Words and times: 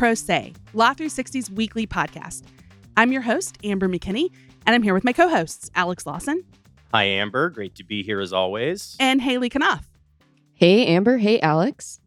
Pro 0.00 0.14
Se, 0.14 0.54
Law 0.72 0.94
360's 0.94 1.50
weekly 1.50 1.86
podcast. 1.86 2.44
I'm 2.96 3.12
your 3.12 3.20
host, 3.20 3.58
Amber 3.62 3.86
McKinney, 3.86 4.30
and 4.64 4.74
I'm 4.74 4.82
here 4.82 4.94
with 4.94 5.04
my 5.04 5.12
co 5.12 5.28
hosts, 5.28 5.70
Alex 5.74 6.06
Lawson. 6.06 6.42
Hi, 6.94 7.04
Amber. 7.04 7.50
Great 7.50 7.74
to 7.74 7.84
be 7.84 8.02
here 8.02 8.18
as 8.18 8.32
always. 8.32 8.96
And 8.98 9.20
Haley 9.20 9.50
Knopf. 9.50 9.84
Hey, 10.54 10.86
Amber. 10.86 11.18
Hey, 11.18 11.38
Alex. 11.40 12.00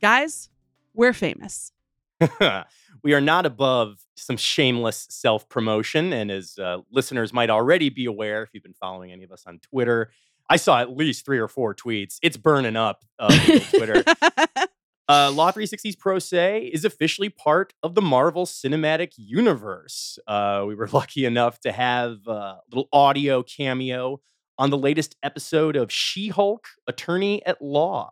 Guys, 0.00 0.48
we're 0.94 1.12
famous. 1.12 1.72
we 3.02 3.14
are 3.14 3.20
not 3.20 3.46
above 3.46 3.98
some 4.14 4.36
shameless 4.36 5.08
self 5.10 5.48
promotion. 5.48 6.12
And 6.12 6.30
as 6.30 6.56
uh, 6.56 6.82
listeners 6.92 7.32
might 7.32 7.50
already 7.50 7.88
be 7.88 8.04
aware, 8.04 8.44
if 8.44 8.50
you've 8.52 8.62
been 8.62 8.74
following 8.74 9.10
any 9.10 9.24
of 9.24 9.32
us 9.32 9.42
on 9.44 9.58
Twitter, 9.58 10.12
I 10.48 10.54
saw 10.54 10.78
at 10.78 10.96
least 10.96 11.24
three 11.24 11.40
or 11.40 11.48
four 11.48 11.74
tweets. 11.74 12.18
It's 12.22 12.36
burning 12.36 12.76
up 12.76 13.04
uh, 13.18 13.36
Twitter. 13.70 14.04
uh, 15.10 15.32
Law 15.32 15.50
360's 15.50 15.96
Pro 15.96 16.20
Se 16.20 16.70
is 16.72 16.84
officially 16.84 17.28
part 17.28 17.72
of 17.82 17.96
the 17.96 18.00
Marvel 18.00 18.46
Cinematic 18.46 19.12
Universe. 19.16 20.20
Uh, 20.26 20.64
we 20.68 20.76
were 20.76 20.86
lucky 20.92 21.24
enough 21.24 21.58
to 21.60 21.72
have 21.72 22.18
a 22.28 22.58
little 22.70 22.88
audio 22.92 23.42
cameo 23.42 24.20
on 24.56 24.70
the 24.70 24.78
latest 24.78 25.16
episode 25.22 25.74
of 25.74 25.90
She 25.90 26.28
Hulk 26.28 26.68
Attorney 26.86 27.44
at 27.44 27.60
Law. 27.60 28.10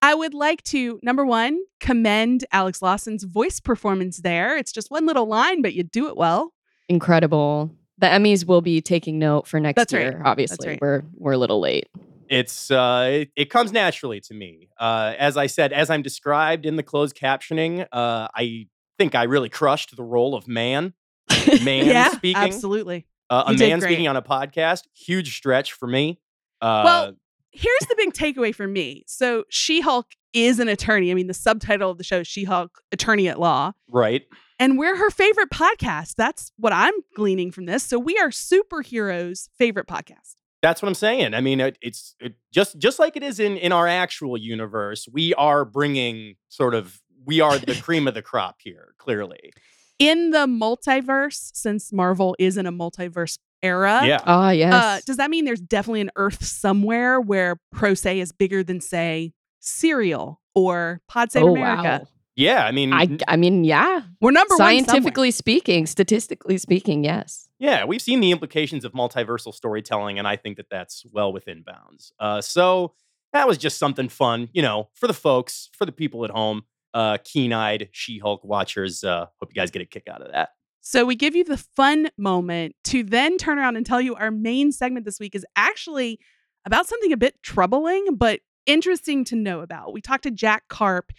I 0.00 0.14
would 0.14 0.32
like 0.32 0.62
to, 0.64 0.98
number 1.02 1.26
one, 1.26 1.58
commend 1.78 2.46
Alex 2.52 2.80
Lawson's 2.80 3.24
voice 3.24 3.60
performance 3.60 4.18
there. 4.18 4.56
It's 4.56 4.72
just 4.72 4.90
one 4.90 5.04
little 5.04 5.26
line, 5.26 5.60
but 5.60 5.74
you 5.74 5.82
do 5.82 6.08
it 6.08 6.16
well. 6.16 6.54
Incredible. 6.88 7.70
The 7.98 8.06
Emmys 8.06 8.46
will 8.46 8.62
be 8.62 8.80
taking 8.80 9.18
note 9.18 9.46
for 9.46 9.60
next 9.60 9.76
That's 9.76 9.92
year. 9.92 10.12
right. 10.12 10.26
Obviously, 10.26 10.68
right. 10.68 10.78
we're 10.80 11.02
we're 11.14 11.32
a 11.32 11.38
little 11.38 11.60
late. 11.60 11.88
It's 12.28 12.70
uh, 12.70 13.08
it, 13.12 13.30
it 13.36 13.50
comes 13.50 13.72
naturally 13.72 14.20
to 14.22 14.34
me. 14.34 14.68
Uh, 14.78 15.14
as 15.18 15.36
I 15.36 15.46
said, 15.46 15.72
as 15.72 15.90
I'm 15.90 16.02
described 16.02 16.66
in 16.66 16.76
the 16.76 16.82
closed 16.82 17.16
captioning, 17.16 17.86
uh, 17.92 18.28
I 18.34 18.66
think 18.98 19.14
I 19.14 19.24
really 19.24 19.48
crushed 19.48 19.96
the 19.96 20.02
role 20.02 20.34
of 20.34 20.48
man. 20.48 20.94
Man 21.62 21.86
yeah, 21.86 22.10
speaking, 22.10 22.42
absolutely. 22.42 23.06
Uh, 23.30 23.44
a 23.46 23.54
man 23.54 23.78
great. 23.78 23.88
speaking 23.88 24.08
on 24.08 24.16
a 24.16 24.22
podcast, 24.22 24.82
huge 24.94 25.36
stretch 25.36 25.72
for 25.72 25.86
me. 25.86 26.20
Uh, 26.60 26.82
Well, 26.84 27.14
here's 27.50 27.86
the 27.88 27.94
big 27.96 28.12
takeaway 28.12 28.54
for 28.54 28.68
me. 28.68 29.04
So, 29.06 29.44
She 29.48 29.80
Hulk 29.80 30.08
is 30.34 30.58
an 30.58 30.68
attorney. 30.68 31.10
I 31.10 31.14
mean, 31.14 31.26
the 31.26 31.34
subtitle 31.34 31.90
of 31.90 31.98
the 31.98 32.04
show 32.04 32.20
is 32.20 32.28
She 32.28 32.44
Hulk 32.44 32.82
Attorney 32.92 33.28
at 33.28 33.40
Law. 33.40 33.72
right. 33.90 34.22
And 34.60 34.78
we're 34.78 34.96
her 34.96 35.10
favorite 35.10 35.50
podcast. 35.50 36.14
That's 36.16 36.52
what 36.56 36.72
I'm 36.72 36.94
gleaning 37.16 37.50
from 37.50 37.64
this. 37.66 37.82
So, 37.82 37.98
we 37.98 38.16
are 38.18 38.28
superheroes' 38.28 39.48
favorite 39.58 39.86
podcast. 39.86 40.36
That's 40.64 40.80
what 40.80 40.88
I'm 40.88 40.94
saying. 40.94 41.34
I 41.34 41.42
mean, 41.42 41.60
it, 41.60 41.76
it's 41.82 42.14
it, 42.20 42.36
just 42.50 42.78
just 42.78 42.98
like 42.98 43.16
it 43.16 43.22
is 43.22 43.38
in 43.38 43.58
in 43.58 43.70
our 43.70 43.86
actual 43.86 44.38
universe. 44.38 45.06
We 45.12 45.34
are 45.34 45.66
bringing 45.66 46.36
sort 46.48 46.74
of 46.74 47.02
we 47.26 47.42
are 47.42 47.58
the 47.58 47.74
cream 47.82 48.08
of 48.08 48.14
the 48.14 48.22
crop 48.22 48.56
here. 48.60 48.94
Clearly, 48.96 49.52
In 49.98 50.30
the 50.30 50.46
multiverse, 50.46 51.50
since 51.52 51.92
Marvel 51.92 52.34
is 52.38 52.56
in 52.56 52.64
a 52.64 52.72
multiverse 52.72 53.38
era, 53.62 54.06
yeah. 54.06 54.20
Ah, 54.24 54.52
yes. 54.52 54.72
uh, 54.72 55.00
does 55.04 55.18
that 55.18 55.28
mean 55.28 55.44
there's 55.44 55.60
definitely 55.60 56.00
an 56.00 56.10
Earth 56.16 56.42
somewhere 56.42 57.20
where 57.20 57.60
Pro 57.70 57.92
Se 57.92 58.18
is 58.18 58.32
bigger 58.32 58.64
than, 58.64 58.80
say, 58.80 59.34
Serial 59.60 60.40
or 60.54 61.02
Pod 61.08 61.30
Save 61.30 61.44
oh 61.44 61.56
America? 61.56 62.00
wow. 62.04 62.08
Yeah, 62.36 62.64
I 62.64 62.72
mean, 62.72 62.92
I 62.92 63.16
I 63.28 63.36
mean, 63.36 63.64
yeah. 63.64 64.02
We're 64.20 64.32
number 64.32 64.54
one. 64.54 64.58
Scientifically 64.58 65.30
speaking, 65.30 65.86
statistically 65.86 66.58
speaking, 66.58 67.04
yes. 67.04 67.48
Yeah, 67.58 67.84
we've 67.84 68.02
seen 68.02 68.20
the 68.20 68.32
implications 68.32 68.84
of 68.84 68.92
multiversal 68.92 69.54
storytelling, 69.54 70.18
and 70.18 70.26
I 70.26 70.36
think 70.36 70.56
that 70.56 70.66
that's 70.70 71.04
well 71.12 71.32
within 71.32 71.62
bounds. 71.62 72.12
Uh, 72.18 72.40
so 72.40 72.94
that 73.32 73.46
was 73.46 73.56
just 73.56 73.78
something 73.78 74.08
fun, 74.08 74.48
you 74.52 74.62
know, 74.62 74.88
for 74.94 75.06
the 75.06 75.14
folks, 75.14 75.70
for 75.72 75.86
the 75.86 75.92
people 75.92 76.24
at 76.24 76.30
home, 76.30 76.62
uh, 76.92 77.18
keen-eyed 77.24 77.88
She-Hulk 77.92 78.44
watchers. 78.44 79.04
Uh, 79.04 79.26
hope 79.40 79.50
you 79.50 79.60
guys 79.60 79.70
get 79.70 79.82
a 79.82 79.86
kick 79.86 80.08
out 80.08 80.22
of 80.22 80.32
that. 80.32 80.50
So 80.80 81.04
we 81.04 81.14
give 81.16 81.34
you 81.34 81.44
the 81.44 81.56
fun 81.56 82.10
moment 82.18 82.74
to 82.84 83.02
then 83.02 83.38
turn 83.38 83.58
around 83.58 83.76
and 83.76 83.86
tell 83.86 84.00
you 84.00 84.14
our 84.16 84.30
main 84.30 84.70
segment 84.70 85.06
this 85.06 85.18
week 85.18 85.34
is 85.34 85.46
actually 85.56 86.18
about 86.66 86.86
something 86.86 87.12
a 87.12 87.16
bit 87.16 87.42
troubling, 87.42 88.16
but 88.16 88.40
interesting 88.66 89.24
to 89.26 89.36
know 89.36 89.60
about. 89.60 89.92
We 89.92 90.00
talked 90.00 90.24
to 90.24 90.30
Jack 90.30 90.64
Karp, 90.68 91.10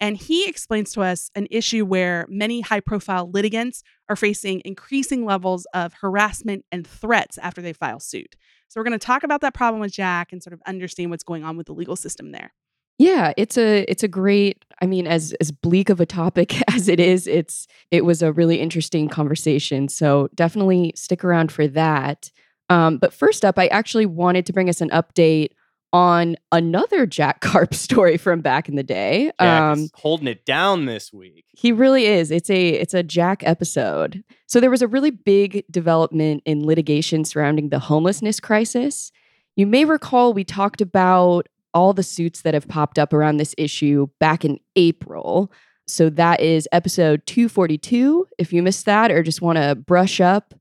and 0.00 0.16
he 0.16 0.48
explains 0.48 0.92
to 0.92 1.02
us 1.02 1.30
an 1.34 1.46
issue 1.50 1.84
where 1.84 2.26
many 2.28 2.60
high 2.60 2.80
profile 2.80 3.30
litigants 3.30 3.82
are 4.08 4.16
facing 4.16 4.60
increasing 4.64 5.24
levels 5.24 5.66
of 5.72 5.94
harassment 5.94 6.64
and 6.72 6.86
threats 6.86 7.38
after 7.38 7.62
they 7.62 7.72
file 7.72 8.00
suit. 8.00 8.36
So 8.68 8.80
we're 8.80 8.84
going 8.84 8.98
to 8.98 9.06
talk 9.06 9.22
about 9.22 9.40
that 9.42 9.54
problem 9.54 9.80
with 9.80 9.92
Jack 9.92 10.32
and 10.32 10.42
sort 10.42 10.52
of 10.52 10.60
understand 10.66 11.10
what's 11.10 11.24
going 11.24 11.44
on 11.44 11.56
with 11.56 11.66
the 11.66 11.74
legal 11.74 11.96
system 11.96 12.32
there. 12.32 12.52
Yeah, 12.98 13.32
it's 13.36 13.58
a 13.58 13.84
it's 13.88 14.02
a 14.04 14.08
great. 14.08 14.64
I 14.80 14.86
mean, 14.86 15.06
as 15.06 15.32
as 15.40 15.50
bleak 15.50 15.88
of 15.88 16.00
a 16.00 16.06
topic 16.06 16.54
as 16.74 16.88
it 16.88 17.00
is, 17.00 17.26
it's 17.26 17.66
it 17.90 18.04
was 18.04 18.22
a 18.22 18.32
really 18.32 18.60
interesting 18.60 19.08
conversation. 19.08 19.88
So 19.88 20.28
definitely 20.34 20.92
stick 20.94 21.24
around 21.24 21.50
for 21.50 21.66
that. 21.68 22.30
Um, 22.70 22.98
but 22.98 23.12
first 23.12 23.44
up, 23.44 23.58
I 23.58 23.66
actually 23.68 24.06
wanted 24.06 24.46
to 24.46 24.52
bring 24.52 24.68
us 24.68 24.80
an 24.80 24.90
update 24.90 25.50
on 25.94 26.34
another 26.50 27.06
Jack 27.06 27.40
Karp 27.40 27.72
story 27.74 28.16
from 28.16 28.40
back 28.40 28.68
in 28.68 28.74
the 28.74 28.82
day. 28.82 29.30
Um, 29.38 29.88
holding 29.94 30.26
it 30.26 30.44
down 30.44 30.86
this 30.86 31.12
week. 31.12 31.44
he 31.50 31.70
really 31.70 32.04
is. 32.06 32.32
It's 32.32 32.50
a 32.50 32.70
it's 32.70 32.94
a 32.94 33.04
Jack 33.04 33.42
episode. 33.46 34.24
So 34.46 34.60
there 34.60 34.70
was 34.70 34.82
a 34.82 34.88
really 34.88 35.12
big 35.12 35.64
development 35.70 36.42
in 36.44 36.66
litigation 36.66 37.24
surrounding 37.24 37.68
the 37.68 37.78
homelessness 37.78 38.40
crisis. 38.40 39.12
You 39.54 39.68
may 39.68 39.84
recall 39.84 40.34
we 40.34 40.42
talked 40.42 40.80
about 40.80 41.48
all 41.72 41.92
the 41.92 42.02
suits 42.02 42.42
that 42.42 42.54
have 42.54 42.66
popped 42.66 42.98
up 42.98 43.12
around 43.12 43.36
this 43.36 43.54
issue 43.56 44.08
back 44.18 44.44
in 44.44 44.58
April. 44.74 45.50
So 45.86 46.10
that 46.10 46.40
is 46.40 46.68
episode 46.72 47.24
242. 47.26 48.26
If 48.38 48.52
you 48.52 48.64
missed 48.64 48.86
that 48.86 49.12
or 49.12 49.22
just 49.22 49.42
want 49.42 49.58
to 49.58 49.76
brush 49.76 50.20
up, 50.20 50.54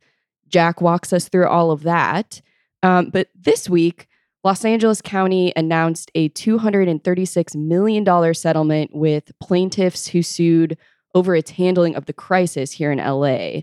Jack 0.48 0.80
walks 0.80 1.12
us 1.12 1.28
through 1.28 1.48
all 1.48 1.72
of 1.72 1.84
that. 1.84 2.42
Um, 2.84 3.10
but 3.10 3.30
this 3.36 3.68
week, 3.70 4.08
Los 4.44 4.66
Angeles 4.66 5.02
County 5.02 5.54
announced 5.56 6.12
a 6.16 6.28
$236 6.30 7.56
million 7.56 8.34
settlement 8.34 8.94
with 8.94 9.31
plaintiffs 9.40 10.08
who 10.08 10.22
sued 10.22 10.78
over 11.16 11.34
its 11.34 11.52
handling 11.52 11.96
of 11.96 12.08
the 12.08 12.14
crisis 12.14 12.74
here 12.74 12.92
in 12.92 12.98
LA. 12.98 13.62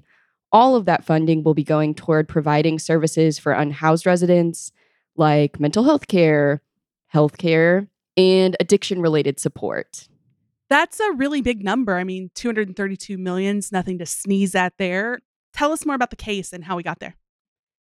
All 0.53 0.77
of 0.77 0.87
that 0.87 1.05
funding 1.05 1.45
will 1.45 1.53
be 1.53 1.65
going 1.65 1.95
toward 1.95 2.29
providing 2.29 2.79
services 2.79 3.39
for 3.39 3.53
unhoused 3.53 4.07
residents 4.07 4.73
like 5.17 5.61
mental 5.61 5.85
health 5.85 6.09
care, 6.09 6.63
health 7.09 7.37
care, 7.37 7.89
and 8.17 8.57
addiction 8.59 9.03
related 9.03 9.39
support. 9.39 10.09
That's 10.71 10.99
a 10.99 11.13
really 11.13 11.43
big 11.43 11.63
number. 11.63 11.97
I 11.97 12.05
mean, 12.05 12.31
232 12.35 13.19
million's 13.19 13.71
nothing 13.71 13.99
to 13.99 14.07
sneeze 14.07 14.55
at 14.55 14.79
there. 14.79 15.19
Tell 15.53 15.73
us 15.73 15.85
more 15.85 15.97
about 15.97 16.11
the 16.11 16.17
case 16.17 16.55
and 16.55 16.65
how 16.65 16.77
we 16.77 16.83
got 16.83 17.01
there. 17.01 17.17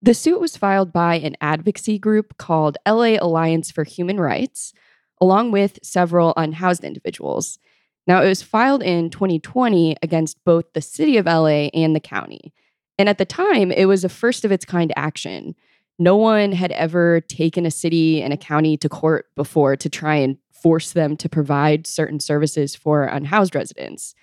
The 0.00 0.14
suit 0.14 0.40
was 0.40 0.56
filed 0.56 0.92
by 0.92 1.16
an 1.16 1.36
advocacy 1.40 1.98
group 1.98 2.38
called 2.38 2.78
LA 2.86 3.16
Alliance 3.20 3.70
for 3.70 3.82
Human 3.82 4.20
Rights, 4.20 4.72
along 5.20 5.50
with 5.50 5.80
several 5.82 6.32
unhoused 6.36 6.84
individuals. 6.84 7.58
Now, 8.06 8.22
it 8.22 8.28
was 8.28 8.40
filed 8.40 8.82
in 8.82 9.10
2020 9.10 9.96
against 10.00 10.42
both 10.44 10.72
the 10.72 10.80
city 10.80 11.16
of 11.16 11.26
LA 11.26 11.68
and 11.74 11.96
the 11.96 12.00
county. 12.00 12.54
And 12.96 13.08
at 13.08 13.18
the 13.18 13.24
time, 13.24 13.72
it 13.72 13.86
was 13.86 14.04
a 14.04 14.08
first 14.08 14.44
of 14.44 14.52
its 14.52 14.64
kind 14.64 14.92
action. 14.96 15.56
No 15.98 16.16
one 16.16 16.52
had 16.52 16.70
ever 16.72 17.20
taken 17.20 17.66
a 17.66 17.70
city 17.70 18.22
and 18.22 18.32
a 18.32 18.36
county 18.36 18.76
to 18.76 18.88
court 18.88 19.26
before 19.34 19.76
to 19.76 19.88
try 19.88 20.14
and 20.14 20.38
force 20.52 20.92
them 20.92 21.16
to 21.16 21.28
provide 21.28 21.86
certain 21.86 22.20
services 22.20 22.76
for 22.76 23.04
unhoused 23.04 23.54
residents. 23.54 24.14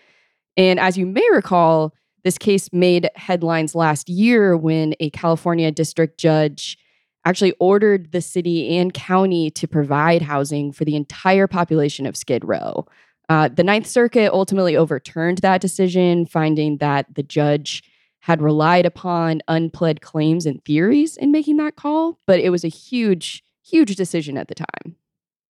And 0.56 0.80
as 0.80 0.97
you 0.97 1.06
may 1.06 1.28
recall, 1.31 1.94
this 2.25 2.38
case 2.39 2.74
made 2.74 3.10
headlines 3.16 3.75
last 3.75 4.10
year 4.10 4.57
when 4.57 4.95
a 5.00 5.12
California 5.12 5.72
district 5.72 6.19
judge 6.19 6.77
actually 7.24 7.54
ordered 7.60 8.12
the 8.12 8.22
city 8.22 8.77
and 8.77 8.94
county 8.94 9.51
to 9.51 9.68
provide 9.68 10.24
housing 10.24 10.72
for 10.72 10.86
the 10.86 10.95
entire 10.95 11.48
population 11.48 12.07
of 12.07 12.18
Skid 12.18 12.44
Row. 12.44 12.86
Uh, 13.30 13.48
the 13.48 13.63
Ninth 13.63 13.86
Circuit 13.86 14.33
ultimately 14.33 14.75
overturned 14.75 15.39
that 15.39 15.62
decision, 15.62 16.25
finding 16.25 16.77
that 16.77 17.13
the 17.13 17.24
judge 17.24 17.83
had 18.22 18.42
relied 18.42 18.88
upon 18.88 19.42
unpled 19.48 20.01
claims 20.01 20.48
and 20.48 20.66
theories 20.66 21.18
in 21.18 21.31
making 21.31 21.57
that 21.57 21.75
call, 21.75 22.19
but 22.25 22.39
it 22.39 22.50
was 22.50 22.63
a 22.63 22.69
huge, 22.69 23.44
huge 23.63 23.95
decision 23.95 24.36
at 24.36 24.48
the 24.48 24.56
time. 24.56 24.95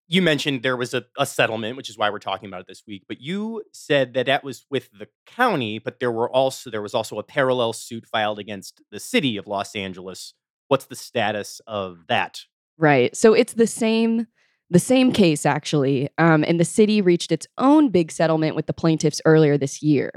You 0.08 0.22
mentioned 0.22 0.62
there 0.62 0.78
was 0.78 0.94
a, 0.94 1.06
a 1.18 1.26
settlement, 1.26 1.78
which 1.78 1.90
is 1.90 1.98
why 1.98 2.10
we're 2.10 2.20
talking 2.20 2.48
about 2.48 2.62
it 2.62 2.68
this 2.68 2.84
week. 2.88 3.04
But 3.08 3.22
you 3.22 3.64
said 3.74 4.14
that 4.14 4.28
that 4.28 4.44
was 4.44 4.66
with 4.70 4.90
the 4.92 5.08
county, 5.26 5.80
but 5.80 6.00
there 6.00 6.12
were 6.12 6.30
also 6.30 6.70
there 6.70 6.82
was 6.82 6.94
also 6.94 7.18
a 7.18 7.24
parallel 7.24 7.74
suit 7.74 8.06
filed 8.06 8.38
against 8.38 8.82
the 8.92 9.00
city 9.00 9.38
of 9.38 9.48
Los 9.48 9.76
Angeles. 9.76 10.34
What's 10.68 10.86
the 10.86 10.96
status 10.96 11.60
of 11.66 12.06
that? 12.08 12.42
Right. 12.78 13.16
So 13.16 13.34
it's 13.34 13.54
the 13.54 13.68
same 13.68 14.28
the 14.70 14.80
same 14.80 15.12
case 15.12 15.46
actually. 15.46 16.10
Um, 16.18 16.44
and 16.44 16.60
the 16.60 16.66
city 16.66 17.02
reached 17.02 17.32
its 17.32 17.48
own 17.58 17.90
big 17.90 18.12
settlement 18.12 18.56
with 18.56 18.66
the 18.68 18.74
plaintiffs 18.74 19.22
earlier 19.26 19.58
this 19.58 19.82
year. 19.82 20.12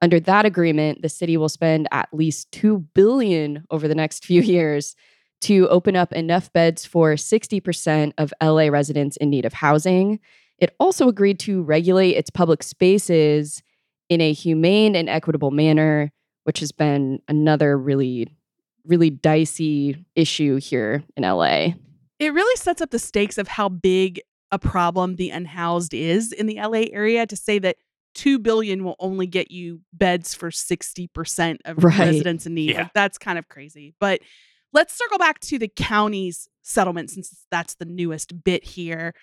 Under 0.00 0.18
that 0.20 0.44
agreement, 0.44 1.02
the 1.02 1.08
city 1.08 1.36
will 1.36 1.48
spend 1.48 1.88
at 1.92 2.08
least 2.12 2.50
2 2.52 2.78
billion 2.94 3.64
over 3.70 3.86
the 3.86 3.94
next 3.94 4.24
few 4.26 4.42
years 4.42 4.96
to 5.42 5.68
open 5.68 5.96
up 5.96 6.12
enough 6.12 6.52
beds 6.52 6.84
for 6.86 7.14
60% 7.14 8.12
of 8.18 8.32
LA 8.42 8.68
residents 8.68 9.16
in 9.16 9.30
need 9.30 9.44
of 9.44 9.52
housing. 9.52 10.20
It 10.58 10.74
also 10.78 11.08
agreed 11.08 11.38
to 11.40 11.62
regulate 11.62 12.12
its 12.12 12.30
public 12.30 12.62
spaces 12.62 13.62
in 14.08 14.20
a 14.20 14.32
humane 14.32 14.94
and 14.94 15.08
equitable 15.08 15.50
manner, 15.50 16.12
which 16.44 16.60
has 16.60 16.70
been 16.72 17.20
another 17.28 17.76
really, 17.76 18.28
really 18.84 19.10
dicey 19.10 19.96
issue 20.14 20.56
here 20.56 21.02
in 21.16 21.24
LA. 21.24 21.70
It 22.18 22.32
really 22.32 22.56
sets 22.56 22.80
up 22.80 22.90
the 22.90 22.98
stakes 23.00 23.38
of 23.38 23.48
how 23.48 23.68
big 23.68 24.20
a 24.52 24.58
problem 24.58 25.16
the 25.16 25.30
unhoused 25.30 25.94
is 25.94 26.30
in 26.30 26.46
the 26.46 26.56
LA 26.60 26.84
area 26.92 27.26
to 27.26 27.34
say 27.36 27.58
that 27.58 27.76
2 28.14 28.38
billion 28.38 28.84
will 28.84 28.96
only 29.00 29.26
get 29.26 29.50
you 29.50 29.80
beds 29.92 30.34
for 30.34 30.50
60% 30.50 31.58
of 31.64 31.82
Right. 31.82 31.98
residents 31.98 32.46
in 32.46 32.54
need. 32.54 32.70
Yeah. 32.70 32.82
Like, 32.82 32.92
that's 32.92 33.18
kind 33.18 33.38
of 33.38 33.48
crazy. 33.48 33.94
But 33.98 34.20
let's 34.72 34.94
circle 34.94 35.18
back 35.18 35.40
to 35.40 35.58
the 35.58 35.68
county's 35.68 36.48
settlement 36.62 37.10
since 37.10 37.46
that's 37.50 37.74
the 37.74 37.84
newest 37.84 38.44
bit 38.44 38.64
here. 38.64 39.14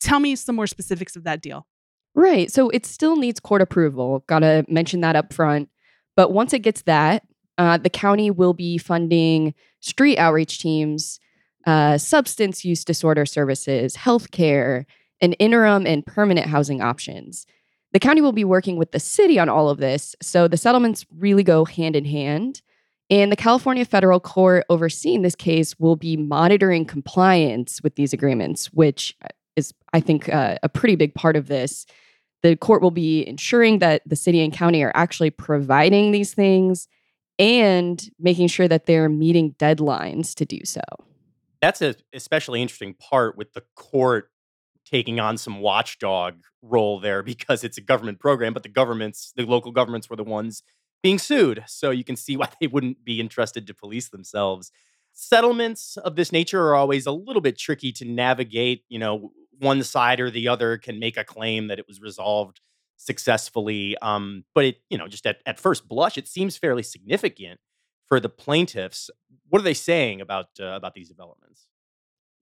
Tell 0.00 0.20
me 0.20 0.36
some 0.36 0.56
more 0.56 0.66
specifics 0.66 1.16
of 1.16 1.24
that 1.24 1.40
deal. 1.40 1.66
Right. 2.14 2.50
So 2.50 2.68
it 2.70 2.86
still 2.86 3.16
needs 3.16 3.40
court 3.40 3.62
approval. 3.62 4.24
Got 4.26 4.40
to 4.40 4.64
mention 4.68 5.00
that 5.00 5.16
up 5.16 5.32
front. 5.32 5.68
But 6.16 6.32
once 6.32 6.52
it 6.52 6.60
gets 6.60 6.82
that, 6.82 7.26
uh, 7.58 7.78
the 7.78 7.90
county 7.90 8.30
will 8.30 8.52
be 8.52 8.78
funding 8.78 9.54
street 9.80 10.18
outreach 10.18 10.60
teams, 10.60 11.18
uh, 11.66 11.98
substance 11.98 12.64
use 12.64 12.84
disorder 12.84 13.26
services, 13.26 13.96
healthcare, 13.96 14.84
and 15.20 15.36
interim 15.38 15.86
and 15.86 16.04
permanent 16.04 16.46
housing 16.48 16.82
options. 16.82 17.46
The 17.92 18.00
county 18.00 18.20
will 18.20 18.32
be 18.32 18.44
working 18.44 18.76
with 18.76 18.92
the 18.92 19.00
city 19.00 19.38
on 19.38 19.48
all 19.48 19.68
of 19.68 19.78
this. 19.78 20.16
So 20.20 20.48
the 20.48 20.56
settlements 20.56 21.06
really 21.16 21.44
go 21.44 21.64
hand 21.64 21.94
in 21.96 22.04
hand. 22.04 22.60
And 23.10 23.30
the 23.30 23.36
California 23.36 23.84
federal 23.84 24.20
court 24.20 24.64
overseeing 24.70 25.22
this 25.22 25.34
case 25.34 25.78
will 25.78 25.96
be 25.96 26.16
monitoring 26.16 26.84
compliance 26.84 27.82
with 27.82 27.96
these 27.96 28.12
agreements, 28.12 28.66
which 28.72 29.16
is, 29.56 29.74
I 29.92 30.00
think, 30.00 30.32
uh, 30.32 30.56
a 30.62 30.68
pretty 30.68 30.96
big 30.96 31.14
part 31.14 31.36
of 31.36 31.48
this. 31.48 31.86
The 32.42 32.56
court 32.56 32.82
will 32.82 32.90
be 32.90 33.26
ensuring 33.26 33.78
that 33.80 34.02
the 34.06 34.16
city 34.16 34.42
and 34.42 34.52
county 34.52 34.82
are 34.82 34.92
actually 34.94 35.30
providing 35.30 36.12
these 36.12 36.34
things 36.34 36.88
and 37.38 38.08
making 38.18 38.48
sure 38.48 38.68
that 38.68 38.86
they're 38.86 39.08
meeting 39.08 39.54
deadlines 39.58 40.34
to 40.36 40.44
do 40.44 40.60
so. 40.64 40.80
That's 41.60 41.82
a 41.82 41.94
especially 42.12 42.62
interesting 42.62 42.94
part 42.94 43.36
with 43.36 43.52
the 43.54 43.62
court 43.74 44.30
taking 44.84 45.18
on 45.18 45.38
some 45.38 45.60
watchdog 45.60 46.36
role 46.62 47.00
there 47.00 47.22
because 47.22 47.64
it's 47.64 47.78
a 47.78 47.82
government 47.82 48.18
program, 48.18 48.54
but 48.54 48.62
the 48.62 48.68
governments, 48.68 49.32
the 49.36 49.44
local 49.44 49.72
governments 49.72 50.08
were 50.08 50.16
the 50.16 50.24
ones 50.24 50.62
being 51.04 51.18
sued. 51.18 51.62
So 51.66 51.90
you 51.90 52.02
can 52.02 52.16
see 52.16 52.36
why 52.36 52.48
they 52.60 52.66
wouldn't 52.66 53.04
be 53.04 53.20
interested 53.20 53.66
to 53.68 53.74
police 53.74 54.08
themselves. 54.08 54.72
Settlements 55.12 55.96
of 55.98 56.16
this 56.16 56.32
nature 56.32 56.62
are 56.62 56.74
always 56.74 57.06
a 57.06 57.12
little 57.12 57.42
bit 57.42 57.56
tricky 57.56 57.92
to 57.92 58.04
navigate. 58.04 58.84
You 58.88 58.98
know, 58.98 59.30
one 59.60 59.84
side 59.84 60.18
or 60.18 60.30
the 60.30 60.48
other 60.48 60.78
can 60.78 60.98
make 60.98 61.16
a 61.16 61.22
claim 61.22 61.68
that 61.68 61.78
it 61.78 61.86
was 61.86 62.00
resolved 62.00 62.60
successfully. 62.96 63.96
Um, 64.00 64.44
but 64.54 64.64
it, 64.64 64.76
you 64.88 64.96
know, 64.96 65.06
just 65.06 65.26
at, 65.26 65.42
at 65.46 65.60
first 65.60 65.86
blush, 65.86 66.16
it 66.16 66.26
seems 66.26 66.56
fairly 66.56 66.82
significant 66.82 67.60
for 68.06 68.18
the 68.18 68.30
plaintiffs. 68.30 69.10
What 69.50 69.60
are 69.60 69.64
they 69.64 69.74
saying 69.74 70.22
about 70.22 70.46
uh, 70.58 70.68
about 70.68 70.94
these 70.94 71.10
developments? 71.10 71.66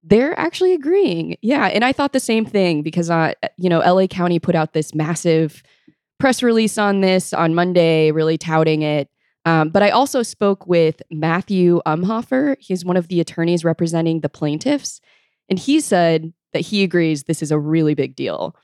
They're 0.05 0.37
actually 0.39 0.73
agreeing. 0.73 1.37
Yeah. 1.41 1.65
And 1.65 1.83
I 1.83 1.91
thought 1.91 2.13
the 2.13 2.19
same 2.19 2.45
thing 2.45 2.81
because, 2.81 3.09
uh, 3.09 3.33
you 3.57 3.69
know, 3.69 3.79
LA 3.79 4.07
County 4.07 4.39
put 4.39 4.55
out 4.55 4.73
this 4.73 4.95
massive 4.95 5.63
press 6.19 6.43
release 6.43 6.77
on 6.77 7.01
this 7.01 7.33
on 7.33 7.55
Monday, 7.55 8.11
really 8.11 8.37
touting 8.37 8.81
it. 8.81 9.09
Um, 9.45 9.69
but 9.69 9.83
I 9.83 9.89
also 9.89 10.23
spoke 10.23 10.67
with 10.67 11.01
Matthew 11.11 11.81
Umhofer. 11.85 12.55
He's 12.59 12.85
one 12.85 12.97
of 12.97 13.09
the 13.09 13.19
attorneys 13.19 13.65
representing 13.65 14.21
the 14.21 14.29
plaintiffs. 14.29 15.01
And 15.49 15.59
he 15.59 15.81
said 15.81 16.33
that 16.53 16.61
he 16.61 16.83
agrees 16.83 17.23
this 17.23 17.41
is 17.41 17.51
a 17.51 17.59
really 17.59 17.93
big 17.93 18.15
deal. 18.15 18.55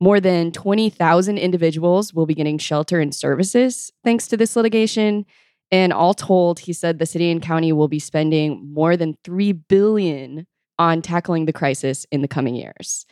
More 0.00 0.20
than 0.20 0.52
20,000 0.52 1.38
individuals 1.38 2.12
will 2.12 2.26
be 2.26 2.34
getting 2.34 2.58
shelter 2.58 3.00
and 3.00 3.14
services 3.14 3.90
thanks 4.04 4.26
to 4.28 4.36
this 4.36 4.56
litigation. 4.56 5.24
And 5.70 5.92
all 5.92 6.14
told, 6.14 6.60
he 6.60 6.72
said 6.72 6.98
the 6.98 7.06
city 7.06 7.30
and 7.30 7.42
county 7.42 7.72
will 7.72 7.88
be 7.88 7.98
spending 7.98 8.72
more 8.72 8.96
than 8.96 9.16
3 9.24 9.52
billion 9.52 10.46
on 10.78 11.02
tackling 11.02 11.46
the 11.46 11.52
crisis 11.52 12.04
in 12.12 12.22
the 12.22 12.28
coming 12.28 12.54
years. 12.54 13.06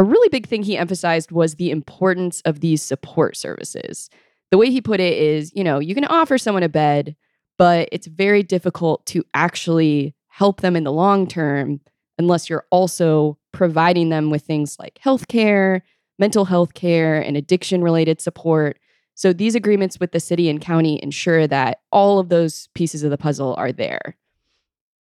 A 0.00 0.02
really 0.02 0.30
big 0.30 0.46
thing 0.46 0.62
he 0.62 0.78
emphasized 0.78 1.30
was 1.30 1.56
the 1.56 1.70
importance 1.70 2.40
of 2.46 2.60
these 2.60 2.80
support 2.80 3.36
services. 3.36 4.08
The 4.50 4.56
way 4.56 4.70
he 4.70 4.80
put 4.80 4.98
it 4.98 5.18
is, 5.18 5.52
you 5.54 5.62
know, 5.62 5.78
you 5.78 5.94
can 5.94 6.06
offer 6.06 6.38
someone 6.38 6.62
a 6.62 6.70
bed, 6.70 7.16
but 7.58 7.86
it's 7.92 8.06
very 8.06 8.42
difficult 8.42 9.04
to 9.06 9.22
actually 9.34 10.14
help 10.28 10.62
them 10.62 10.74
in 10.74 10.84
the 10.84 10.90
long 10.90 11.26
term 11.26 11.82
unless 12.18 12.48
you're 12.48 12.64
also 12.70 13.36
providing 13.52 14.08
them 14.08 14.30
with 14.30 14.42
things 14.42 14.78
like 14.78 14.98
healthcare, 15.04 15.82
mental 16.18 16.46
health 16.46 16.72
care, 16.72 17.20
and 17.20 17.36
addiction 17.36 17.82
related 17.82 18.22
support. 18.22 18.78
So 19.14 19.34
these 19.34 19.54
agreements 19.54 20.00
with 20.00 20.12
the 20.12 20.20
city 20.20 20.48
and 20.48 20.62
county 20.62 20.98
ensure 21.02 21.46
that 21.46 21.82
all 21.92 22.18
of 22.18 22.30
those 22.30 22.70
pieces 22.72 23.02
of 23.02 23.10
the 23.10 23.18
puzzle 23.18 23.54
are 23.58 23.70
there. 23.70 24.16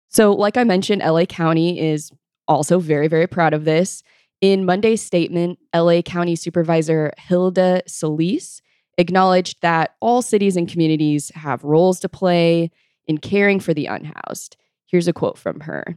So, 0.10 0.34
like 0.34 0.56
I 0.56 0.64
mentioned, 0.64 1.02
LA 1.02 1.26
County 1.26 1.80
is 1.80 2.12
also 2.48 2.78
very, 2.78 3.08
very 3.08 3.26
proud 3.26 3.56
of 3.56 3.66
this. 3.66 4.04
In 4.44 4.66
Monday's 4.66 5.02
statement, 5.02 5.58
LA 5.74 6.02
County 6.02 6.36
Supervisor 6.36 7.14
Hilda 7.18 7.82
Solis 7.88 8.62
acknowledged 8.98 9.62
that 9.62 9.96
all 10.02 10.22
cities 10.22 10.58
and 10.58 10.68
communities 10.68 11.32
have 11.34 11.64
roles 11.64 12.02
to 12.02 12.10
play 12.10 12.70
in 13.08 13.20
caring 13.20 13.62
for 13.62 13.74
the 13.74 13.86
unhoused. 13.86 14.58
Here's 14.86 15.08
a 15.08 15.14
quote 15.14 15.38
from 15.38 15.62
her. 15.62 15.96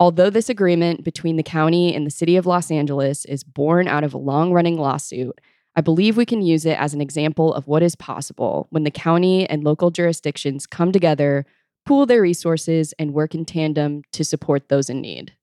Although 0.00 0.30
this 0.30 0.48
agreement 0.48 1.04
between 1.04 1.36
the 1.36 1.42
county 1.42 1.94
and 1.94 2.06
the 2.06 2.10
city 2.10 2.38
of 2.38 2.46
Los 2.46 2.70
Angeles 2.70 3.26
is 3.26 3.44
born 3.44 3.86
out 3.86 4.02
of 4.02 4.14
a 4.14 4.18
long 4.18 4.50
running 4.50 4.78
lawsuit, 4.78 5.38
I 5.76 5.82
believe 5.82 6.16
we 6.16 6.24
can 6.24 6.40
use 6.40 6.64
it 6.64 6.78
as 6.78 6.94
an 6.94 7.02
example 7.02 7.52
of 7.52 7.68
what 7.68 7.82
is 7.82 7.94
possible 7.94 8.66
when 8.70 8.84
the 8.84 8.90
county 8.90 9.46
and 9.46 9.62
local 9.62 9.90
jurisdictions 9.90 10.66
come 10.66 10.90
together, 10.90 11.44
pool 11.84 12.06
their 12.06 12.22
resources, 12.22 12.94
and 12.98 13.12
work 13.12 13.34
in 13.34 13.44
tandem 13.44 14.04
to 14.12 14.24
support 14.24 14.70
those 14.70 14.88
in 14.88 15.02
need. 15.02 15.34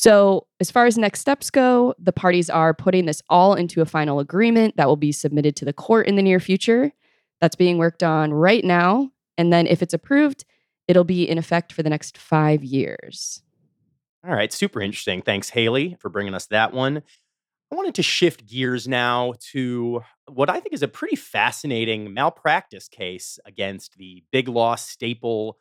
So, 0.00 0.46
as 0.60 0.70
far 0.70 0.86
as 0.86 0.96
next 0.96 1.18
steps 1.18 1.50
go, 1.50 1.92
the 1.98 2.12
parties 2.12 2.48
are 2.48 2.72
putting 2.72 3.06
this 3.06 3.20
all 3.28 3.54
into 3.54 3.80
a 3.80 3.84
final 3.84 4.20
agreement 4.20 4.76
that 4.76 4.86
will 4.86 4.94
be 4.94 5.10
submitted 5.10 5.56
to 5.56 5.64
the 5.64 5.72
court 5.72 6.06
in 6.06 6.14
the 6.14 6.22
near 6.22 6.38
future. 6.38 6.92
That's 7.40 7.56
being 7.56 7.78
worked 7.78 8.04
on 8.04 8.32
right 8.32 8.64
now. 8.64 9.10
And 9.36 9.52
then, 9.52 9.66
if 9.66 9.82
it's 9.82 9.92
approved, 9.92 10.44
it'll 10.86 11.02
be 11.02 11.28
in 11.28 11.36
effect 11.36 11.72
for 11.72 11.82
the 11.82 11.90
next 11.90 12.16
five 12.16 12.62
years. 12.62 13.42
All 14.24 14.32
right, 14.32 14.52
super 14.52 14.80
interesting. 14.80 15.20
Thanks, 15.20 15.50
Haley, 15.50 15.96
for 15.98 16.10
bringing 16.10 16.32
us 16.32 16.46
that 16.46 16.72
one. 16.72 17.02
I 17.72 17.74
wanted 17.74 17.96
to 17.96 18.04
shift 18.04 18.46
gears 18.46 18.86
now 18.86 19.34
to 19.50 20.04
what 20.28 20.48
I 20.48 20.60
think 20.60 20.74
is 20.74 20.84
a 20.84 20.88
pretty 20.88 21.16
fascinating 21.16 22.14
malpractice 22.14 22.86
case 22.86 23.40
against 23.44 23.98
the 23.98 24.22
big 24.30 24.46
law 24.46 24.76
staple 24.76 25.58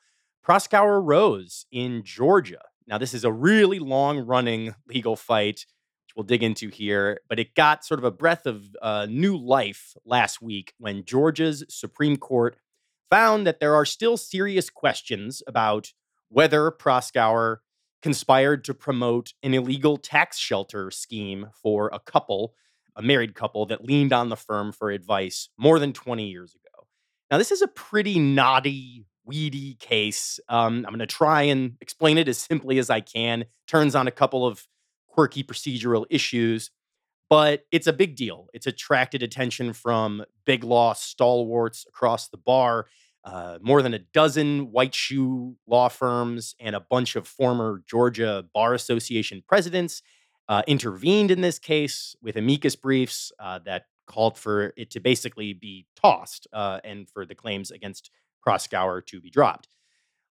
Proskauer 0.47 1.01
Rose 1.03 1.65
in 1.71 2.03
Georgia. 2.03 2.61
Now, 2.87 2.97
this 2.97 3.13
is 3.13 3.23
a 3.23 3.31
really 3.31 3.79
long 3.79 4.19
running 4.19 4.73
legal 4.87 5.15
fight, 5.15 5.65
which 6.05 6.15
we'll 6.15 6.23
dig 6.23 6.43
into 6.43 6.69
here, 6.69 7.19
but 7.27 7.39
it 7.39 7.53
got 7.53 7.85
sort 7.85 7.99
of 7.99 8.05
a 8.05 8.11
breath 8.11 8.45
of 8.45 8.63
uh, 8.81 9.07
new 9.09 9.37
life 9.37 9.93
last 10.05 10.41
week 10.41 10.73
when 10.77 11.03
Georgia's 11.03 11.65
Supreme 11.69 12.17
Court 12.17 12.57
found 13.09 13.45
that 13.45 13.59
there 13.59 13.75
are 13.75 13.85
still 13.85 14.17
serious 14.17 14.69
questions 14.69 15.41
about 15.47 15.91
whether 16.29 16.71
Proskauer 16.71 17.57
conspired 18.01 18.63
to 18.65 18.73
promote 18.73 19.33
an 19.43 19.53
illegal 19.53 19.97
tax 19.97 20.37
shelter 20.37 20.91
scheme 20.91 21.47
for 21.61 21.89
a 21.91 21.99
couple, 21.99 22.53
a 22.95 23.01
married 23.01 23.35
couple 23.35 23.65
that 23.65 23.83
leaned 23.83 24.13
on 24.13 24.29
the 24.29 24.35
firm 24.35 24.71
for 24.71 24.91
advice 24.91 25.49
more 25.57 25.79
than 25.79 25.93
20 25.93 26.27
years 26.27 26.55
ago. 26.55 26.87
Now, 27.29 27.37
this 27.37 27.51
is 27.51 27.61
a 27.61 27.67
pretty 27.67 28.19
knotty, 28.19 29.05
weedy 29.27 29.75
case. 29.75 30.39
Um, 30.49 30.77
I'm 30.77 30.93
going 30.93 30.99
to 30.99 31.05
try 31.05 31.43
and 31.43 31.75
explain 31.81 32.17
it 32.17 32.27
as 32.27 32.37
simply 32.37 32.79
as 32.79 32.89
I 32.89 33.01
can. 33.01 33.45
Turns 33.67 33.95
on 33.95 34.07
a 34.07 34.11
couple 34.11 34.45
of 34.45 34.65
quirky 35.07 35.43
procedural 35.43 36.05
issues, 36.09 36.71
but 37.29 37.65
it's 37.71 37.87
a 37.87 37.93
big 37.93 38.15
deal. 38.15 38.47
It's 38.53 38.67
attracted 38.67 39.21
attention 39.21 39.73
from 39.73 40.23
big 40.45 40.63
law 40.63 40.93
stalwarts 40.93 41.85
across 41.87 42.29
the 42.29 42.37
bar 42.37 42.87
uh, 43.27 43.59
more 43.61 43.81
than 43.81 43.93
a 43.93 43.99
dozen 43.99 44.71
white 44.71 44.95
shoe 44.95 45.57
law 45.67 45.89
firms 45.89 46.55
and 46.61 46.75
a 46.75 46.79
bunch 46.79 47.17
of 47.17 47.27
former 47.27 47.83
Georgia 47.85 48.45
Bar 48.53 48.73
Association 48.73 49.43
presidents 49.45 50.01
uh, 50.47 50.61
intervened 50.65 51.29
in 51.29 51.41
this 51.41 51.59
case 51.59 52.15
with 52.21 52.37
amicus 52.37 52.77
briefs 52.77 53.33
uh, 53.37 53.59
that 53.65 53.87
called 54.07 54.37
for 54.37 54.71
it 54.77 54.89
to 54.91 55.01
basically 55.01 55.51
be 55.51 55.85
tossed 56.01 56.47
uh, 56.53 56.79
and 56.85 57.09
for 57.09 57.25
the 57.25 57.35
claims 57.35 57.69
against 57.69 58.11
Proskauer 58.47 59.05
to 59.07 59.19
be 59.19 59.29
dropped. 59.29 59.67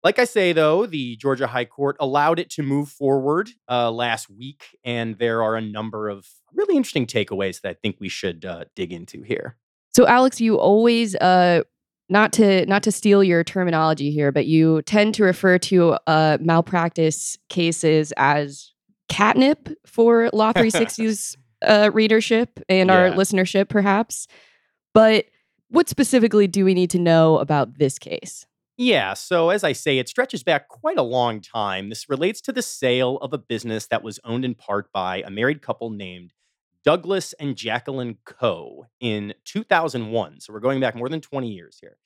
Like 0.03 0.19
I 0.19 0.25
say, 0.25 0.53
though, 0.53 0.87
the 0.87 1.17
Georgia 1.17 1.49
High 1.49 1.65
Court 1.65 1.97
allowed 1.99 2.39
it 2.39 2.49
to 2.51 2.63
move 2.63 2.89
forward 2.89 3.51
uh, 3.69 3.91
last 3.91 4.31
week, 4.31 4.79
and 4.85 5.19
there 5.19 5.43
are 5.43 5.57
a 5.57 5.61
number 5.61 6.09
of 6.09 6.29
really 6.55 6.77
interesting 6.77 7.07
takeaways 7.07 7.61
that 7.63 7.71
I 7.71 7.75
think 7.75 7.97
we 7.99 8.09
should 8.09 8.45
uh, 8.45 8.67
dig 8.77 8.93
into 8.93 9.23
here. 9.23 9.57
So, 9.95 10.07
Alex, 10.07 10.41
you 10.41 10.59
always 10.59 11.17
uh, 11.17 11.63
not 12.09 12.33
to 12.35 12.65
not 12.67 12.83
to 12.85 12.93
steal 12.93 13.25
your 13.25 13.43
terminology 13.43 14.11
here, 14.13 14.31
but 14.31 14.47
you 14.47 14.83
tend 14.83 15.15
to 15.15 15.25
refer 15.25 15.59
to 15.59 15.97
uh, 16.07 16.39
malpractice 16.41 17.37
cases 17.49 18.13
as 18.17 18.73
catnip 19.09 19.69
for 19.87 20.31
Law 20.33 20.53
360's 20.55 21.37
uh, 21.63 21.91
readership 21.93 22.61
and 22.69 22.91
our 22.91 23.11
listenership, 23.11 23.69
perhaps. 23.69 24.29
But 24.95 25.27
what 25.69 25.89
specifically 25.89 26.47
do 26.47 26.65
we 26.65 26.75
need 26.75 26.91
to 26.91 26.99
know 26.99 27.39
about 27.39 27.79
this 27.79 27.99
case? 27.99 28.47
Yeah, 28.79 29.15
so 29.15 29.49
as 29.49 29.65
I 29.65 29.73
say, 29.73 29.99
it 29.99 30.09
stretches 30.09 30.43
back 30.43 30.69
quite 30.69 30.99
a 30.99 31.03
long 31.03 31.41
time. 31.41 31.89
This 31.89 32.11
relates 32.11 32.43
to 32.43 32.53
the 32.53 32.61
sale 32.61 33.17
of 33.19 33.33
a 33.33 33.39
business 33.39 33.87
that 33.87 34.03
was 34.03 34.21
owned 34.23 34.45
in 34.45 34.55
part 34.55 34.93
by 34.93 35.23
a 35.23 35.31
married 35.31 35.63
couple 35.63 35.89
named 35.89 36.35
Douglas 36.85 37.33
and 37.41 37.57
Jacqueline 37.57 38.19
Coe 38.25 38.87
in 39.01 39.33
2001. 39.45 40.41
So 40.41 40.53
we're 40.53 40.61
going 40.61 40.79
back 40.79 40.95
more 40.95 41.09
than 41.09 41.23
20 41.23 41.51
years 41.51 41.79
here. 41.81 41.97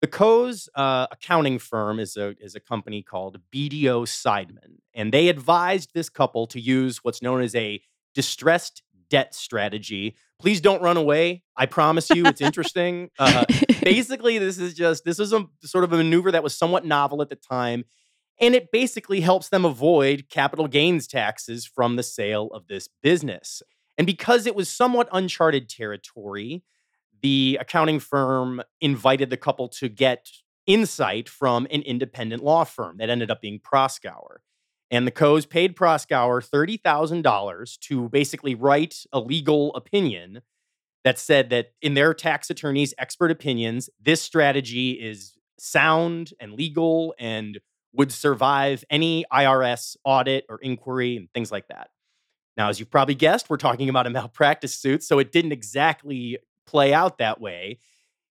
The 0.00 0.06
Coe's 0.06 0.68
uh, 0.74 1.06
accounting 1.10 1.58
firm 1.58 1.98
is 2.00 2.16
a, 2.16 2.34
is 2.40 2.54
a 2.54 2.60
company 2.60 3.02
called 3.02 3.38
BDO 3.54 4.06
Seidman, 4.06 4.78
and 4.94 5.12
they 5.12 5.28
advised 5.28 5.90
this 5.94 6.08
couple 6.08 6.46
to 6.48 6.60
use 6.60 6.98
what's 7.02 7.22
known 7.22 7.42
as 7.42 7.54
a 7.54 7.80
distressed 8.14 8.82
debt 9.10 9.34
strategy. 9.34 10.16
Please 10.38 10.60
don't 10.60 10.82
run 10.82 10.96
away. 10.96 11.42
I 11.56 11.66
promise 11.66 12.10
you, 12.10 12.26
it's 12.26 12.40
interesting. 12.40 13.10
Uh, 13.18 13.44
basically, 13.82 14.38
this 14.38 14.58
is 14.58 14.74
just 14.74 15.04
this 15.04 15.18
is 15.18 15.32
a 15.32 15.46
sort 15.62 15.84
of 15.84 15.92
a 15.92 15.96
maneuver 15.96 16.30
that 16.32 16.42
was 16.42 16.56
somewhat 16.56 16.84
novel 16.84 17.22
at 17.22 17.28
the 17.28 17.36
time, 17.36 17.84
and 18.40 18.54
it 18.54 18.70
basically 18.70 19.20
helps 19.20 19.48
them 19.48 19.64
avoid 19.64 20.26
capital 20.30 20.68
gains 20.68 21.06
taxes 21.06 21.66
from 21.66 21.96
the 21.96 22.02
sale 22.02 22.48
of 22.52 22.66
this 22.68 22.88
business. 23.02 23.62
And 23.96 24.06
because 24.06 24.46
it 24.46 24.54
was 24.54 24.68
somewhat 24.68 25.08
uncharted 25.12 25.68
territory, 25.68 26.62
the 27.20 27.58
accounting 27.60 27.98
firm 27.98 28.62
invited 28.80 29.30
the 29.30 29.36
couple 29.36 29.68
to 29.68 29.88
get 29.88 30.28
insight 30.66 31.28
from 31.28 31.66
an 31.70 31.82
independent 31.82 32.44
law 32.44 32.62
firm 32.62 32.98
that 32.98 33.10
ended 33.10 33.30
up 33.30 33.40
being 33.40 33.58
Proskauer. 33.58 34.38
And 34.90 35.06
the 35.06 35.12
Coes 35.12 35.44
paid 35.44 35.76
Proskauer 35.76 36.48
$30,000 36.48 37.78
to 37.80 38.08
basically 38.08 38.54
write 38.54 39.04
a 39.12 39.20
legal 39.20 39.74
opinion 39.74 40.40
that 41.04 41.18
said 41.18 41.50
that, 41.50 41.72
in 41.80 41.94
their 41.94 42.14
tax 42.14 42.50
attorney's 42.50 42.94
expert 42.98 43.30
opinions, 43.30 43.90
this 44.00 44.20
strategy 44.20 44.92
is 44.92 45.34
sound 45.58 46.32
and 46.40 46.52
legal 46.52 47.14
and 47.18 47.58
would 47.92 48.12
survive 48.12 48.84
any 48.90 49.24
IRS 49.32 49.96
audit 50.04 50.44
or 50.48 50.58
inquiry 50.58 51.16
and 51.16 51.30
things 51.32 51.52
like 51.52 51.68
that. 51.68 51.90
Now, 52.56 52.68
as 52.68 52.80
you've 52.80 52.90
probably 52.90 53.14
guessed, 53.14 53.48
we're 53.48 53.56
talking 53.56 53.88
about 53.88 54.06
a 54.06 54.10
malpractice 54.10 54.74
suit, 54.74 55.02
so 55.02 55.18
it 55.18 55.32
didn't 55.32 55.52
exactly 55.52 56.38
play 56.66 56.92
out 56.92 57.18
that 57.18 57.40
way. 57.40 57.78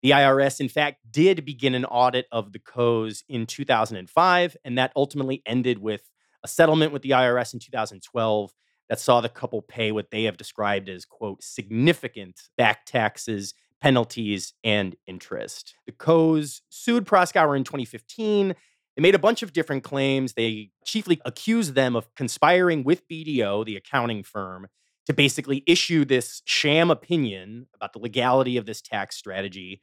The 0.02 0.10
IRS, 0.10 0.60
in 0.60 0.68
fact, 0.68 1.00
did 1.10 1.44
begin 1.44 1.74
an 1.74 1.84
audit 1.84 2.26
of 2.32 2.52
the 2.52 2.58
Coes 2.58 3.22
in 3.28 3.46
2005, 3.46 4.56
and 4.64 4.78
that 4.78 4.92
ultimately 4.96 5.42
ended 5.46 5.78
with 5.78 6.10
a 6.44 6.48
settlement 6.48 6.92
with 6.92 7.02
the 7.02 7.10
IRS 7.10 7.54
in 7.54 7.60
2012 7.60 8.52
that 8.88 9.00
saw 9.00 9.20
the 9.20 9.28
couple 9.28 9.62
pay 9.62 9.90
what 9.90 10.10
they 10.10 10.24
have 10.24 10.36
described 10.36 10.88
as, 10.88 11.04
quote, 11.04 11.42
significant 11.42 12.42
back 12.56 12.84
taxes, 12.84 13.54
penalties, 13.80 14.52
and 14.62 14.94
interest. 15.06 15.74
The 15.86 15.92
Coes 15.92 16.62
sued 16.68 17.06
Proskauer 17.06 17.56
in 17.56 17.64
2015 17.64 18.54
they 18.96 19.02
made 19.02 19.14
a 19.14 19.20
bunch 19.20 19.42
of 19.42 19.52
different 19.52 19.82
claims. 19.82 20.34
They 20.34 20.70
chiefly 20.84 21.20
accused 21.24 21.74
them 21.74 21.96
of 21.96 22.14
conspiring 22.14 22.84
with 22.84 23.08
BDO, 23.08 23.64
the 23.64 23.76
accounting 23.76 24.22
firm, 24.22 24.68
to 25.06 25.12
basically 25.12 25.64
issue 25.66 26.04
this 26.04 26.42
sham 26.44 26.90
opinion 26.90 27.66
about 27.74 27.92
the 27.92 27.98
legality 27.98 28.56
of 28.56 28.66
this 28.66 28.80
tax 28.80 29.16
strategy, 29.16 29.82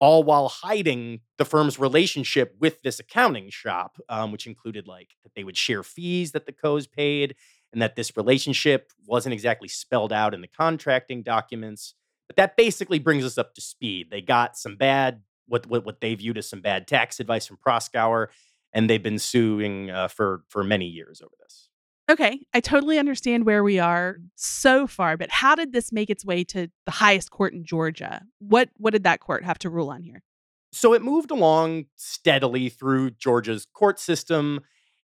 all 0.00 0.22
while 0.22 0.48
hiding 0.48 1.20
the 1.38 1.44
firm's 1.44 1.78
relationship 1.78 2.54
with 2.58 2.82
this 2.82 2.98
accounting 2.98 3.50
shop, 3.50 3.98
um, 4.08 4.32
which 4.32 4.46
included 4.46 4.88
like 4.88 5.10
that 5.22 5.34
they 5.34 5.44
would 5.44 5.56
share 5.56 5.82
fees 5.82 6.32
that 6.32 6.46
the 6.46 6.52
Coes 6.52 6.86
paid 6.86 7.36
and 7.72 7.80
that 7.82 7.96
this 7.96 8.16
relationship 8.16 8.92
wasn't 9.06 9.32
exactly 9.32 9.68
spelled 9.68 10.12
out 10.12 10.34
in 10.34 10.40
the 10.40 10.48
contracting 10.48 11.22
documents. 11.22 11.94
But 12.26 12.36
that 12.36 12.56
basically 12.56 12.98
brings 12.98 13.24
us 13.24 13.38
up 13.38 13.54
to 13.54 13.60
speed. 13.60 14.08
They 14.10 14.22
got 14.22 14.56
some 14.56 14.76
bad, 14.76 15.22
what, 15.46 15.66
what, 15.66 15.84
what 15.84 16.00
they 16.00 16.14
viewed 16.14 16.38
as 16.38 16.48
some 16.48 16.60
bad 16.60 16.88
tax 16.88 17.20
advice 17.20 17.46
from 17.46 17.58
Proskauer 17.58 18.28
and 18.72 18.88
they've 18.88 19.02
been 19.02 19.18
suing 19.18 19.90
uh, 19.90 20.08
for 20.08 20.44
for 20.48 20.62
many 20.64 20.86
years 20.86 21.20
over 21.20 21.34
this. 21.40 21.69
Okay, 22.10 22.40
I 22.52 22.58
totally 22.58 22.98
understand 22.98 23.46
where 23.46 23.62
we 23.62 23.78
are 23.78 24.16
so 24.34 24.88
far, 24.88 25.16
but 25.16 25.30
how 25.30 25.54
did 25.54 25.72
this 25.72 25.92
make 25.92 26.10
its 26.10 26.24
way 26.24 26.42
to 26.42 26.68
the 26.84 26.90
highest 26.90 27.30
court 27.30 27.52
in 27.52 27.64
Georgia? 27.64 28.22
What 28.40 28.68
what 28.78 28.92
did 28.92 29.04
that 29.04 29.20
court 29.20 29.44
have 29.44 29.60
to 29.60 29.70
rule 29.70 29.90
on 29.90 30.02
here? 30.02 30.24
So 30.72 30.92
it 30.92 31.02
moved 31.02 31.30
along 31.30 31.84
steadily 31.94 32.68
through 32.68 33.12
Georgia's 33.12 33.64
court 33.72 34.00
system, 34.00 34.58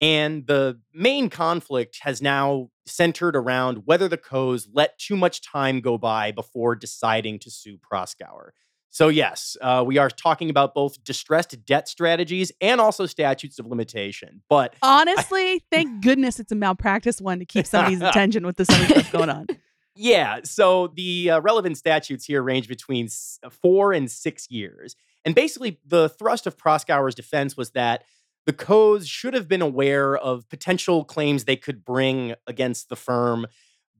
and 0.01 0.45
the 0.45 0.81
main 0.93 1.29
conflict 1.29 1.99
has 2.01 2.21
now 2.21 2.69
centered 2.85 3.37
around 3.37 3.83
whether 3.85 4.09
the 4.09 4.17
Coes 4.17 4.67
let 4.73 4.99
too 4.99 5.15
much 5.15 5.41
time 5.41 5.79
go 5.79 5.97
by 5.97 6.33
before 6.33 6.75
deciding 6.75 7.39
to 7.39 7.49
sue 7.49 7.77
Proskauer. 7.77 8.49
So, 8.91 9.07
yes, 9.07 9.55
uh, 9.61 9.83
we 9.85 9.97
are 9.97 10.09
talking 10.09 10.49
about 10.49 10.73
both 10.73 11.03
distressed 11.03 11.63
debt 11.65 11.87
strategies 11.87 12.51
and 12.59 12.81
also 12.81 13.05
statutes 13.05 13.59
of 13.59 13.67
limitation. 13.67 14.41
But 14.49 14.75
honestly, 14.81 15.53
I, 15.53 15.59
thank 15.71 16.03
goodness 16.03 16.39
it's 16.39 16.51
a 16.51 16.55
malpractice 16.55 17.21
one 17.21 17.39
to 17.39 17.45
keep 17.45 17.67
somebody's 17.67 18.01
attention 18.01 18.45
with 18.45 18.57
this 18.57 18.69
other 18.69 18.85
stuff 18.85 19.11
going 19.11 19.29
on. 19.29 19.47
Yeah. 19.95 20.39
So, 20.43 20.87
the 20.95 21.31
uh, 21.31 21.41
relevant 21.41 21.77
statutes 21.77 22.25
here 22.25 22.41
range 22.41 22.67
between 22.67 23.05
s- 23.05 23.39
uh, 23.43 23.49
four 23.49 23.93
and 23.93 24.09
six 24.09 24.49
years. 24.49 24.95
And 25.25 25.35
basically, 25.35 25.79
the 25.85 26.09
thrust 26.09 26.47
of 26.47 26.57
Proskauer's 26.57 27.15
defense 27.15 27.55
was 27.55 27.71
that 27.71 28.03
the 28.45 28.53
Coes 28.53 29.07
should 29.07 29.35
have 29.35 29.47
been 29.47 29.61
aware 29.61 30.17
of 30.17 30.49
potential 30.49 31.03
claims 31.03 31.43
they 31.43 31.57
could 31.57 31.85
bring 31.85 32.33
against 32.47 32.89
the 32.89 32.95
firm 32.95 33.45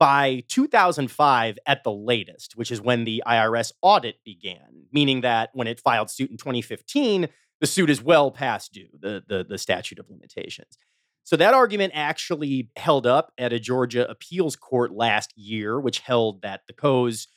by 0.00 0.42
2005 0.48 1.58
at 1.66 1.84
the 1.84 1.92
latest, 1.92 2.56
which 2.56 2.72
is 2.72 2.80
when 2.80 3.04
the 3.04 3.22
IRS 3.26 3.70
audit 3.82 4.16
began, 4.24 4.86
meaning 4.90 5.20
that 5.20 5.50
when 5.52 5.66
it 5.66 5.78
filed 5.78 6.10
suit 6.10 6.30
in 6.30 6.38
2015, 6.38 7.28
the 7.60 7.66
suit 7.66 7.90
is 7.90 8.02
well 8.02 8.30
past 8.30 8.72
due, 8.72 8.88
the, 8.98 9.22
the, 9.28 9.44
the 9.46 9.58
statute 9.58 9.98
of 9.98 10.08
limitations. 10.08 10.78
So 11.22 11.36
that 11.36 11.52
argument 11.52 11.92
actually 11.94 12.70
held 12.76 13.06
up 13.06 13.30
at 13.36 13.52
a 13.52 13.60
Georgia 13.60 14.08
appeals 14.08 14.56
court 14.56 14.90
last 14.90 15.36
year, 15.36 15.78
which 15.78 16.00
held 16.00 16.40
that 16.40 16.62
the 16.66 16.72
Coes 16.72 17.28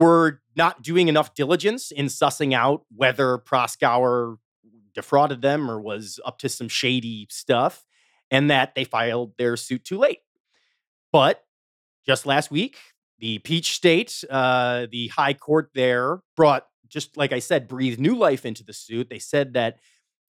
were 0.00 0.40
not 0.56 0.82
doing 0.82 1.06
enough 1.06 1.34
diligence 1.34 1.92
in 1.92 2.06
sussing 2.06 2.52
out 2.52 2.82
whether 2.94 3.38
Proskauer 3.38 4.38
defrauded 4.92 5.40
them 5.40 5.70
or 5.70 5.80
was 5.80 6.18
up 6.24 6.38
to 6.40 6.48
some 6.48 6.68
shady 6.68 7.28
stuff, 7.30 7.86
and 8.28 8.50
that 8.50 8.74
they 8.74 8.82
filed 8.82 9.38
their 9.38 9.56
suit 9.56 9.84
too 9.84 9.98
late. 9.98 10.18
But 11.12 11.44
just 12.06 12.26
last 12.26 12.50
week, 12.50 12.76
the 13.18 13.38
Peach 13.40 13.72
State, 13.74 14.24
uh, 14.30 14.86
the 14.90 15.08
high 15.08 15.34
court 15.34 15.70
there 15.74 16.20
brought, 16.36 16.66
just 16.88 17.16
like 17.16 17.32
I 17.32 17.38
said, 17.38 17.68
breathed 17.68 18.00
new 18.00 18.16
life 18.16 18.46
into 18.46 18.64
the 18.64 18.72
suit. 18.72 19.10
They 19.10 19.18
said 19.18 19.54
that 19.54 19.78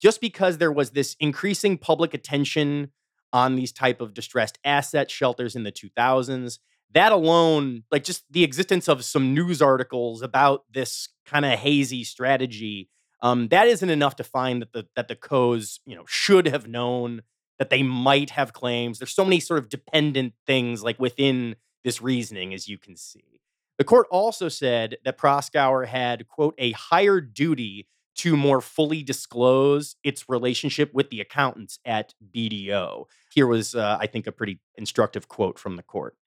just 0.02 0.22
because 0.22 0.58
there 0.58 0.72
was 0.72 0.92
this 0.92 1.16
increasing 1.20 1.78
public 1.78 2.14
attention 2.14 2.92
on 3.32 3.56
these 3.56 3.72
type 3.72 4.02
of 4.02 4.14
distressed 4.14 4.58
asset 4.64 5.12
shelters 5.12 5.56
in 5.56 5.64
the 5.64 5.72
2000s, 5.72 6.58
that 6.94 7.12
alone, 7.12 7.84
like 7.92 8.04
just 8.04 8.24
the 8.32 8.44
existence 8.44 8.88
of 8.88 9.06
some 9.06 9.34
news 9.34 9.62
articles 9.62 10.22
about 10.22 10.64
this 10.72 11.10
kind 11.26 11.46
of 11.46 11.60
hazy 11.60 12.04
strategy, 12.04 12.90
um, 13.22 13.50
that 13.50 13.68
isn't 13.68 13.90
enough 13.90 14.16
to 14.16 14.24
find 14.24 14.62
that 14.62 14.74
the 14.74 14.88
that 14.96 15.08
the 15.08 15.16
Coes, 15.16 15.82
you 15.86 15.96
know, 15.96 16.06
should 16.08 16.48
have 16.48 16.68
known 16.68 17.22
that 17.60 17.70
they 17.70 17.84
might 17.84 18.32
have 18.32 18.54
claims. 18.54 19.00
There's 19.00 19.14
so 19.14 19.26
many 19.26 19.40
sort 19.40 19.60
of 19.60 19.70
dependent 19.70 20.34
things 20.48 20.82
like 20.82 21.00
within 21.00 21.56
this 21.84 22.02
reasoning, 22.02 22.54
as 22.54 22.68
you 22.68 22.78
can 22.78 22.96
see. 22.96 23.42
The 23.78 23.84
court 23.84 24.08
also 24.12 24.50
said 24.50 24.98
that 25.06 25.18
Proskauer 25.18 25.88
had, 25.88 26.28
quote, 26.28 26.56
a 26.58 26.72
higher 26.72 27.22
duty 27.22 27.88
to 28.16 28.36
more 28.36 28.60
fully 28.60 29.02
disclose 29.02 29.96
its 30.04 30.28
relationship 30.28 30.94
with 30.94 31.10
the 31.10 31.22
accountants 31.22 31.80
at 31.86 32.14
BDO. 32.36 33.06
Here 33.34 33.48
was, 33.48 33.76
uh, 33.76 33.98
I 34.00 34.08
think, 34.08 34.28
a 34.28 34.34
pretty 34.34 34.60
instructive 34.76 35.30
quote 35.30 35.58
from 35.58 35.78
the 35.78 35.84
court. 35.84 36.18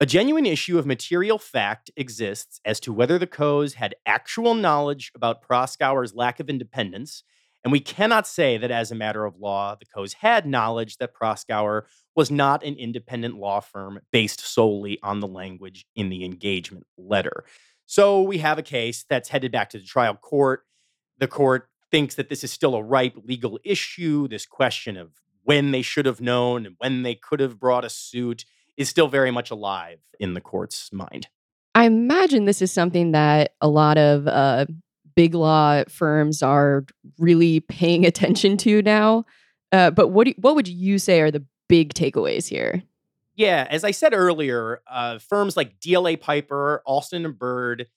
A 0.00 0.06
genuine 0.06 0.46
issue 0.46 0.78
of 0.78 0.86
material 0.86 1.38
fact 1.38 1.90
exists 1.96 2.60
as 2.64 2.78
to 2.80 2.92
whether 2.92 3.18
the 3.18 3.26
Coes 3.26 3.74
had 3.74 3.94
actual 4.06 4.54
knowledge 4.54 5.10
about 5.14 5.42
Proskauer's 5.42 6.14
lack 6.14 6.38
of 6.40 6.50
independence 6.50 7.24
and 7.64 7.72
we 7.72 7.80
cannot 7.80 8.26
say 8.26 8.58
that 8.58 8.70
as 8.70 8.92
a 8.92 8.94
matter 8.94 9.24
of 9.24 9.38
law, 9.38 9.74
the 9.74 9.86
Coes 9.86 10.12
had 10.12 10.46
knowledge 10.46 10.98
that 10.98 11.14
Proskauer 11.14 11.82
was 12.14 12.30
not 12.30 12.62
an 12.62 12.76
independent 12.76 13.36
law 13.36 13.60
firm 13.60 14.00
based 14.12 14.40
solely 14.40 14.98
on 15.02 15.20
the 15.20 15.26
language 15.26 15.86
in 15.96 16.10
the 16.10 16.24
engagement 16.24 16.86
letter. 16.98 17.44
So 17.86 18.22
we 18.22 18.38
have 18.38 18.58
a 18.58 18.62
case 18.62 19.04
that's 19.08 19.30
headed 19.30 19.50
back 19.50 19.70
to 19.70 19.78
the 19.78 19.84
trial 19.84 20.14
court. 20.14 20.64
The 21.18 21.26
court 21.26 21.68
thinks 21.90 22.16
that 22.16 22.28
this 22.28 22.44
is 22.44 22.52
still 22.52 22.74
a 22.74 22.82
ripe 22.82 23.16
legal 23.24 23.58
issue. 23.64 24.28
This 24.28 24.46
question 24.46 24.96
of 24.98 25.12
when 25.42 25.70
they 25.70 25.82
should 25.82 26.06
have 26.06 26.20
known 26.20 26.66
and 26.66 26.76
when 26.78 27.02
they 27.02 27.14
could 27.14 27.40
have 27.40 27.58
brought 27.58 27.84
a 27.84 27.90
suit 27.90 28.44
is 28.76 28.88
still 28.88 29.08
very 29.08 29.30
much 29.30 29.50
alive 29.50 30.00
in 30.20 30.34
the 30.34 30.40
court's 30.40 30.92
mind. 30.92 31.28
I 31.74 31.84
imagine 31.84 32.44
this 32.44 32.62
is 32.62 32.72
something 32.72 33.12
that 33.12 33.54
a 33.60 33.68
lot 33.68 33.98
of 33.98 34.28
uh, 34.28 34.66
big 35.14 35.34
law 35.34 35.84
firms 35.88 36.42
are 36.42 36.84
really 37.18 37.60
paying 37.60 38.06
attention 38.06 38.56
to 38.58 38.82
now. 38.82 39.24
Uh, 39.72 39.90
but 39.90 40.08
what 40.08 40.26
do, 40.26 40.34
what 40.38 40.54
would 40.54 40.68
you 40.68 40.98
say 40.98 41.20
are 41.20 41.30
the 41.30 41.44
big 41.68 41.94
takeaways 41.94 42.48
here? 42.48 42.82
Yeah, 43.36 43.66
as 43.68 43.82
I 43.82 43.90
said 43.90 44.14
earlier, 44.14 44.80
uh, 44.88 45.18
firms 45.18 45.56
like 45.56 45.80
DLA 45.80 46.20
Piper, 46.20 46.82
Alston 46.86 47.24
and 47.24 47.36
Bird, 47.36 47.88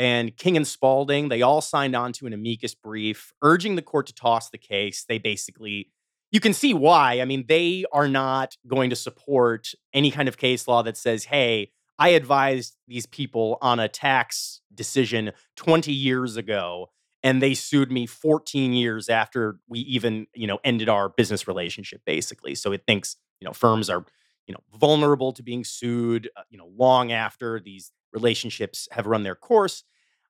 and 0.00 0.34
King 0.36 0.56
and 0.56 0.66
Spalding, 0.66 1.28
they 1.28 1.42
all 1.42 1.60
signed 1.60 1.94
on 1.94 2.12
to 2.14 2.26
an 2.26 2.32
amicus 2.32 2.74
brief 2.74 3.34
urging 3.42 3.76
the 3.76 3.82
court 3.82 4.06
to 4.06 4.14
toss 4.14 4.48
the 4.48 4.58
case. 4.58 5.04
They 5.06 5.18
basically, 5.18 5.90
you 6.32 6.40
can 6.40 6.54
see 6.54 6.72
why. 6.72 7.20
I 7.20 7.26
mean, 7.26 7.44
they 7.46 7.84
are 7.92 8.08
not 8.08 8.56
going 8.66 8.90
to 8.90 8.96
support 8.96 9.72
any 9.92 10.10
kind 10.10 10.26
of 10.26 10.38
case 10.38 10.66
law 10.66 10.82
that 10.82 10.96
says, 10.96 11.24
hey, 11.24 11.70
I 12.00 12.08
advised 12.08 12.76
these 12.88 13.04
people 13.04 13.58
on 13.60 13.78
a 13.78 13.86
tax 13.86 14.62
decision 14.74 15.32
20 15.56 15.92
years 15.92 16.38
ago 16.38 16.88
and 17.22 17.42
they 17.42 17.52
sued 17.52 17.92
me 17.92 18.06
14 18.06 18.72
years 18.72 19.10
after 19.10 19.58
we 19.68 19.80
even, 19.80 20.26
you 20.34 20.46
know, 20.46 20.58
ended 20.64 20.88
our 20.88 21.10
business 21.10 21.46
relationship 21.46 22.00
basically. 22.06 22.54
So 22.54 22.72
it 22.72 22.84
thinks, 22.86 23.16
you 23.38 23.44
know, 23.46 23.52
firms 23.52 23.90
are, 23.90 24.06
you 24.46 24.54
know, 24.54 24.60
vulnerable 24.80 25.32
to 25.32 25.42
being 25.42 25.62
sued, 25.62 26.30
uh, 26.36 26.42
you 26.48 26.56
know, 26.56 26.70
long 26.74 27.12
after 27.12 27.60
these 27.60 27.92
relationships 28.14 28.88
have 28.92 29.06
run 29.06 29.22
their 29.22 29.34
course. 29.34 29.84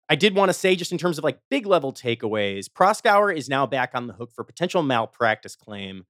I 0.08 0.16
did 0.16 0.34
want 0.34 0.48
to 0.48 0.54
say, 0.54 0.74
just 0.74 0.90
in 0.90 0.98
terms 0.98 1.18
of 1.18 1.24
like 1.24 1.38
big 1.50 1.66
level 1.66 1.92
takeaways, 1.92 2.66
Proskauer 2.68 3.34
is 3.34 3.48
now 3.48 3.64
back 3.64 3.92
on 3.94 4.08
the 4.08 4.12
hook 4.12 4.32
for 4.34 4.42
potential 4.42 4.82
malpractice 4.82 5.54
claim. 5.54 6.04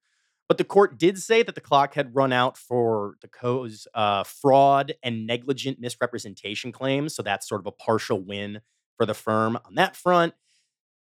But 0.51 0.59
the 0.59 0.65
court 0.65 0.99
did 0.99 1.17
say 1.17 1.45
that 1.45 1.55
the 1.55 1.61
clock 1.61 1.95
had 1.95 2.13
run 2.13 2.33
out 2.33 2.57
for 2.57 3.15
the 3.21 3.29
Coes' 3.29 3.87
uh, 3.95 4.25
fraud 4.25 4.95
and 5.01 5.25
negligent 5.25 5.79
misrepresentation 5.79 6.73
claims. 6.73 7.15
So 7.15 7.23
that's 7.23 7.49
sort 7.49 7.61
of 7.61 7.69
a 7.69 7.71
partial 7.71 8.21
win 8.21 8.61
for 8.97 9.07
the 9.07 9.15
firm 9.15 9.57
on 9.65 9.77
that 9.77 9.95
front. 9.95 10.35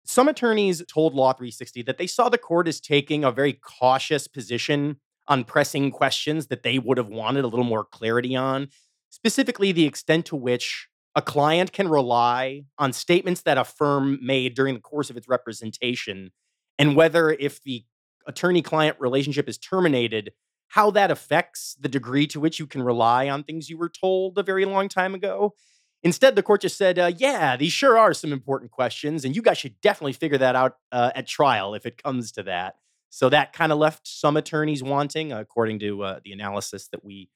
Some 0.04 0.28
attorneys 0.28 0.84
told 0.86 1.14
Law 1.14 1.32
360 1.32 1.84
that 1.84 1.96
they 1.96 2.06
saw 2.06 2.28
the 2.28 2.36
court 2.36 2.68
as 2.68 2.82
taking 2.82 3.24
a 3.24 3.32
very 3.32 3.54
cautious 3.54 4.28
position 4.28 5.00
on 5.26 5.44
pressing 5.44 5.90
questions 5.90 6.48
that 6.48 6.62
they 6.62 6.78
would 6.78 6.98
have 6.98 7.08
wanted 7.08 7.42
a 7.42 7.48
little 7.48 7.64
more 7.64 7.84
clarity 7.84 8.36
on, 8.36 8.68
specifically 9.08 9.72
the 9.72 9.86
extent 9.86 10.26
to 10.26 10.36
which 10.36 10.86
a 11.14 11.22
client 11.22 11.72
can 11.72 11.88
rely 11.88 12.64
on 12.76 12.92
statements 12.92 13.40
that 13.40 13.56
a 13.56 13.64
firm 13.64 14.18
made 14.20 14.54
during 14.54 14.74
the 14.74 14.82
course 14.82 15.08
of 15.08 15.16
its 15.16 15.30
representation 15.30 16.30
and 16.78 16.94
whether 16.94 17.30
if 17.30 17.62
the 17.62 17.84
attorney 18.26 18.62
client 18.62 18.96
relationship 19.00 19.48
is 19.48 19.58
terminated 19.58 20.32
how 20.68 20.90
that 20.92 21.10
affects 21.10 21.76
the 21.80 21.88
degree 21.88 22.26
to 22.28 22.38
which 22.38 22.60
you 22.60 22.66
can 22.66 22.82
rely 22.82 23.28
on 23.28 23.42
things 23.42 23.68
you 23.68 23.76
were 23.76 23.88
told 23.88 24.38
a 24.38 24.42
very 24.42 24.64
long 24.64 24.88
time 24.88 25.14
ago. 25.14 25.54
Instead 26.02 26.36
the 26.36 26.42
court 26.42 26.62
just 26.62 26.78
said 26.78 26.98
uh, 26.98 27.10
yeah 27.16 27.56
these 27.56 27.72
sure 27.72 27.98
are 27.98 28.14
some 28.14 28.32
important 28.32 28.70
questions 28.70 29.24
and 29.24 29.34
you 29.36 29.42
guys 29.42 29.58
should 29.58 29.80
definitely 29.80 30.12
figure 30.12 30.38
that 30.38 30.56
out 30.56 30.76
uh, 30.92 31.10
at 31.14 31.26
trial 31.26 31.74
if 31.74 31.84
it 31.86 32.02
comes 32.02 32.32
to 32.32 32.42
that. 32.44 32.76
So 33.10 33.28
that 33.28 33.52
kind 33.52 33.72
of 33.72 33.78
left 33.78 34.06
some 34.06 34.36
attorneys 34.36 34.82
wanting 34.82 35.32
according 35.32 35.80
to 35.80 36.02
uh, 36.04 36.20
the 36.24 36.32
analysis 36.32 36.88
that 36.88 37.04
we 37.04 37.28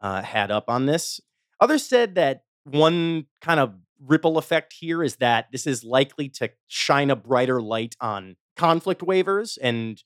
uh, 0.00 0.22
had 0.22 0.50
up 0.50 0.64
on 0.68 0.86
this. 0.86 1.20
Others 1.60 1.86
said 1.86 2.16
that 2.16 2.42
one 2.64 3.26
kind 3.40 3.60
of 3.60 3.74
ripple 4.04 4.38
effect 4.38 4.72
here 4.72 5.02
is 5.02 5.16
that 5.16 5.46
this 5.52 5.66
is 5.66 5.84
likely 5.84 6.28
to 6.28 6.50
shine 6.66 7.10
a 7.10 7.16
brighter 7.16 7.60
light 7.60 7.96
on 8.00 8.36
conflict 8.56 9.02
waivers 9.02 9.58
and 9.62 10.02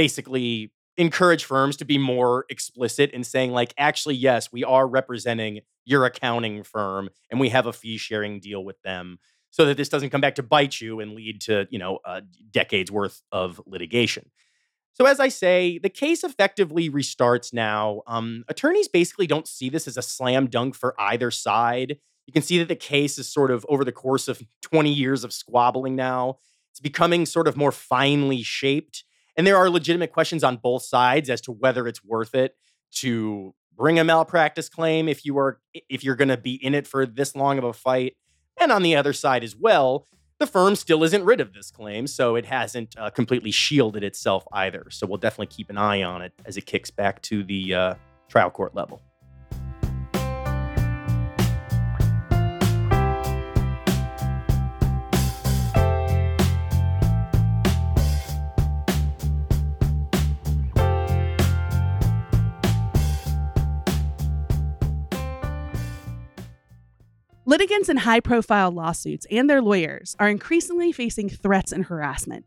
basically 0.00 0.72
encourage 0.96 1.44
firms 1.44 1.76
to 1.76 1.84
be 1.84 1.98
more 1.98 2.46
explicit 2.48 3.10
in 3.10 3.22
saying 3.22 3.52
like 3.52 3.74
actually 3.76 4.14
yes 4.14 4.50
we 4.50 4.64
are 4.64 4.88
representing 4.88 5.60
your 5.84 6.06
accounting 6.06 6.62
firm 6.62 7.10
and 7.30 7.38
we 7.38 7.50
have 7.50 7.66
a 7.66 7.72
fee 7.72 7.98
sharing 7.98 8.40
deal 8.40 8.64
with 8.64 8.80
them 8.80 9.18
so 9.50 9.66
that 9.66 9.76
this 9.76 9.90
doesn't 9.90 10.08
come 10.08 10.22
back 10.22 10.36
to 10.36 10.42
bite 10.42 10.80
you 10.80 11.00
and 11.00 11.12
lead 11.12 11.38
to 11.38 11.66
you 11.68 11.78
know 11.78 11.98
uh, 12.06 12.22
decades 12.50 12.90
worth 12.90 13.20
of 13.30 13.60
litigation 13.66 14.30
so 14.94 15.04
as 15.04 15.20
i 15.20 15.28
say 15.28 15.76
the 15.78 15.90
case 15.90 16.24
effectively 16.24 16.88
restarts 16.88 17.52
now 17.52 18.00
um, 18.06 18.42
attorneys 18.48 18.88
basically 18.88 19.26
don't 19.26 19.46
see 19.46 19.68
this 19.68 19.86
as 19.86 19.98
a 19.98 20.02
slam 20.02 20.46
dunk 20.46 20.74
for 20.74 20.94
either 20.98 21.30
side 21.30 21.98
you 22.30 22.32
can 22.32 22.42
see 22.42 22.58
that 22.58 22.68
the 22.68 22.76
case 22.76 23.18
is 23.18 23.28
sort 23.28 23.50
of 23.50 23.66
over 23.68 23.84
the 23.84 23.90
course 23.90 24.28
of 24.28 24.40
20 24.62 24.88
years 24.88 25.24
of 25.24 25.32
squabbling 25.32 25.96
now. 25.96 26.38
It's 26.70 26.78
becoming 26.78 27.26
sort 27.26 27.48
of 27.48 27.56
more 27.56 27.72
finely 27.72 28.44
shaped. 28.44 29.02
And 29.36 29.46
there 29.46 29.56
are 29.56 29.70
legitimate 29.70 30.12
questions 30.12 30.44
on 30.44 30.56
both 30.56 30.82
sides 30.82 31.30
as 31.30 31.40
to 31.42 31.52
whether 31.52 31.86
it's 31.86 32.04
worth 32.04 32.34
it 32.34 32.56
to 32.96 33.54
bring 33.76 33.98
a 33.98 34.04
malpractice 34.04 34.68
claim 34.68 35.08
if 35.08 35.24
you 35.24 35.38
are 35.38 35.60
if 35.88 36.04
you're 36.04 36.16
going 36.16 36.28
to 36.28 36.36
be 36.36 36.54
in 36.54 36.74
it 36.74 36.86
for 36.86 37.06
this 37.06 37.34
long 37.34 37.58
of 37.58 37.64
a 37.64 37.72
fight. 37.72 38.16
And 38.60 38.70
on 38.70 38.82
the 38.82 38.96
other 38.96 39.12
side 39.12 39.42
as 39.42 39.56
well, 39.56 40.06
the 40.38 40.46
firm 40.46 40.74
still 40.74 41.04
isn't 41.04 41.24
rid 41.24 41.40
of 41.40 41.52
this 41.52 41.70
claim, 41.70 42.06
so 42.06 42.34
it 42.34 42.46
hasn't 42.46 42.94
uh, 42.98 43.10
completely 43.10 43.50
shielded 43.50 44.02
itself 44.02 44.44
either. 44.52 44.86
So 44.90 45.06
we'll 45.06 45.18
definitely 45.18 45.46
keep 45.46 45.70
an 45.70 45.78
eye 45.78 46.02
on 46.02 46.22
it 46.22 46.32
as 46.44 46.56
it 46.56 46.66
kicks 46.66 46.90
back 46.90 47.22
to 47.22 47.42
the 47.44 47.74
uh, 47.74 47.94
trial 48.28 48.50
court 48.50 48.74
level. 48.74 49.02
Litigants 67.50 67.88
in 67.88 67.96
high 67.96 68.20
profile 68.20 68.70
lawsuits 68.70 69.26
and 69.28 69.50
their 69.50 69.60
lawyers 69.60 70.14
are 70.20 70.28
increasingly 70.28 70.92
facing 70.92 71.28
threats 71.28 71.72
and 71.72 71.86
harassment. 71.86 72.44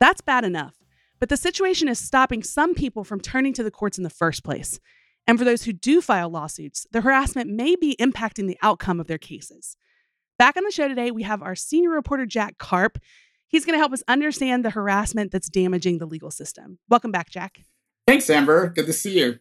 That's 0.00 0.20
bad 0.20 0.42
enough, 0.42 0.74
but 1.20 1.28
the 1.28 1.36
situation 1.36 1.86
is 1.86 2.00
stopping 2.00 2.42
some 2.42 2.74
people 2.74 3.04
from 3.04 3.20
turning 3.20 3.52
to 3.52 3.62
the 3.62 3.70
courts 3.70 3.98
in 3.98 4.02
the 4.02 4.10
first 4.10 4.42
place. 4.42 4.80
And 5.28 5.38
for 5.38 5.44
those 5.44 5.62
who 5.62 5.72
do 5.72 6.00
file 6.00 6.28
lawsuits, 6.28 6.88
the 6.90 7.02
harassment 7.02 7.50
may 7.50 7.76
be 7.76 7.94
impacting 8.00 8.48
the 8.48 8.58
outcome 8.62 8.98
of 8.98 9.06
their 9.06 9.16
cases. 9.16 9.76
Back 10.40 10.56
on 10.56 10.64
the 10.64 10.72
show 10.72 10.88
today, 10.88 11.12
we 11.12 11.22
have 11.22 11.40
our 11.40 11.54
senior 11.54 11.90
reporter, 11.90 12.26
Jack 12.26 12.58
Karp. 12.58 12.98
He's 13.46 13.64
going 13.64 13.74
to 13.74 13.80
help 13.80 13.92
us 13.92 14.02
understand 14.08 14.64
the 14.64 14.70
harassment 14.70 15.30
that's 15.30 15.48
damaging 15.48 15.98
the 15.98 16.06
legal 16.06 16.32
system. 16.32 16.80
Welcome 16.88 17.12
back, 17.12 17.30
Jack. 17.30 17.60
Thanks, 18.08 18.28
Amber. 18.28 18.70
Good 18.70 18.86
to 18.86 18.92
see 18.92 19.20
you. 19.20 19.38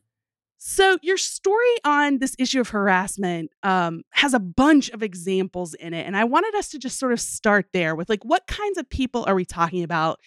So, 0.64 1.00
your 1.02 1.18
story 1.18 1.76
on 1.84 2.20
this 2.20 2.36
issue 2.38 2.62
of 2.62 2.70
harassment 2.70 3.50
um, 3.64 4.04
has 4.12 4.36
a 4.36 4.40
bunch 4.40 4.90
of 4.92 5.02
examples 5.02 5.74
in 5.74 5.96
it. 5.96 6.06
And 6.06 6.16
I 6.16 6.24
wanted 6.24 6.54
us 6.54 6.70
to 6.70 6.78
just 6.78 7.00
sort 7.00 7.14
of 7.14 7.20
start 7.20 7.70
there 7.74 7.96
with 7.96 8.10
like, 8.10 8.24
what 8.24 8.46
kinds 8.46 8.78
of 8.78 8.88
people 8.88 9.26
are 9.28 9.34
we 9.34 9.44
talking 9.44 9.82
about 9.82 10.20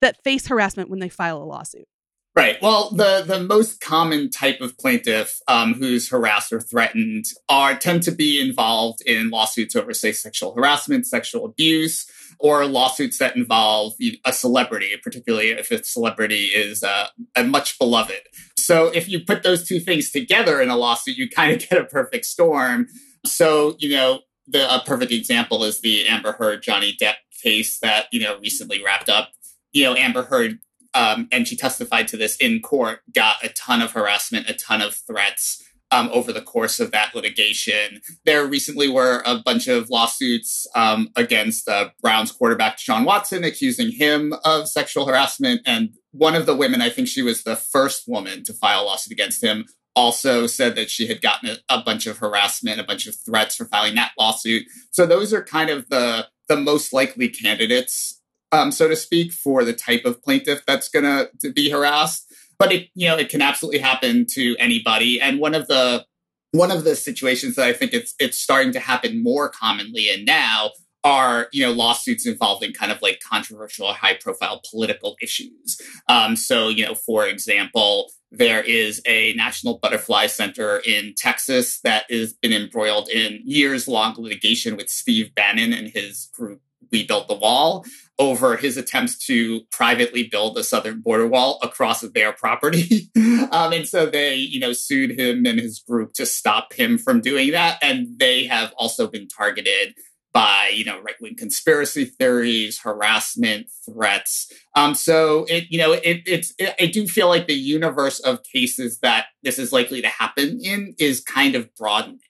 that 0.00 0.24
face 0.24 0.46
harassment 0.46 0.88
when 0.88 0.98
they 1.00 1.10
file 1.10 1.42
a 1.42 1.44
lawsuit? 1.44 1.86
Right. 2.34 2.56
Well, 2.62 2.88
the, 2.88 3.22
the 3.26 3.40
most 3.40 3.82
common 3.82 4.30
type 4.30 4.62
of 4.62 4.78
plaintiff 4.78 5.40
um, 5.46 5.74
who's 5.74 6.08
harassed 6.08 6.54
or 6.54 6.60
threatened 6.62 7.26
are 7.50 7.74
tend 7.74 8.02
to 8.04 8.12
be 8.12 8.40
involved 8.40 9.02
in 9.02 9.28
lawsuits 9.28 9.76
over, 9.76 9.92
say, 9.92 10.12
sexual 10.12 10.54
harassment, 10.54 11.06
sexual 11.06 11.44
abuse, 11.44 12.06
or 12.42 12.66
lawsuits 12.66 13.18
that 13.18 13.36
involve 13.36 13.94
a 14.24 14.32
celebrity, 14.32 14.90
particularly 15.00 15.50
if 15.50 15.70
a 15.70 15.82
celebrity 15.84 16.46
is 16.46 16.82
uh, 16.82 17.06
a 17.36 17.44
much 17.44 17.78
beloved. 17.78 18.20
So 18.56 18.88
if 18.88 19.08
you 19.08 19.20
put 19.20 19.44
those 19.44 19.66
two 19.66 19.78
things 19.78 20.10
together 20.10 20.60
in 20.60 20.68
a 20.68 20.76
lawsuit, 20.76 21.16
you 21.16 21.30
kind 21.30 21.52
of 21.52 21.68
get 21.70 21.80
a 21.80 21.84
perfect 21.84 22.26
storm. 22.26 22.88
So, 23.24 23.76
you 23.78 23.90
know, 23.90 24.20
the 24.48 24.74
a 24.74 24.82
perfect 24.84 25.12
example 25.12 25.62
is 25.62 25.80
the 25.80 26.08
Amber 26.08 26.32
Heard 26.32 26.64
Johnny 26.64 26.96
Depp 27.00 27.14
case 27.42 27.78
that, 27.78 28.06
you 28.10 28.20
know, 28.20 28.38
recently 28.40 28.82
wrapped 28.84 29.08
up. 29.08 29.30
You 29.72 29.84
know, 29.84 29.94
Amber 29.94 30.24
Heard 30.24 30.58
um, 30.94 31.28
and 31.32 31.46
she 31.48 31.56
testified 31.56 32.08
to 32.08 32.16
this 32.16 32.36
in 32.36 32.60
court, 32.60 33.00
got 33.14 33.36
a 33.42 33.48
ton 33.50 33.80
of 33.80 33.92
harassment, 33.92 34.50
a 34.50 34.54
ton 34.54 34.82
of 34.82 34.94
threats 34.94 35.62
um, 35.92 36.10
over 36.12 36.32
the 36.32 36.40
course 36.40 36.80
of 36.80 36.90
that 36.90 37.14
litigation. 37.14 38.00
There 38.24 38.46
recently 38.46 38.88
were 38.88 39.22
a 39.24 39.38
bunch 39.38 39.68
of 39.68 39.90
lawsuits 39.90 40.66
um, 40.74 41.10
against 41.14 41.68
uh, 41.68 41.90
Browns 42.00 42.32
quarterback 42.32 42.78
Sean 42.78 43.04
Watson, 43.04 43.44
accusing 43.44 43.92
him 43.92 44.34
of 44.44 44.68
sexual 44.68 45.06
harassment. 45.06 45.60
And 45.66 45.90
one 46.10 46.34
of 46.34 46.46
the 46.46 46.56
women, 46.56 46.82
I 46.82 46.90
think 46.90 47.08
she 47.08 47.22
was 47.22 47.44
the 47.44 47.56
first 47.56 48.08
woman 48.08 48.42
to 48.44 48.52
file 48.52 48.82
a 48.82 48.84
lawsuit 48.84 49.12
against 49.12 49.44
him, 49.44 49.66
also 49.94 50.46
said 50.46 50.74
that 50.74 50.90
she 50.90 51.06
had 51.06 51.20
gotten 51.20 51.50
a, 51.50 51.56
a 51.68 51.82
bunch 51.82 52.06
of 52.06 52.18
harassment, 52.18 52.80
a 52.80 52.84
bunch 52.84 53.06
of 53.06 53.14
threats 53.14 53.56
for 53.56 53.66
filing 53.66 53.94
that 53.94 54.12
lawsuit. 54.18 54.64
So 54.90 55.06
those 55.06 55.32
are 55.32 55.44
kind 55.44 55.70
of 55.70 55.88
the 55.90 56.26
the 56.48 56.56
most 56.56 56.92
likely 56.92 57.28
candidates 57.28 58.20
um, 58.52 58.70
so 58.70 58.86
to 58.86 58.96
speak, 58.96 59.32
for 59.32 59.64
the 59.64 59.72
type 59.72 60.04
of 60.04 60.22
plaintiff 60.22 60.64
that's 60.66 60.88
going 60.88 61.04
to 61.40 61.52
be 61.52 61.70
harassed. 61.70 62.32
But 62.58 62.72
it, 62.72 62.88
you 62.94 63.08
know, 63.08 63.16
it 63.16 63.28
can 63.28 63.42
absolutely 63.42 63.80
happen 63.80 64.26
to 64.32 64.56
anybody. 64.58 65.20
And 65.20 65.40
one 65.40 65.54
of 65.54 65.66
the 65.68 66.04
one 66.52 66.70
of 66.70 66.84
the 66.84 66.94
situations 66.94 67.56
that 67.56 67.66
I 67.66 67.72
think 67.72 67.92
it's 67.92 68.14
it's 68.18 68.38
starting 68.38 68.72
to 68.72 68.80
happen 68.80 69.22
more 69.22 69.48
commonly 69.48 70.10
and 70.10 70.24
now 70.24 70.70
are 71.04 71.48
you 71.52 71.64
know 71.64 71.72
lawsuits 71.72 72.26
involving 72.26 72.72
kind 72.72 72.92
of 72.92 73.02
like 73.02 73.20
controversial 73.20 73.92
high 73.92 74.14
profile 74.14 74.60
political 74.70 75.16
issues 75.20 75.80
um, 76.08 76.36
so 76.36 76.68
you 76.68 76.84
know 76.84 76.94
for 76.94 77.26
example 77.26 78.10
there 78.30 78.62
is 78.62 79.02
a 79.06 79.34
national 79.34 79.78
butterfly 79.78 80.26
center 80.26 80.80
in 80.86 81.12
texas 81.16 81.80
that 81.80 82.04
has 82.08 82.32
been 82.32 82.52
embroiled 82.52 83.08
in 83.08 83.40
years 83.44 83.88
long 83.88 84.14
litigation 84.16 84.76
with 84.76 84.88
steve 84.88 85.34
bannon 85.34 85.72
and 85.72 85.88
his 85.88 86.30
group 86.32 86.60
we 86.92 87.04
built 87.06 87.26
the 87.26 87.34
wall 87.34 87.84
over 88.22 88.56
his 88.56 88.76
attempts 88.76 89.18
to 89.26 89.62
privately 89.72 90.22
build 90.22 90.54
the 90.54 90.62
southern 90.62 91.00
border 91.00 91.26
wall 91.26 91.58
across 91.60 92.02
their 92.02 92.32
property. 92.32 93.10
um, 93.50 93.72
and 93.72 93.86
so 93.86 94.06
they, 94.06 94.36
you 94.36 94.60
know, 94.60 94.72
sued 94.72 95.18
him 95.18 95.44
and 95.44 95.58
his 95.58 95.80
group 95.80 96.12
to 96.14 96.24
stop 96.24 96.72
him 96.72 96.98
from 96.98 97.20
doing 97.20 97.50
that. 97.50 97.78
And 97.82 98.18
they 98.18 98.44
have 98.44 98.72
also 98.78 99.08
been 99.08 99.26
targeted 99.26 99.94
by 100.32 100.70
you 100.72 100.82
know 100.82 100.98
right 101.02 101.20
wing 101.20 101.36
conspiracy 101.36 102.06
theories, 102.06 102.78
harassment, 102.78 103.66
threats. 103.84 104.50
Um, 104.74 104.94
so 104.94 105.44
it 105.48 105.64
you 105.68 105.78
know 105.78 105.92
it, 105.92 106.22
it's 106.26 106.54
it, 106.58 106.74
I 106.80 106.86
do 106.86 107.06
feel 107.06 107.28
like 107.28 107.46
the 107.46 107.54
universe 107.54 108.18
of 108.20 108.42
cases 108.44 109.00
that 109.00 109.26
this 109.42 109.58
is 109.58 109.72
likely 109.72 110.00
to 110.00 110.08
happen 110.08 110.60
in 110.62 110.94
is 110.98 111.20
kind 111.20 111.54
of 111.54 111.74
broadening. 111.74 112.20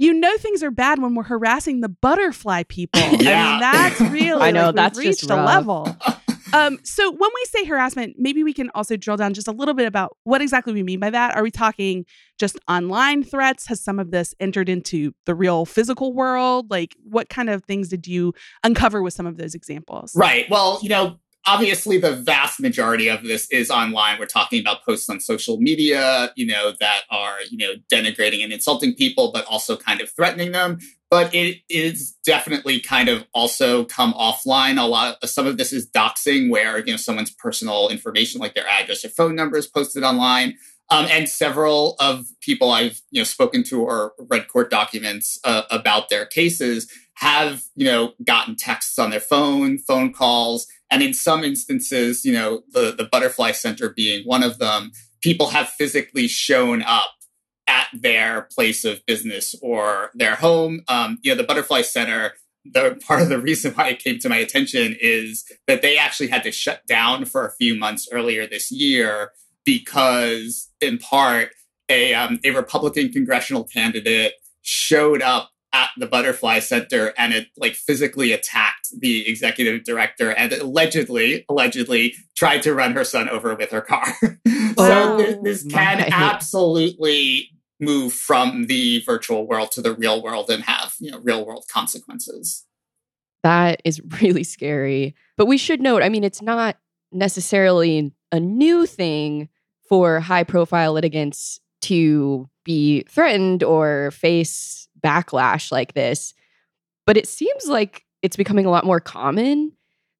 You 0.00 0.14
know 0.14 0.34
things 0.38 0.62
are 0.62 0.70
bad 0.70 0.98
when 1.02 1.14
we're 1.14 1.24
harassing 1.24 1.82
the 1.82 1.90
butterfly 1.90 2.62
people. 2.62 3.02
yeah. 3.02 3.10
I 3.10 3.50
mean 3.50 3.60
that's 3.60 4.00
really 4.00 4.40
I 4.48 4.50
know 4.50 4.66
like, 4.66 4.74
that's 4.74 4.98
reached 4.98 5.20
just 5.20 5.30
a 5.30 5.36
level. 5.36 5.94
Um, 6.54 6.78
so 6.82 7.10
when 7.10 7.30
we 7.34 7.44
say 7.44 7.66
harassment, 7.66 8.16
maybe 8.18 8.42
we 8.42 8.54
can 8.54 8.70
also 8.74 8.96
drill 8.96 9.18
down 9.18 9.34
just 9.34 9.46
a 9.46 9.52
little 9.52 9.74
bit 9.74 9.86
about 9.86 10.16
what 10.24 10.40
exactly 10.40 10.72
we 10.72 10.82
mean 10.82 11.00
by 11.00 11.10
that. 11.10 11.36
Are 11.36 11.42
we 11.42 11.50
talking 11.50 12.06
just 12.38 12.58
online 12.66 13.22
threats? 13.22 13.66
Has 13.66 13.82
some 13.82 13.98
of 13.98 14.10
this 14.10 14.34
entered 14.40 14.70
into 14.70 15.12
the 15.26 15.34
real 15.34 15.66
physical 15.66 16.14
world? 16.14 16.70
Like 16.70 16.96
what 17.04 17.28
kind 17.28 17.50
of 17.50 17.62
things 17.64 17.88
did 17.88 18.06
you 18.06 18.32
uncover 18.64 19.02
with 19.02 19.12
some 19.12 19.26
of 19.26 19.36
those 19.36 19.54
examples? 19.54 20.16
Right. 20.16 20.48
Well, 20.48 20.80
you 20.82 20.88
know, 20.88 21.20
obviously 21.46 21.98
the 21.98 22.12
vast 22.12 22.60
majority 22.60 23.08
of 23.08 23.22
this 23.22 23.50
is 23.50 23.70
online. 23.70 24.18
We're 24.18 24.26
talking 24.26 24.60
about 24.60 24.84
posts 24.84 25.08
on 25.08 25.20
social 25.20 25.58
media, 25.58 26.32
you 26.36 26.46
know, 26.46 26.72
that 26.80 27.02
are, 27.10 27.38
you 27.50 27.56
know, 27.56 27.74
denigrating 27.92 28.42
and 28.42 28.52
insulting 28.52 28.94
people, 28.94 29.32
but 29.32 29.44
also 29.46 29.76
kind 29.76 30.00
of 30.00 30.10
threatening 30.10 30.52
them. 30.52 30.78
But 31.10 31.34
it 31.34 31.58
is 31.68 32.12
definitely 32.24 32.78
kind 32.78 33.08
of 33.08 33.24
also 33.34 33.84
come 33.84 34.12
offline. 34.14 34.80
A 34.80 34.86
lot 34.86 35.16
of 35.22 35.30
some 35.30 35.46
of 35.46 35.56
this 35.56 35.72
is 35.72 35.90
doxing 35.90 36.50
where, 36.50 36.78
you 36.78 36.92
know, 36.92 36.96
someone's 36.96 37.32
personal 37.32 37.88
information 37.88 38.40
like 38.40 38.54
their 38.54 38.68
address 38.68 39.04
or 39.04 39.08
phone 39.08 39.34
number 39.34 39.56
is 39.56 39.66
posted 39.66 40.04
online. 40.04 40.56
Um, 40.92 41.06
and 41.08 41.28
several 41.28 41.94
of 42.00 42.26
people 42.40 42.72
I've 42.72 43.00
you 43.12 43.20
know 43.20 43.24
spoken 43.24 43.62
to 43.64 43.80
or 43.80 44.12
read 44.28 44.48
court 44.48 44.70
documents 44.70 45.38
uh, 45.44 45.62
about 45.70 46.08
their 46.08 46.26
cases 46.26 46.90
have 47.14 47.62
you 47.76 47.84
know 47.84 48.14
gotten 48.24 48.56
texts 48.56 48.98
on 48.98 49.10
their 49.10 49.20
phone, 49.20 49.78
phone 49.78 50.12
calls, 50.12 50.66
and 50.90 51.02
in 51.02 51.14
some 51.14 51.44
instances, 51.44 52.24
you 52.24 52.32
know 52.32 52.62
the 52.72 52.94
the 52.96 53.08
Butterfly 53.10 53.52
Center 53.52 53.90
being 53.90 54.24
one 54.26 54.42
of 54.42 54.58
them, 54.58 54.92
people 55.20 55.48
have 55.48 55.68
physically 55.68 56.28
shown 56.28 56.82
up 56.82 57.10
at 57.66 57.88
their 57.92 58.48
place 58.54 58.84
of 58.84 59.04
business 59.06 59.54
or 59.62 60.10
their 60.14 60.34
home. 60.34 60.82
Um, 60.88 61.18
you 61.22 61.30
know, 61.30 61.36
the 61.36 61.46
Butterfly 61.46 61.82
Center. 61.82 62.32
The 62.64 63.00
part 63.06 63.22
of 63.22 63.30
the 63.30 63.40
reason 63.40 63.72
why 63.72 63.88
it 63.88 64.00
came 64.00 64.18
to 64.18 64.28
my 64.28 64.36
attention 64.36 64.96
is 65.00 65.44
that 65.66 65.80
they 65.80 65.96
actually 65.96 66.28
had 66.28 66.42
to 66.42 66.52
shut 66.52 66.86
down 66.86 67.24
for 67.24 67.46
a 67.46 67.52
few 67.52 67.74
months 67.74 68.08
earlier 68.12 68.46
this 68.46 68.70
year 68.70 69.30
because, 69.64 70.70
in 70.80 70.98
part, 70.98 71.50
a 71.88 72.12
um, 72.12 72.38
a 72.44 72.50
Republican 72.50 73.12
congressional 73.12 73.64
candidate 73.64 74.34
showed 74.62 75.22
up 75.22 75.50
at 75.80 75.90
the 75.96 76.06
Butterfly 76.06 76.60
Center 76.60 77.12
and 77.16 77.32
it 77.32 77.48
like 77.56 77.74
physically 77.74 78.32
attacked 78.32 78.88
the 78.98 79.28
executive 79.28 79.84
director 79.84 80.30
and 80.32 80.52
allegedly, 80.52 81.44
allegedly 81.48 82.14
tried 82.36 82.62
to 82.62 82.74
run 82.74 82.92
her 82.92 83.04
son 83.04 83.28
over 83.28 83.54
with 83.54 83.70
her 83.70 83.80
car. 83.80 84.06
Oh, 84.78 84.86
so 84.86 85.16
this, 85.16 85.62
this 85.62 85.72
can 85.72 85.98
my. 85.98 86.08
absolutely 86.12 87.50
move 87.80 88.12
from 88.12 88.66
the 88.66 89.02
virtual 89.04 89.46
world 89.46 89.72
to 89.72 89.82
the 89.82 89.94
real 89.94 90.22
world 90.22 90.48
and 90.48 90.62
have 90.62 90.94
you 91.00 91.10
know 91.10 91.18
real 91.18 91.44
world 91.44 91.64
consequences. 91.70 92.64
That 93.42 93.82
is 93.84 94.00
really 94.22 94.44
scary. 94.44 95.14
But 95.36 95.46
we 95.46 95.58
should 95.58 95.80
note, 95.80 96.02
I 96.02 96.08
mean, 96.08 96.24
it's 96.24 96.42
not 96.42 96.76
necessarily 97.12 98.12
a 98.32 98.40
new 98.40 98.86
thing 98.86 99.48
for 99.88 100.20
high 100.20 100.44
profile 100.44 100.92
litigants 100.92 101.60
to 101.82 102.48
be 102.64 103.02
threatened 103.08 103.62
or 103.62 104.10
face 104.12 104.79
backlash 105.00 105.72
like 105.72 105.94
this. 105.94 106.34
But 107.06 107.16
it 107.16 107.26
seems 107.26 107.66
like 107.66 108.04
it's 108.22 108.36
becoming 108.36 108.66
a 108.66 108.70
lot 108.70 108.84
more 108.84 109.00
common. 109.00 109.72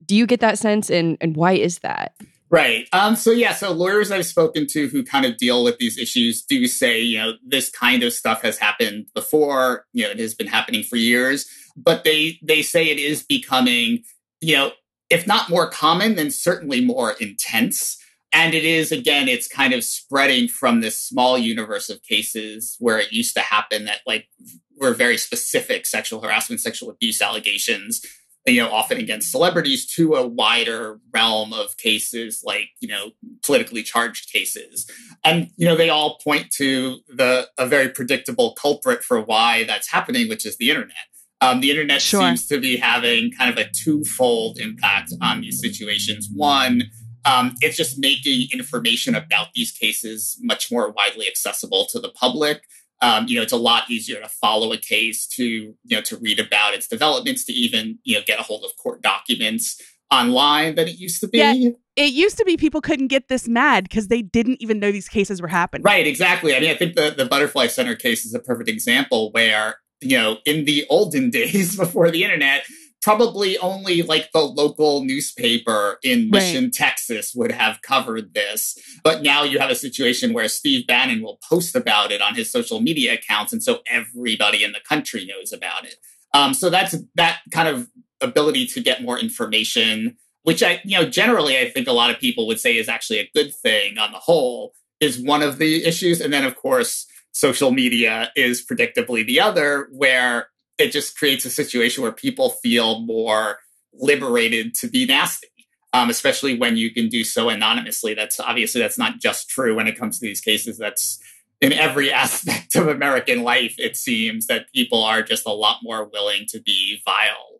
Do 0.04 0.16
you 0.16 0.26
get 0.26 0.40
that 0.40 0.58
sense? 0.58 0.90
And, 0.90 1.16
and 1.20 1.36
why 1.36 1.52
is 1.52 1.80
that? 1.80 2.14
Right. 2.50 2.88
Um, 2.92 3.14
so 3.14 3.30
yeah, 3.30 3.54
so 3.54 3.70
lawyers 3.70 4.10
I've 4.10 4.26
spoken 4.26 4.66
to 4.68 4.88
who 4.88 5.04
kind 5.04 5.24
of 5.24 5.36
deal 5.36 5.62
with 5.62 5.78
these 5.78 5.96
issues 5.96 6.42
do 6.42 6.66
say, 6.66 7.00
you 7.00 7.18
know, 7.18 7.32
this 7.46 7.70
kind 7.70 8.02
of 8.02 8.12
stuff 8.12 8.42
has 8.42 8.58
happened 8.58 9.06
before, 9.14 9.84
you 9.92 10.02
know, 10.02 10.10
it 10.10 10.18
has 10.18 10.34
been 10.34 10.48
happening 10.48 10.82
for 10.82 10.96
years, 10.96 11.48
but 11.76 12.02
they 12.02 12.40
they 12.42 12.62
say 12.62 12.86
it 12.86 12.98
is 12.98 13.22
becoming, 13.22 14.02
you 14.40 14.56
know, 14.56 14.72
if 15.10 15.28
not 15.28 15.48
more 15.48 15.70
common, 15.70 16.16
then 16.16 16.32
certainly 16.32 16.80
more 16.80 17.12
intense. 17.20 17.98
And 18.32 18.54
it 18.54 18.64
is, 18.64 18.92
again, 18.92 19.28
it's 19.28 19.48
kind 19.48 19.74
of 19.74 19.82
spreading 19.82 20.46
from 20.46 20.80
this 20.80 20.98
small 20.98 21.36
universe 21.36 21.90
of 21.90 22.02
cases 22.02 22.76
where 22.78 22.98
it 22.98 23.12
used 23.12 23.34
to 23.34 23.40
happen 23.40 23.86
that 23.86 24.00
like 24.06 24.28
were 24.76 24.94
very 24.94 25.18
specific 25.18 25.84
sexual 25.84 26.20
harassment, 26.20 26.60
sexual 26.60 26.90
abuse 26.90 27.20
allegations 27.20 28.00
you 28.46 28.60
know, 28.60 28.70
often 28.70 28.98
against 28.98 29.30
celebrities 29.30 29.86
to 29.94 30.14
a 30.14 30.26
wider 30.26 30.98
realm 31.12 31.52
of 31.52 31.76
cases 31.76 32.42
like, 32.44 32.68
you 32.80 32.88
know, 32.88 33.10
politically 33.44 33.82
charged 33.82 34.32
cases. 34.32 34.90
And, 35.24 35.50
you 35.56 35.66
know, 35.66 35.76
they 35.76 35.90
all 35.90 36.18
point 36.24 36.50
to 36.52 37.00
the 37.08 37.48
a 37.58 37.66
very 37.66 37.90
predictable 37.90 38.54
culprit 38.54 39.02
for 39.02 39.20
why 39.20 39.64
that's 39.64 39.90
happening, 39.90 40.28
which 40.28 40.46
is 40.46 40.56
the 40.56 40.70
internet. 40.70 40.96
Um, 41.42 41.60
the 41.60 41.70
internet 41.70 42.02
Sure. 42.02 42.20
seems 42.20 42.46
to 42.48 42.60
be 42.60 42.76
having 42.76 43.32
kind 43.32 43.50
of 43.50 43.58
a 43.58 43.70
twofold 43.70 44.58
impact 44.58 45.12
on 45.22 45.40
these 45.40 45.60
situations. 45.60 46.28
One, 46.34 46.82
um, 47.24 47.54
it's 47.60 47.76
just 47.76 47.98
making 47.98 48.48
information 48.52 49.14
about 49.14 49.48
these 49.54 49.72
cases 49.72 50.38
much 50.40 50.70
more 50.70 50.90
widely 50.90 51.26
accessible 51.26 51.86
to 51.90 52.00
the 52.00 52.10
public. 52.10 52.62
Um, 53.02 53.26
you 53.28 53.36
know, 53.36 53.42
it's 53.42 53.52
a 53.52 53.56
lot 53.56 53.90
easier 53.90 54.20
to 54.20 54.28
follow 54.28 54.72
a 54.72 54.76
case, 54.76 55.26
to 55.28 55.44
you 55.44 55.76
know, 55.90 56.02
to 56.02 56.16
read 56.18 56.38
about 56.38 56.74
its 56.74 56.86
developments, 56.86 57.44
to 57.46 57.52
even 57.52 57.98
you 58.04 58.16
know 58.16 58.22
get 58.26 58.38
a 58.38 58.42
hold 58.42 58.64
of 58.64 58.76
court 58.76 59.02
documents 59.02 59.80
online 60.10 60.74
than 60.74 60.88
it 60.88 60.98
used 60.98 61.20
to 61.20 61.28
be. 61.28 61.38
Yeah. 61.38 61.70
It 61.96 62.12
used 62.12 62.38
to 62.38 62.44
be 62.44 62.56
people 62.56 62.80
couldn't 62.80 63.08
get 63.08 63.28
this 63.28 63.48
mad 63.48 63.84
because 63.84 64.08
they 64.08 64.22
didn't 64.22 64.58
even 64.60 64.80
know 64.80 64.90
these 64.90 65.08
cases 65.08 65.42
were 65.42 65.48
happening. 65.48 65.82
Right, 65.82 66.06
exactly. 66.06 66.54
I 66.54 66.60
mean, 66.60 66.70
I 66.70 66.74
think 66.74 66.94
the, 66.94 67.14
the 67.16 67.26
Butterfly 67.26 67.66
Center 67.66 67.94
case 67.94 68.24
is 68.24 68.34
a 68.34 68.38
perfect 68.38 68.68
example 68.68 69.30
where, 69.32 69.76
you 70.00 70.16
know, 70.16 70.38
in 70.46 70.64
the 70.64 70.86
olden 70.88 71.30
days 71.30 71.76
before 71.76 72.10
the 72.10 72.24
internet, 72.24 72.64
probably 73.02 73.56
only 73.58 74.02
like 74.02 74.30
the 74.32 74.40
local 74.40 75.04
newspaper 75.04 75.98
in 76.02 76.30
Right. 76.30 76.42
Mission, 76.42 76.70
Texas 76.70 77.32
would 77.34 77.52
have 77.52 77.80
covered 77.82 78.34
this. 78.34 78.78
But 79.02 79.22
now 79.22 79.42
you 79.42 79.58
have 79.58 79.70
a 79.70 79.74
situation 79.74 80.32
where 80.32 80.48
Steve 80.48 80.86
Bannon 80.86 81.22
will 81.22 81.38
post 81.48 81.74
about 81.74 82.12
it 82.12 82.20
on 82.20 82.34
his 82.34 82.50
social 82.50 82.80
media 82.80 83.14
accounts. 83.14 83.52
And 83.52 83.62
so 83.62 83.80
everybody 83.86 84.62
in 84.62 84.72
the 84.72 84.80
country 84.80 85.24
knows 85.24 85.52
about 85.52 85.84
it. 85.84 85.96
Um, 86.34 86.54
so 86.54 86.70
that's 86.70 86.94
that 87.14 87.40
kind 87.52 87.68
of 87.68 87.88
ability 88.20 88.66
to 88.66 88.80
get 88.80 89.02
more 89.02 89.18
information, 89.18 90.16
which 90.42 90.62
I, 90.62 90.80
you 90.84 90.98
know, 90.98 91.08
generally 91.08 91.58
I 91.58 91.70
think 91.70 91.88
a 91.88 91.92
lot 91.92 92.10
of 92.10 92.20
people 92.20 92.46
would 92.46 92.60
say 92.60 92.76
is 92.76 92.88
actually 92.88 93.18
a 93.18 93.30
good 93.34 93.54
thing 93.54 93.98
on 93.98 94.12
the 94.12 94.18
whole, 94.18 94.74
is 95.00 95.18
one 95.18 95.42
of 95.42 95.58
the 95.58 95.84
issues. 95.84 96.20
And 96.20 96.32
then, 96.32 96.44
of 96.44 96.54
course, 96.56 97.06
social 97.32 97.70
media 97.70 98.30
is 98.36 98.64
predictably 98.64 99.26
the 99.26 99.40
other, 99.40 99.88
where 99.92 100.48
it 100.80 100.92
just 100.92 101.16
creates 101.16 101.44
a 101.44 101.50
situation 101.50 102.02
where 102.02 102.12
people 102.12 102.50
feel 102.62 103.00
more 103.00 103.58
liberated 103.92 104.74
to 104.74 104.88
be 104.88 105.06
nasty. 105.06 105.46
Um, 105.92 106.08
especially 106.08 106.56
when 106.56 106.76
you 106.76 106.94
can 106.94 107.08
do 107.08 107.24
so 107.24 107.48
anonymously. 107.48 108.14
That's 108.14 108.38
obviously 108.38 108.80
that's 108.80 108.96
not 108.96 109.18
just 109.18 109.48
true 109.48 109.74
when 109.74 109.88
it 109.88 109.98
comes 109.98 110.20
to 110.20 110.24
these 110.24 110.40
cases. 110.40 110.78
That's 110.78 111.18
in 111.60 111.72
every 111.72 112.12
aspect 112.12 112.76
of 112.76 112.86
American 112.86 113.42
life. 113.42 113.74
It 113.76 113.96
seems 113.96 114.46
that 114.46 114.72
people 114.72 115.02
are 115.02 115.20
just 115.20 115.46
a 115.46 115.52
lot 115.52 115.78
more 115.82 116.04
willing 116.04 116.44
to 116.50 116.60
be 116.60 117.00
vile 117.04 117.50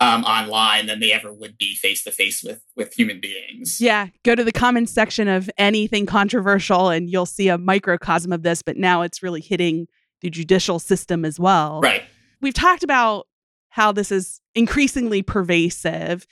um, 0.00 0.24
online 0.24 0.86
than 0.86 1.00
they 1.00 1.12
ever 1.12 1.32
would 1.32 1.58
be 1.58 1.74
face 1.74 2.04
to 2.04 2.12
face 2.12 2.42
with 2.44 2.62
with 2.76 2.92
human 2.92 3.20
beings. 3.20 3.80
Yeah, 3.80 4.08
go 4.22 4.34
to 4.34 4.44
the 4.44 4.52
comments 4.52 4.92
section 4.92 5.26
of 5.26 5.50
anything 5.58 6.06
controversial 6.06 6.90
and 6.90 7.10
you'll 7.10 7.26
see 7.26 7.48
a 7.48 7.58
microcosm 7.58 8.32
of 8.32 8.42
this, 8.42 8.62
but 8.62 8.76
now 8.76 9.02
it's 9.02 9.22
really 9.22 9.40
hitting 9.40 9.88
the 10.20 10.30
judicial 10.30 10.78
system 10.78 11.24
as 11.24 11.38
well. 11.38 11.80
Right. 11.80 12.04
We've 12.40 12.54
talked 12.54 12.82
about 12.82 13.26
how 13.70 13.92
this 13.92 14.10
is 14.10 14.40
increasingly 14.54 15.22
pervasive. 15.22 16.26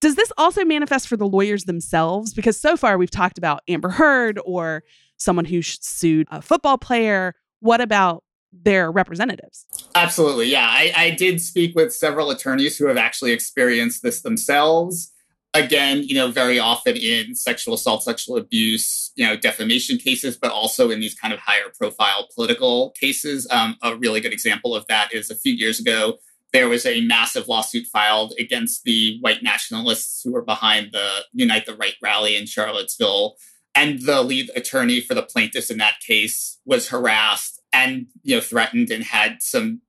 Does 0.00 0.16
this 0.16 0.32
also 0.36 0.64
manifest 0.64 1.08
for 1.08 1.16
the 1.16 1.26
lawyers 1.26 1.64
themselves? 1.64 2.34
Because 2.34 2.58
so 2.58 2.76
far 2.76 2.98
we've 2.98 3.10
talked 3.10 3.38
about 3.38 3.62
Amber 3.68 3.90
Heard 3.90 4.38
or 4.44 4.82
someone 5.16 5.44
who 5.44 5.62
sued 5.62 6.26
a 6.30 6.42
football 6.42 6.76
player. 6.76 7.34
What 7.60 7.80
about 7.80 8.24
their 8.52 8.90
representatives? 8.90 9.66
Absolutely. 9.94 10.46
Yeah. 10.50 10.66
I, 10.68 10.92
I 10.96 11.10
did 11.10 11.40
speak 11.40 11.74
with 11.74 11.94
several 11.94 12.30
attorneys 12.30 12.76
who 12.76 12.86
have 12.86 12.96
actually 12.96 13.32
experienced 13.32 14.02
this 14.02 14.22
themselves. 14.22 15.11
Again, 15.54 16.02
you 16.04 16.14
know, 16.14 16.30
very 16.30 16.58
often 16.58 16.96
in 16.96 17.34
sexual 17.34 17.74
assault, 17.74 18.02
sexual 18.02 18.38
abuse, 18.38 19.12
you 19.16 19.26
know, 19.26 19.36
defamation 19.36 19.98
cases, 19.98 20.36
but 20.36 20.50
also 20.50 20.90
in 20.90 21.00
these 21.00 21.14
kind 21.14 21.34
of 21.34 21.40
higher 21.40 21.70
profile 21.78 22.26
political 22.34 22.90
cases. 22.98 23.46
Um, 23.50 23.76
a 23.82 23.94
really 23.94 24.20
good 24.20 24.32
example 24.32 24.74
of 24.74 24.86
that 24.86 25.12
is 25.12 25.30
a 25.30 25.36
few 25.36 25.52
years 25.52 25.78
ago, 25.78 26.18
there 26.52 26.68
was 26.68 26.84
a 26.84 27.00
massive 27.02 27.48
lawsuit 27.48 27.86
filed 27.86 28.34
against 28.38 28.84
the 28.84 29.18
white 29.20 29.42
nationalists 29.42 30.22
who 30.22 30.32
were 30.32 30.42
behind 30.42 30.92
the 30.92 31.24
Unite 31.32 31.66
the 31.66 31.74
Right 31.74 31.94
rally 32.02 32.36
in 32.36 32.46
Charlottesville. 32.46 33.36
And 33.74 34.02
the 34.02 34.22
lead 34.22 34.50
attorney 34.54 35.00
for 35.00 35.14
the 35.14 35.22
plaintiffs 35.22 35.70
in 35.70 35.78
that 35.78 36.00
case 36.06 36.58
was 36.66 36.90
harassed 36.90 37.60
and 37.72 38.06
you 38.22 38.36
know 38.36 38.40
threatened 38.40 38.90
and 38.90 39.02
had 39.02 39.42
some 39.42 39.80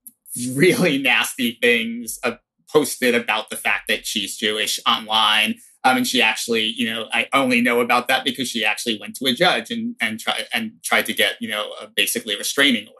really 0.53 0.97
nasty 0.97 1.57
things 1.61 2.17
uh, 2.23 2.35
posted 2.73 3.13
about 3.13 3.49
the 3.49 3.55
fact 3.55 3.87
that 3.87 4.05
she's 4.05 4.35
Jewish 4.35 4.79
online. 4.87 5.55
Um, 5.83 5.97
and 5.97 6.07
she 6.07 6.21
actually, 6.21 6.63
you 6.63 6.89
know, 6.89 7.07
I 7.11 7.27
only 7.33 7.61
know 7.61 7.81
about 7.81 8.07
that 8.07 8.23
because 8.23 8.49
she 8.49 8.65
actually 8.65 8.97
went 8.99 9.15
to 9.17 9.25
a 9.25 9.33
judge 9.33 9.69
and 9.69 9.95
and 10.01 10.19
tried 10.19 10.47
and 10.53 10.73
tried 10.83 11.05
to 11.05 11.13
get, 11.13 11.35
you 11.39 11.49
know, 11.49 11.73
a 11.79 11.87
basically 11.87 12.35
restraining 12.35 12.87
order 12.87 12.99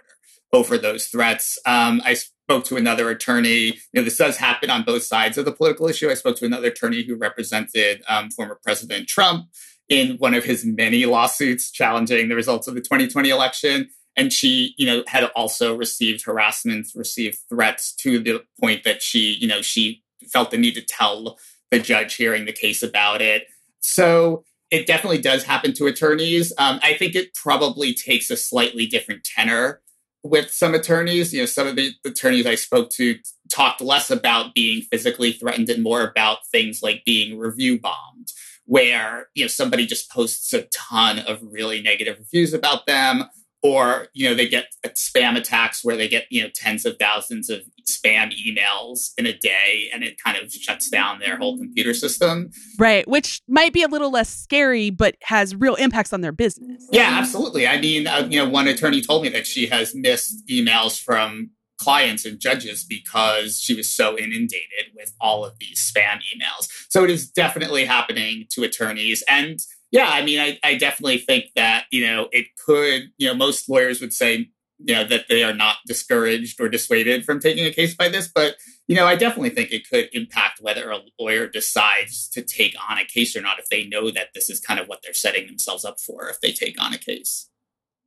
over 0.52 0.78
those 0.78 1.08
threats. 1.08 1.58
Um, 1.66 2.02
I 2.06 2.14
spoke 2.14 2.66
to 2.66 2.78
another 2.78 3.10
attorney. 3.10 3.66
You 3.66 3.74
know, 3.96 4.04
this 4.04 4.18
does 4.18 4.38
happen 4.38 4.70
on 4.70 4.84
both 4.84 5.04
sides 5.04 5.38
of 5.38 5.46
the 5.46 5.52
political 5.52 5.88
issue. 5.88 6.10
I 6.10 6.14
spoke 6.14 6.38
to 6.38 6.46
another 6.46 6.68
attorney 6.68 7.04
who 7.04 7.16
represented 7.16 8.04
um, 8.08 8.30
former 8.30 8.60
President 8.62 9.08
Trump 9.08 9.48
in 9.90 10.18
one 10.18 10.34
of 10.34 10.44
his 10.44 10.66
many 10.66 11.06
lawsuits 11.06 11.72
challenging 11.72 12.30
the 12.30 12.36
results 12.36 12.68
of 12.68 12.76
the 12.76 12.82
2020 12.82 13.30
election. 13.30 13.90
And 14.16 14.32
she, 14.32 14.76
you 14.78 14.86
know, 14.86 15.04
had 15.08 15.26
also 15.36 15.76
received 15.76 16.26
harassment, 16.26 16.88
received 16.96 17.40
threats 17.50 17.94
to 17.96 18.20
the 18.20 18.44
point 18.60 18.84
that 18.84 19.02
she, 19.02 19.34
you 19.34 19.48
know, 19.48 19.62
she 19.62 20.04
felt 20.32 20.52
the 20.52 20.58
need 20.58 20.76
to 20.76 20.82
tell 20.82 21.38
the 21.72 21.80
judge 21.80 22.16
hearing 22.16 22.46
the 22.46 22.54
case 22.54 22.84
about 22.84 23.22
it. 23.22 23.48
So 23.80 24.46
it 24.70 24.88
definitely 24.88 25.22
does 25.22 25.44
happen 25.44 25.74
to 25.74 25.88
attorneys. 25.88 26.54
Um, 26.58 26.80
I 26.82 26.94
think 26.94 27.16
it 27.16 27.34
probably 27.34 27.94
takes 27.94 28.30
a 28.30 28.38
slightly 28.38 28.86
different 28.86 29.24
tenor 29.24 29.82
with 30.24 30.52
some 30.52 30.74
attorneys. 30.74 31.34
You 31.34 31.42
know, 31.42 31.46
some 31.46 31.68
of 31.68 31.76
the 31.76 31.92
attorneys 32.06 32.46
I 32.46 32.56
spoke 32.56 32.90
to 32.92 33.18
talked 33.52 33.82
less 33.82 34.10
about 34.10 34.54
being 34.54 34.84
physically 34.84 35.32
threatened 35.32 35.70
and 35.70 35.84
more 35.84 36.02
about 36.02 36.48
things 36.52 36.82
like 36.82 37.04
being 37.06 37.38
review 37.38 37.80
bombed, 37.80 38.32
where, 38.66 39.28
you 39.36 39.44
know, 39.44 39.48
somebody 39.48 39.86
just 39.86 40.10
posts 40.10 40.54
a 40.54 40.64
ton 40.74 41.20
of 41.20 41.40
really 41.44 41.82
negative 41.82 42.18
reviews 42.20 42.54
about 42.54 42.88
them 42.88 43.26
or 43.64 44.08
you 44.14 44.28
know 44.28 44.36
they 44.36 44.48
get 44.48 44.68
spam 44.90 45.38
attacks 45.38 45.84
where 45.84 45.96
they 45.96 46.08
get 46.08 46.26
you 46.30 46.44
know 46.44 46.50
tens 46.54 46.86
of 46.86 46.98
thousands 47.00 47.50
of 47.50 47.62
spam 47.90 48.32
emails 48.34 49.12
in 49.18 49.26
a 49.26 49.38
day 49.38 49.90
and 49.94 50.04
it 50.04 50.18
kind 50.24 50.38
of 50.38 50.52
shuts 50.52 50.90
down 50.90 51.20
their 51.20 51.38
whole 51.38 51.58
computer 51.58 51.94
system. 51.94 52.52
Right 52.78 53.08
which 53.08 53.42
might 53.48 53.74
be 53.74 53.82
a 53.82 53.88
little 53.88 54.12
less 54.12 54.30
scary 54.30 54.90
but 54.90 55.16
has 55.24 55.56
real 55.56 55.76
impacts 55.76 56.14
on 56.14 56.22
their 56.22 56.32
business. 56.32 56.88
Yeah 56.92 57.18
absolutely. 57.20 57.66
I 57.66 57.80
mean 57.80 58.06
uh, 58.06 58.28
you 58.30 58.44
know 58.44 58.50
one 58.50 58.68
attorney 58.68 59.02
told 59.02 59.24
me 59.24 59.30
that 59.30 59.48
she 59.48 59.68
has 59.68 59.96
missed 59.96 60.46
emails 60.48 61.02
from 61.02 61.52
clients 61.78 62.26
and 62.26 62.40
judges 62.40 62.84
because 62.84 63.60
she 63.60 63.76
was 63.76 63.90
so 63.90 64.18
inundated 64.18 64.94
with 64.96 65.14
all 65.20 65.44
of 65.44 65.58
these 65.60 65.92
spam 65.92 66.18
emails. 66.18 66.68
So 66.90 67.04
it 67.04 67.10
is 67.10 67.30
definitely 67.30 67.86
happening 67.86 68.46
to 68.52 68.64
attorneys 68.64 69.24
and 69.28 69.60
yeah, 69.94 70.10
I 70.10 70.26
mean, 70.26 70.40
I, 70.40 70.60
I 70.64 70.76
definitely 70.76 71.20
think 71.20 71.52
that, 71.56 71.86
you 71.92 72.04
know, 72.04 72.28
it 72.32 72.48
could, 72.66 73.12
you 73.20 73.28
know, 73.28 73.36
most 73.36 73.70
lawyers 73.70 74.02
would 74.02 74.12
say, 74.12 74.50
you 74.80 74.96
know, 74.96 75.04
that 75.04 75.26
they 75.30 75.44
are 75.44 75.54
not 75.54 75.78
discouraged 75.86 76.60
or 76.60 76.68
dissuaded 76.68 77.24
from 77.24 77.40
taking 77.40 77.64
a 77.64 77.72
case 77.72 77.94
by 77.94 78.10
this. 78.10 78.28
But, 78.28 78.56
you 78.88 78.96
know, 78.96 79.06
I 79.06 79.16
definitely 79.16 79.52
think 79.52 79.72
it 79.72 79.88
could 79.88 80.10
impact 80.12 80.62
whether 80.62 80.90
a 80.90 81.02
lawyer 81.20 81.48
decides 81.48 82.28
to 82.30 82.42
take 82.42 82.76
on 82.90 82.98
a 82.98 83.06
case 83.06 83.36
or 83.36 83.42
not 83.42 83.60
if 83.60 83.70
they 83.70 83.86
know 83.86 84.10
that 84.10 84.30
this 84.34 84.50
is 84.50 84.60
kind 84.60 84.80
of 84.80 84.88
what 84.88 85.02
they're 85.04 85.14
setting 85.14 85.46
themselves 85.46 85.86
up 85.86 86.00
for 86.00 86.28
if 86.28 86.42
they 86.42 86.52
take 86.52 86.82
on 86.84 86.92
a 86.92 86.98
case. 86.98 87.50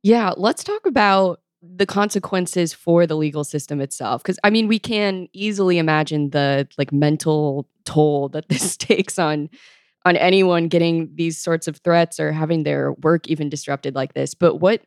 Yeah, 0.03 0.33
let's 0.35 0.65
talk 0.65 0.85
about 0.85 1.39
the 1.61 1.85
consequences 1.85 2.73
for 2.73 3.07
the 3.07 3.15
legal 3.15 3.43
system 3.43 3.81
itself 3.81 4.21
because 4.21 4.37
i 4.43 4.49
mean 4.49 4.67
we 4.67 4.77
can 4.77 5.27
easily 5.33 5.79
imagine 5.79 6.29
the 6.29 6.67
like 6.77 6.93
mental 6.93 7.67
toll 7.83 8.29
that 8.29 8.47
this 8.47 8.77
takes 8.77 9.17
on 9.17 9.49
on 10.07 10.15
anyone 10.15 10.69
getting 10.69 11.11
these 11.15 11.37
sorts 11.37 11.67
of 11.67 11.75
threats 11.77 12.17
or 12.17 12.31
having 12.31 12.63
their 12.63 12.93
work 12.93 13.27
even 13.27 13.49
disrupted 13.49 13.93
like 13.93 14.13
this. 14.13 14.33
But 14.33 14.55
what, 14.55 14.81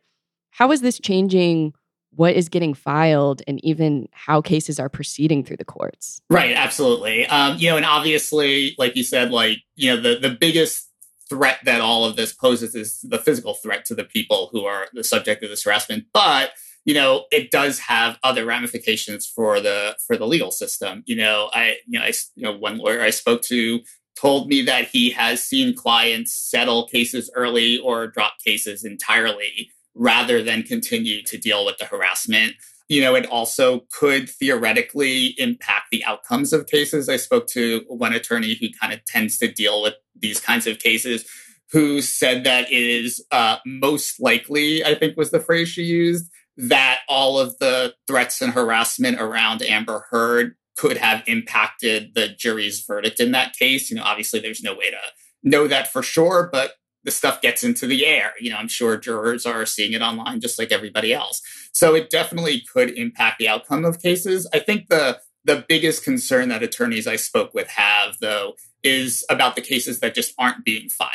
how 0.51 0.73
is 0.73 0.81
this 0.81 0.99
changing 0.99 1.75
what 2.13 2.35
is 2.35 2.49
getting 2.49 2.73
filed 2.73 3.43
and 3.47 3.63
even 3.65 4.09
how 4.13 4.41
cases 4.41 4.81
are 4.81 4.89
proceeding 4.89 5.45
through 5.45 5.59
the 5.59 5.65
courts? 5.65 6.23
Right, 6.31 6.55
absolutely. 6.57 7.27
Um, 7.27 7.59
you 7.59 7.69
know, 7.71 7.77
and 7.77 7.85
obviously, 7.85 8.75
like 8.79 8.97
you 8.97 9.05
said, 9.05 9.31
like, 9.31 9.59
you 9.77 9.95
know, 9.95 10.01
the, 10.01 10.19
the 10.19 10.35
biggest 10.35 10.91
threat 11.29 11.59
that 11.65 11.83
all 11.83 12.07
of 12.07 12.17
this 12.17 12.33
poses 12.33 12.75
is 12.75 13.01
the 13.03 13.19
physical 13.19 13.55
threat 13.55 13.85
to 13.85 13.95
the 13.95 14.05
people 14.05 14.49
who 14.53 14.65
are 14.65 14.87
the 14.95 15.05
subject 15.05 15.45
of 15.45 15.51
this 15.51 15.65
harassment. 15.65 16.07
But 16.15 16.53
you 16.85 16.95
know 16.95 17.27
it 17.31 17.51
does 17.51 17.79
have 17.79 18.19
other 18.23 18.45
ramifications 18.45 19.27
for 19.27 19.61
the 19.61 19.95
for 20.07 20.17
the 20.17 20.27
legal 20.27 20.51
system 20.51 21.03
you 21.07 21.15
know 21.15 21.51
i 21.53 21.77
you 21.87 21.99
know 21.99 22.05
i 22.05 22.13
you 22.35 22.43
know 22.43 22.57
one 22.57 22.79
lawyer 22.79 23.03
i 23.03 23.11
spoke 23.11 23.43
to 23.43 23.81
told 24.19 24.49
me 24.49 24.63
that 24.63 24.89
he 24.89 25.11
has 25.11 25.43
seen 25.43 25.75
clients 25.75 26.35
settle 26.35 26.87
cases 26.87 27.31
early 27.35 27.79
or 27.79 28.07
drop 28.07 28.35
cases 28.45 28.85
entirely 28.85 29.71
rather 29.95 30.43
than 30.43 30.63
continue 30.63 31.23
to 31.23 31.39
deal 31.39 31.65
with 31.65 31.79
the 31.79 31.85
harassment. 31.85 32.55
You 32.89 33.01
know, 33.01 33.15
it 33.15 33.27
also 33.27 33.83
could 33.93 34.29
theoretically 34.29 35.35
impact 35.39 35.87
the 35.91 36.05
outcomes 36.05 36.53
of 36.53 36.67
cases. 36.67 37.09
I 37.09 37.17
spoke 37.17 37.47
to 37.49 37.85
one 37.89 38.13
attorney 38.13 38.57
who 38.61 38.69
kind 38.81 38.93
of 38.93 39.05
tends 39.05 39.39
to 39.39 39.51
deal 39.51 39.83
with 39.83 39.95
these 40.17 40.41
kinds 40.41 40.67
of 40.67 40.79
cases 40.79 41.25
who 41.73 42.01
said 42.01 42.45
that 42.45 42.71
it 42.71 42.83
is 42.83 43.25
uh, 43.31 43.59
most 43.65 44.21
likely, 44.21 44.85
I 44.85 44.97
think 44.97 45.17
was 45.17 45.31
the 45.31 45.39
phrase 45.39 45.69
she 45.69 45.83
used, 45.83 46.29
that 46.57 46.99
all 47.09 47.39
of 47.39 47.57
the 47.59 47.95
threats 48.07 48.43
and 48.43 48.53
harassment 48.53 49.21
around 49.21 49.63
Amber 49.63 50.07
Heard 50.11 50.57
could 50.81 50.97
have 50.97 51.23
impacted 51.27 52.15
the 52.15 52.27
jury's 52.27 52.83
verdict 52.87 53.21
in 53.21 53.33
that 53.33 53.55
case. 53.55 53.91
You 53.91 53.99
know, 53.99 54.03
obviously 54.03 54.41
there's 54.41 54.63
no 54.63 54.73
way 54.75 54.91
to 54.91 54.97
know 55.43 55.69
that 55.69 55.89
for 55.89 56.03
sure, 56.03 56.49
but 56.51 56.73
the 57.05 57.11
stuff 57.11 57.43
gets 57.43 57.63
into 57.63 57.87
the 57.87 58.07
air. 58.07 58.33
You 58.41 58.49
know, 58.49 58.57
I'm 58.57 58.69
sure 58.69 58.97
jurors 58.97 59.45
are 59.45 59.67
seeing 59.67 59.93
it 59.93 60.01
online 60.01 60.41
just 60.41 60.59
like 60.59 60.73
everybody 60.73 61.13
else. 61.13 61.43
So 61.73 61.95
it 61.95 62.09
definitely 62.09 62.63
could 62.73 62.91
impact 62.93 63.39
the 63.39 63.49
outcome 63.49 63.85
of 63.85 64.01
cases. 64.01 64.49
I 64.55 64.59
think 64.59 64.89
the 64.89 65.21
the 65.45 65.65
biggest 65.69 66.03
concern 66.03 66.49
that 66.49 66.63
attorneys 66.63 67.07
I 67.07 67.17
spoke 67.17 67.53
with 67.53 67.69
have 67.69 68.17
though 68.23 68.55
is 68.83 69.25
about 69.29 69.57
the 69.57 69.63
cases 69.63 70.01
that 70.01 70.15
just 70.15 70.33
aren't 70.39 70.65
being 70.65 70.89
filed. 70.89 71.11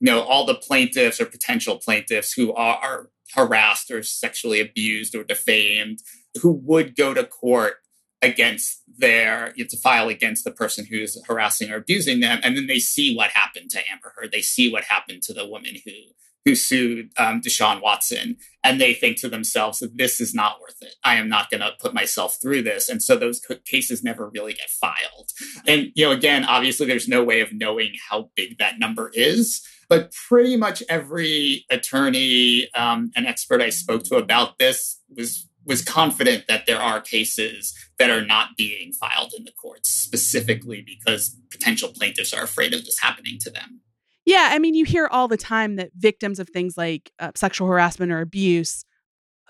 You 0.00 0.06
know, 0.06 0.22
all 0.22 0.44
the 0.44 0.56
plaintiffs 0.56 1.20
or 1.20 1.26
potential 1.26 1.78
plaintiffs 1.78 2.32
who 2.32 2.52
are 2.52 3.10
harassed 3.32 3.92
or 3.92 4.02
sexually 4.02 4.60
abused 4.60 5.14
or 5.14 5.22
defamed 5.22 6.00
who 6.42 6.50
would 6.64 6.96
go 6.96 7.14
to 7.14 7.24
court 7.24 7.76
against 8.24 8.82
their 8.96 9.52
you 9.54 9.64
know, 9.64 9.68
to 9.68 9.76
file 9.76 10.08
against 10.08 10.44
the 10.44 10.50
person 10.50 10.86
who's 10.86 11.20
harassing 11.26 11.70
or 11.70 11.76
abusing 11.76 12.20
them 12.20 12.40
and 12.42 12.56
then 12.56 12.66
they 12.66 12.78
see 12.78 13.14
what 13.14 13.30
happened 13.30 13.70
to 13.70 13.80
amber 13.90 14.12
heard. 14.16 14.32
They 14.32 14.40
see 14.40 14.72
what 14.72 14.84
happened 14.84 15.22
to 15.24 15.34
the 15.34 15.46
woman 15.46 15.76
who 15.84 15.92
who 16.44 16.54
sued 16.54 17.10
um, 17.16 17.40
deshaun 17.40 17.80
watson 17.80 18.36
and 18.62 18.80
they 18.80 18.92
think 18.92 19.18
to 19.18 19.28
themselves 19.28 19.78
that 19.78 19.96
this 19.96 20.20
is 20.20 20.34
not 20.34 20.60
worth 20.60 20.76
it. 20.82 20.94
I 21.02 21.14
am 21.16 21.28
not 21.28 21.50
going 21.50 21.60
to 21.60 21.72
put 21.80 21.94
myself 21.94 22.38
through 22.40 22.62
this. 22.62 22.88
And 22.88 23.02
so 23.02 23.16
those 23.16 23.40
cases 23.64 24.04
never 24.04 24.28
really 24.28 24.52
get 24.52 24.68
filed. 24.68 25.32
And 25.66 25.90
you 25.94 26.06
know 26.06 26.12
again 26.12 26.44
obviously 26.44 26.86
there's 26.86 27.08
no 27.08 27.22
way 27.22 27.40
of 27.40 27.52
knowing 27.52 27.92
how 28.08 28.30
big 28.36 28.58
that 28.58 28.78
number 28.78 29.10
is 29.14 29.66
but 29.88 30.12
pretty 30.28 30.56
much 30.56 30.82
every 30.88 31.66
attorney 31.70 32.68
um, 32.74 33.10
and 33.14 33.26
expert 33.26 33.60
i 33.60 33.70
spoke 33.70 34.02
to 34.04 34.16
about 34.16 34.58
this 34.58 35.00
was 35.14 35.46
was 35.64 35.82
confident 35.82 36.46
that 36.48 36.66
there 36.66 36.80
are 36.80 37.00
cases 37.00 37.74
that 37.98 38.10
are 38.10 38.24
not 38.24 38.50
being 38.56 38.92
filed 38.92 39.32
in 39.36 39.44
the 39.44 39.52
courts 39.52 39.90
specifically 39.90 40.82
because 40.86 41.36
potential 41.50 41.90
plaintiffs 41.94 42.32
are 42.32 42.44
afraid 42.44 42.74
of 42.74 42.84
this 42.84 42.98
happening 43.00 43.38
to 43.40 43.50
them. 43.50 43.80
Yeah, 44.26 44.48
I 44.52 44.58
mean, 44.58 44.74
you 44.74 44.84
hear 44.84 45.06
all 45.06 45.28
the 45.28 45.36
time 45.36 45.76
that 45.76 45.90
victims 45.96 46.38
of 46.38 46.48
things 46.48 46.76
like 46.76 47.12
uh, 47.18 47.32
sexual 47.34 47.68
harassment 47.68 48.10
or 48.10 48.20
abuse 48.20 48.84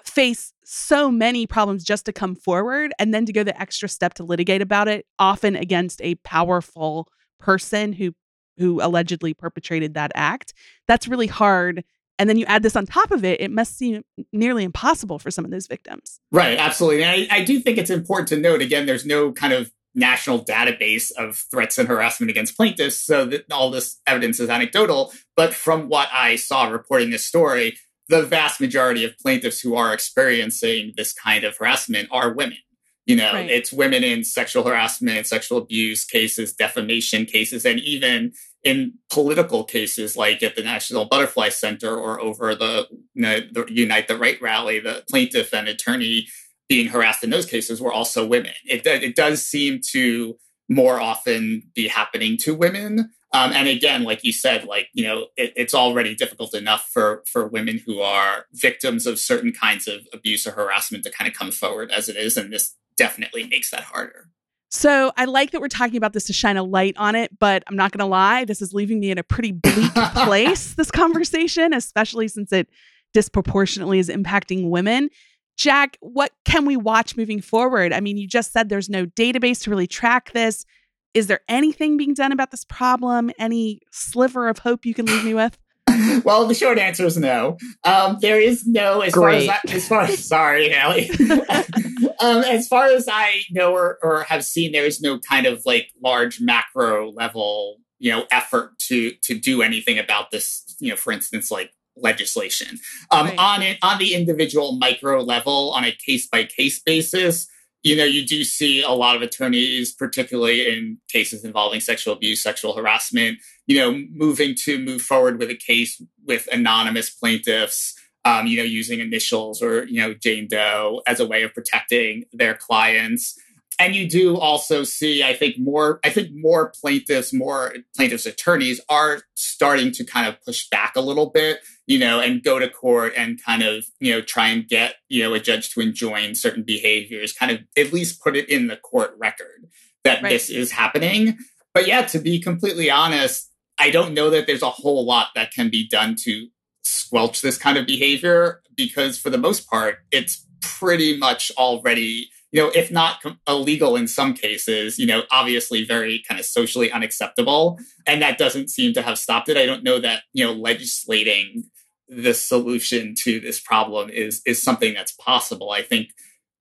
face 0.04 0.52
so 0.64 1.10
many 1.10 1.46
problems 1.46 1.82
just 1.82 2.04
to 2.06 2.12
come 2.12 2.34
forward 2.34 2.92
and 2.98 3.14
then 3.14 3.24
to 3.24 3.32
go 3.32 3.42
the 3.42 3.58
extra 3.60 3.88
step 3.88 4.14
to 4.14 4.24
litigate 4.24 4.60
about 4.60 4.88
it, 4.88 5.06
often 5.18 5.56
against 5.56 6.00
a 6.02 6.14
powerful 6.16 7.08
person 7.40 7.92
who 7.92 8.12
who 8.56 8.80
allegedly 8.80 9.34
perpetrated 9.34 9.94
that 9.94 10.12
act. 10.14 10.54
That's 10.86 11.08
really 11.08 11.26
hard 11.26 11.84
and 12.18 12.28
then 12.28 12.36
you 12.36 12.44
add 12.46 12.62
this 12.62 12.76
on 12.76 12.86
top 12.86 13.10
of 13.10 13.24
it, 13.24 13.40
it 13.40 13.50
must 13.50 13.76
seem 13.76 14.04
nearly 14.32 14.64
impossible 14.64 15.18
for 15.18 15.30
some 15.30 15.44
of 15.44 15.50
those 15.50 15.66
victims. 15.66 16.20
Right, 16.30 16.58
absolutely. 16.58 17.02
And 17.02 17.28
I, 17.30 17.38
I 17.38 17.44
do 17.44 17.58
think 17.60 17.78
it's 17.78 17.90
important 17.90 18.28
to 18.28 18.36
note 18.36 18.62
again, 18.62 18.86
there's 18.86 19.06
no 19.06 19.32
kind 19.32 19.52
of 19.52 19.72
national 19.94 20.44
database 20.44 21.12
of 21.16 21.36
threats 21.50 21.78
and 21.78 21.88
harassment 21.88 22.30
against 22.30 22.56
plaintiffs. 22.56 23.00
So 23.00 23.24
that 23.26 23.50
all 23.52 23.70
this 23.70 24.00
evidence 24.06 24.40
is 24.40 24.48
anecdotal. 24.48 25.12
But 25.36 25.54
from 25.54 25.88
what 25.88 26.08
I 26.12 26.36
saw 26.36 26.68
reporting 26.68 27.10
this 27.10 27.24
story, 27.24 27.78
the 28.08 28.22
vast 28.22 28.60
majority 28.60 29.04
of 29.04 29.18
plaintiffs 29.18 29.60
who 29.60 29.74
are 29.74 29.94
experiencing 29.94 30.92
this 30.96 31.12
kind 31.12 31.44
of 31.44 31.56
harassment 31.56 32.08
are 32.10 32.32
women. 32.32 32.58
You 33.06 33.16
know, 33.16 33.32
right. 33.34 33.50
it's 33.50 33.72
women 33.72 34.02
in 34.02 34.24
sexual 34.24 34.64
harassment, 34.64 35.26
sexual 35.26 35.58
abuse 35.58 36.04
cases, 36.04 36.54
defamation 36.54 37.26
cases, 37.26 37.66
and 37.66 37.78
even 37.80 38.32
in 38.64 38.94
political 39.10 39.62
cases 39.62 40.16
like 40.16 40.42
at 40.42 40.56
the 40.56 40.62
National 40.62 41.04
Butterfly 41.04 41.50
Center 41.50 41.94
or 41.96 42.20
over 42.20 42.54
the, 42.54 42.88
you 43.14 43.22
know, 43.22 43.40
the 43.52 43.66
Unite 43.68 44.08
the 44.08 44.16
Right 44.16 44.40
rally, 44.40 44.80
the 44.80 45.04
plaintiff 45.08 45.52
and 45.52 45.68
attorney 45.68 46.26
being 46.68 46.88
harassed 46.88 47.22
in 47.22 47.30
those 47.30 47.46
cases 47.46 47.80
were 47.80 47.92
also 47.92 48.26
women. 48.26 48.52
It, 48.64 48.86
it 48.86 49.14
does 49.14 49.46
seem 49.46 49.80
to 49.92 50.36
more 50.68 50.98
often 50.98 51.62
be 51.74 51.88
happening 51.88 52.38
to 52.38 52.54
women. 52.54 53.10
Um, 53.32 53.52
and 53.52 53.68
again, 53.68 54.04
like 54.04 54.24
you 54.24 54.32
said, 54.32 54.64
like 54.64 54.88
you 54.94 55.04
know, 55.04 55.26
it, 55.36 55.52
it's 55.56 55.74
already 55.74 56.14
difficult 56.14 56.54
enough 56.54 56.88
for 56.92 57.22
for 57.30 57.48
women 57.48 57.80
who 57.84 58.00
are 58.00 58.46
victims 58.52 59.06
of 59.06 59.18
certain 59.18 59.52
kinds 59.52 59.88
of 59.88 60.06
abuse 60.12 60.46
or 60.46 60.52
harassment 60.52 61.04
to 61.04 61.10
kind 61.10 61.28
of 61.28 61.36
come 61.36 61.50
forward 61.50 61.90
as 61.90 62.08
it 62.08 62.16
is, 62.16 62.36
and 62.36 62.52
this 62.52 62.76
definitely 62.96 63.46
makes 63.48 63.70
that 63.72 63.82
harder. 63.82 64.28
So 64.74 65.12
I 65.16 65.26
like 65.26 65.52
that 65.52 65.60
we're 65.60 65.68
talking 65.68 65.96
about 65.96 66.14
this 66.14 66.24
to 66.24 66.32
shine 66.32 66.56
a 66.56 66.62
light 66.64 66.96
on 66.96 67.14
it, 67.14 67.38
but 67.38 67.62
I'm 67.68 67.76
not 67.76 67.92
going 67.92 68.00
to 68.00 68.06
lie, 68.06 68.44
this 68.44 68.60
is 68.60 68.74
leaving 68.74 68.98
me 68.98 69.12
in 69.12 69.18
a 69.18 69.22
pretty 69.22 69.52
bleak 69.52 69.94
place, 70.14 70.74
this 70.74 70.90
conversation, 70.90 71.72
especially 71.72 72.26
since 72.26 72.52
it 72.52 72.68
disproportionately 73.12 74.00
is 74.00 74.08
impacting 74.08 74.70
women. 74.70 75.10
Jack, 75.56 75.96
what 76.00 76.32
can 76.44 76.66
we 76.66 76.76
watch 76.76 77.16
moving 77.16 77.40
forward? 77.40 77.92
I 77.92 78.00
mean, 78.00 78.16
you 78.16 78.26
just 78.26 78.52
said 78.52 78.68
there's 78.68 78.90
no 78.90 79.06
database 79.06 79.62
to 79.62 79.70
really 79.70 79.86
track 79.86 80.32
this. 80.32 80.66
Is 81.14 81.28
there 81.28 81.40
anything 81.48 81.96
being 81.96 82.12
done 82.12 82.32
about 82.32 82.50
this 82.50 82.64
problem? 82.64 83.30
Any 83.38 83.80
sliver 83.92 84.48
of 84.48 84.58
hope 84.58 84.84
you 84.84 84.92
can 84.92 85.06
leave 85.06 85.24
me 85.24 85.34
with? 85.34 85.56
well, 86.24 86.48
the 86.48 86.54
short 86.54 86.78
answer 86.78 87.06
is 87.06 87.16
no. 87.16 87.58
Um, 87.84 88.18
there 88.20 88.40
is 88.40 88.66
no 88.66 89.02
as 89.02 89.12
Great. 89.12 89.46
far 89.46 89.54
as 89.54 89.60
I, 89.72 89.76
as 89.76 89.88
far 89.88 90.00
as 90.02 90.24
sorry, 90.24 90.70
Hailey. 90.70 91.10
um, 92.24 92.44
as 92.44 92.66
far 92.68 92.86
as 92.86 93.06
I 93.10 93.42
know 93.50 93.72
or, 93.72 93.98
or 94.02 94.24
have 94.24 94.44
seen, 94.44 94.72
there 94.72 94.86
is 94.86 95.00
no 95.00 95.18
kind 95.18 95.46
of 95.46 95.62
like 95.64 95.90
large 96.02 96.40
macro 96.40 97.10
level, 97.12 97.78
you 97.98 98.10
know, 98.12 98.24
effort 98.30 98.78
to 98.88 99.12
to 99.26 99.38
do 99.38 99.62
anything 99.62 99.98
about 99.98 100.30
this. 100.30 100.76
You 100.80 100.90
know, 100.90 100.96
for 100.96 101.12
instance, 101.12 101.50
like 101.50 101.70
legislation 101.96 102.80
um, 103.12 103.26
Right. 103.26 103.38
on 103.38 103.62
it 103.62 103.78
on 103.82 103.98
the 103.98 104.14
individual 104.14 104.76
micro 104.78 105.20
level 105.22 105.70
on 105.76 105.84
a 105.84 105.92
case 105.92 106.26
by 106.26 106.44
case 106.44 106.80
basis. 106.80 107.46
You 107.84 107.96
know, 107.96 108.04
you 108.04 108.26
do 108.26 108.44
see 108.44 108.82
a 108.82 108.90
lot 108.90 109.14
of 109.14 109.20
attorneys, 109.22 109.92
particularly 109.92 110.66
in 110.72 110.98
cases 111.10 111.44
involving 111.44 111.80
sexual 111.80 112.14
abuse, 112.14 112.42
sexual 112.42 112.74
harassment, 112.74 113.38
you 113.66 113.76
know, 113.78 114.02
moving 114.10 114.54
to 114.64 114.78
move 114.78 115.02
forward 115.02 115.38
with 115.38 115.50
a 115.50 115.54
case 115.54 116.00
with 116.26 116.48
anonymous 116.50 117.10
plaintiffs, 117.10 117.94
um, 118.24 118.46
you 118.46 118.56
know, 118.56 118.62
using 118.62 119.00
initials 119.00 119.62
or, 119.62 119.84
you 119.84 120.00
know, 120.00 120.14
Jane 120.14 120.48
Doe 120.48 121.02
as 121.06 121.20
a 121.20 121.26
way 121.26 121.42
of 121.42 121.52
protecting 121.52 122.24
their 122.32 122.54
clients. 122.54 123.38
And 123.78 123.96
you 123.96 124.08
do 124.08 124.38
also 124.38 124.84
see, 124.84 125.24
I 125.24 125.34
think, 125.34 125.58
more, 125.58 125.98
I 126.04 126.10
think 126.10 126.30
more 126.32 126.72
plaintiffs, 126.80 127.32
more 127.32 127.74
plaintiffs' 127.96 128.24
attorneys 128.24 128.80
are 128.88 129.22
starting 129.34 129.90
to 129.92 130.04
kind 130.04 130.28
of 130.28 130.40
push 130.42 130.68
back 130.68 130.94
a 130.94 131.00
little 131.00 131.30
bit, 131.30 131.58
you 131.86 131.98
know, 131.98 132.20
and 132.20 132.42
go 132.42 132.60
to 132.60 132.68
court 132.68 133.14
and 133.16 133.42
kind 133.42 133.62
of, 133.62 133.84
you 133.98 134.12
know, 134.12 134.20
try 134.20 134.48
and 134.48 134.68
get, 134.68 134.94
you 135.08 135.24
know, 135.24 135.34
a 135.34 135.40
judge 135.40 135.70
to 135.70 135.80
enjoin 135.80 136.36
certain 136.36 136.62
behaviors, 136.62 137.32
kind 137.32 137.50
of 137.50 137.60
at 137.76 137.92
least 137.92 138.22
put 138.22 138.36
it 138.36 138.48
in 138.48 138.68
the 138.68 138.76
court 138.76 139.14
record 139.18 139.66
that 140.04 140.22
Right. 140.22 140.30
this 140.30 140.50
is 140.50 140.70
happening. 140.70 141.36
But 141.72 141.88
yeah, 141.88 142.02
to 142.02 142.20
be 142.20 142.38
completely 142.38 142.90
honest, 142.90 143.50
I 143.76 143.90
don't 143.90 144.14
know 144.14 144.30
that 144.30 144.46
there's 144.46 144.62
a 144.62 144.70
whole 144.70 145.04
lot 145.04 145.28
that 145.34 145.50
can 145.52 145.68
be 145.68 145.88
done 145.88 146.14
to 146.20 146.46
squelch 146.84 147.40
this 147.40 147.58
kind 147.58 147.78
of 147.78 147.86
behavior 147.86 148.62
because, 148.76 149.18
for 149.18 149.30
the 149.30 149.38
most 149.38 149.68
part, 149.68 149.98
it's 150.10 150.46
pretty 150.60 151.16
much 151.16 151.50
already, 151.56 152.28
you 152.52 152.62
know, 152.62 152.70
if 152.74 152.90
not 152.90 153.22
illegal 153.48 153.96
in 153.96 154.08
some 154.08 154.34
cases, 154.34 154.98
you 154.98 155.06
know, 155.06 155.22
obviously 155.30 155.84
very 155.84 156.22
kind 156.28 156.40
of 156.40 156.46
socially 156.46 156.90
unacceptable. 156.90 157.78
And 158.06 158.22
that 158.22 158.38
doesn't 158.38 158.70
seem 158.70 158.94
to 158.94 159.02
have 159.02 159.18
stopped 159.18 159.48
it. 159.48 159.56
I 159.56 159.66
don't 159.66 159.84
know 159.84 159.98
that, 159.98 160.22
you 160.32 160.44
know, 160.44 160.52
legislating 160.52 161.64
the 162.08 162.34
solution 162.34 163.14
to 163.16 163.40
this 163.40 163.60
problem 163.60 164.10
is 164.10 164.42
is 164.46 164.62
something 164.62 164.94
that's 164.94 165.12
possible. 165.12 165.70
I 165.70 165.82
think 165.82 166.10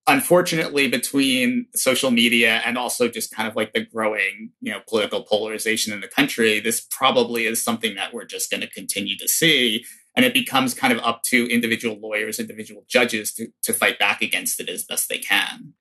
unfortunately 0.08 0.88
between 0.88 1.66
social 1.74 2.12
media 2.12 2.62
and 2.66 2.78
also 2.78 3.08
just 3.08 3.34
kind 3.34 3.48
of 3.48 3.56
like 3.56 3.74
the 3.74 3.86
growing 3.86 4.52
you 4.60 4.72
know 4.72 4.80
political 4.88 5.24
polarization 5.24 5.94
in 5.94 6.02
the 6.02 6.08
country 6.08 6.60
this 6.60 6.86
probably 6.92 7.46
is 7.46 7.64
something 7.64 7.96
that 7.96 8.14
we're 8.14 8.26
just 8.26 8.52
going 8.52 8.60
to 8.60 8.70
continue 8.70 9.18
to 9.18 9.28
see 9.28 9.86
and 10.16 10.26
it 10.26 10.34
becomes 10.34 10.74
kind 10.74 10.94
of 10.94 11.00
up 11.00 11.24
to 11.24 11.48
individual 11.52 12.00
lawyers 12.00 12.40
individual 12.40 12.84
judges 12.88 13.34
to, 13.34 13.48
to 13.62 13.74
fight 13.74 13.98
back 14.00 14.22
against 14.22 14.60
it 14.60 14.70
as 14.70 14.84
best 14.84 15.10
they 15.10 15.18
can 15.20 15.74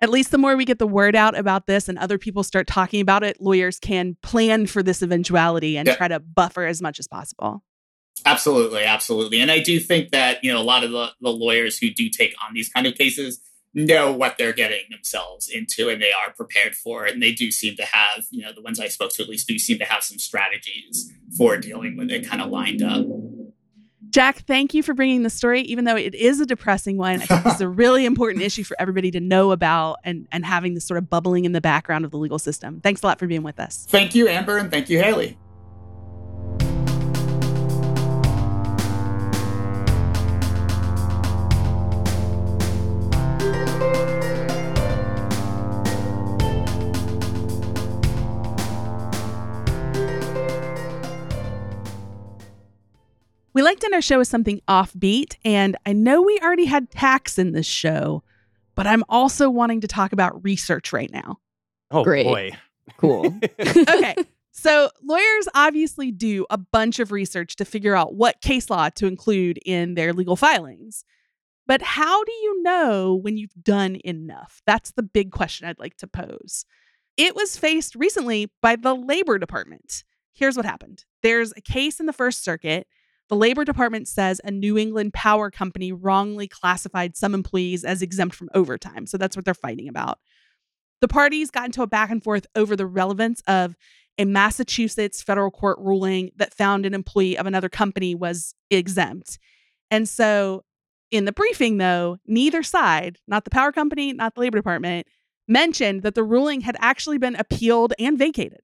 At 0.00 0.10
least 0.10 0.30
the 0.30 0.38
more 0.38 0.56
we 0.56 0.64
get 0.64 0.78
the 0.78 0.86
word 0.86 1.16
out 1.16 1.36
about 1.38 1.66
this 1.66 1.88
and 1.88 1.98
other 1.98 2.18
people 2.18 2.42
start 2.42 2.66
talking 2.66 3.00
about 3.00 3.22
it, 3.22 3.40
lawyers 3.40 3.78
can 3.78 4.16
plan 4.22 4.66
for 4.66 4.82
this 4.82 5.02
eventuality 5.02 5.78
and 5.78 5.86
Yeah. 5.88 5.96
try 5.96 6.08
to 6.08 6.20
buffer 6.20 6.66
as 6.66 6.82
much 6.82 6.98
as 6.98 7.08
possible. 7.08 7.62
Absolutely, 8.24 8.82
absolutely. 8.84 9.40
And 9.40 9.50
I 9.50 9.60
do 9.60 9.78
think 9.80 10.10
that, 10.10 10.42
you 10.42 10.52
know, 10.52 10.60
a 10.60 10.64
lot 10.64 10.84
of 10.84 10.90
the, 10.90 11.12
the 11.20 11.30
lawyers 11.30 11.78
who 11.78 11.90
do 11.90 12.08
take 12.10 12.34
on 12.46 12.54
these 12.54 12.68
kind 12.68 12.86
of 12.86 12.94
cases 12.94 13.40
know 13.72 14.10
what 14.12 14.36
they're 14.38 14.54
getting 14.54 14.84
themselves 14.90 15.48
into 15.48 15.88
and 15.90 16.00
they 16.02 16.10
are 16.12 16.32
prepared 16.34 16.74
for 16.74 17.06
it. 17.06 17.12
And 17.14 17.22
they 17.22 17.32
do 17.32 17.50
seem 17.50 17.76
to 17.76 17.84
have, 17.84 18.24
you 18.30 18.42
know, 18.42 18.52
the 18.54 18.62
ones 18.62 18.80
I 18.80 18.88
spoke 18.88 19.12
to 19.14 19.22
at 19.22 19.28
least 19.28 19.46
do 19.48 19.58
seem 19.58 19.78
to 19.78 19.84
have 19.84 20.02
some 20.02 20.18
strategies 20.18 21.12
for 21.36 21.56
dealing 21.58 21.96
with 21.96 22.10
it 22.10 22.26
kind 22.26 22.40
of 22.42 22.50
lined 22.50 22.82
up. 22.82 23.04
Jack, 24.10 24.44
thank 24.46 24.74
you 24.74 24.82
for 24.82 24.94
bringing 24.94 25.22
the 25.22 25.30
story, 25.30 25.62
even 25.62 25.84
though 25.84 25.96
it 25.96 26.14
is 26.14 26.40
a 26.40 26.46
depressing 26.46 26.96
one. 26.96 27.22
I 27.22 27.26
think 27.26 27.44
this 27.44 27.54
is 27.56 27.60
a 27.60 27.68
really 27.68 28.04
important 28.04 28.42
issue 28.42 28.64
for 28.64 28.76
everybody 28.78 29.10
to 29.12 29.20
know 29.20 29.50
about 29.50 29.98
and, 30.04 30.26
and 30.32 30.44
having 30.44 30.74
this 30.74 30.84
sort 30.84 30.98
of 30.98 31.10
bubbling 31.10 31.44
in 31.44 31.52
the 31.52 31.60
background 31.60 32.04
of 32.04 32.10
the 32.10 32.18
legal 32.18 32.38
system. 32.38 32.80
Thanks 32.80 33.02
a 33.02 33.06
lot 33.06 33.18
for 33.18 33.26
being 33.26 33.42
with 33.42 33.60
us. 33.60 33.86
Thank 33.88 34.14
you, 34.14 34.28
Amber, 34.28 34.58
and 34.58 34.70
thank 34.70 34.88
you, 34.88 34.98
Hailey. 35.02 35.38
We 53.56 53.62
like 53.62 53.80
to 53.80 53.86
end 53.86 53.94
our 53.94 54.02
show 54.02 54.18
with 54.18 54.28
something 54.28 54.60
offbeat, 54.68 55.36
and 55.42 55.78
I 55.86 55.94
know 55.94 56.20
we 56.20 56.38
already 56.42 56.66
had 56.66 56.90
tax 56.90 57.38
in 57.38 57.52
this 57.52 57.64
show, 57.64 58.22
but 58.74 58.86
I'm 58.86 59.02
also 59.08 59.48
wanting 59.48 59.80
to 59.80 59.88
talk 59.88 60.12
about 60.12 60.44
research 60.44 60.92
right 60.92 61.10
now. 61.10 61.38
Oh 61.90 62.04
Great. 62.04 62.26
boy. 62.26 62.50
Cool. 62.98 63.34
Okay. 63.58 64.14
So, 64.50 64.90
lawyers 65.02 65.48
obviously 65.54 66.12
do 66.12 66.44
a 66.50 66.58
bunch 66.58 66.98
of 66.98 67.12
research 67.12 67.56
to 67.56 67.64
figure 67.64 67.94
out 67.94 68.14
what 68.14 68.42
case 68.42 68.68
law 68.68 68.90
to 68.90 69.06
include 69.06 69.58
in 69.64 69.94
their 69.94 70.12
legal 70.12 70.36
filings. 70.36 71.06
But 71.66 71.80
how 71.80 72.24
do 72.24 72.32
you 72.32 72.62
know 72.62 73.14
when 73.14 73.38
you've 73.38 73.54
done 73.62 73.96
enough? 74.04 74.60
That's 74.66 74.90
the 74.90 75.02
big 75.02 75.30
question 75.30 75.66
I'd 75.66 75.78
like 75.78 75.96
to 75.96 76.06
pose. 76.06 76.66
It 77.16 77.34
was 77.34 77.56
faced 77.56 77.94
recently 77.94 78.50
by 78.60 78.76
the 78.76 78.94
Labor 78.94 79.38
Department. 79.38 80.04
Here's 80.34 80.58
what 80.58 80.66
happened 80.66 81.06
there's 81.22 81.52
a 81.56 81.62
case 81.62 82.00
in 82.00 82.04
the 82.04 82.12
First 82.12 82.44
Circuit. 82.44 82.86
The 83.28 83.36
Labor 83.36 83.64
Department 83.64 84.06
says 84.06 84.40
a 84.44 84.50
New 84.50 84.78
England 84.78 85.12
power 85.12 85.50
company 85.50 85.92
wrongly 85.92 86.46
classified 86.46 87.16
some 87.16 87.34
employees 87.34 87.84
as 87.84 88.02
exempt 88.02 88.36
from 88.36 88.48
overtime. 88.54 89.06
So 89.06 89.18
that's 89.18 89.36
what 89.36 89.44
they're 89.44 89.54
fighting 89.54 89.88
about. 89.88 90.18
The 91.00 91.08
parties 91.08 91.50
got 91.50 91.66
into 91.66 91.82
a 91.82 91.86
back 91.86 92.10
and 92.10 92.22
forth 92.22 92.46
over 92.54 92.76
the 92.76 92.86
relevance 92.86 93.42
of 93.46 93.74
a 94.18 94.24
Massachusetts 94.24 95.22
federal 95.22 95.50
court 95.50 95.78
ruling 95.80 96.30
that 96.36 96.54
found 96.54 96.86
an 96.86 96.94
employee 96.94 97.36
of 97.36 97.46
another 97.46 97.68
company 97.68 98.14
was 98.14 98.54
exempt. 98.70 99.38
And 99.90 100.08
so 100.08 100.64
in 101.10 101.24
the 101.24 101.32
briefing, 101.32 101.78
though, 101.78 102.18
neither 102.26 102.62
side, 102.62 103.18
not 103.28 103.44
the 103.44 103.50
power 103.50 103.72
company, 103.72 104.12
not 104.12 104.34
the 104.34 104.40
labor 104.40 104.58
department, 104.58 105.06
mentioned 105.46 106.02
that 106.02 106.14
the 106.14 106.24
ruling 106.24 106.62
had 106.62 106.76
actually 106.80 107.18
been 107.18 107.36
appealed 107.36 107.92
and 107.98 108.18
vacated. 108.18 108.62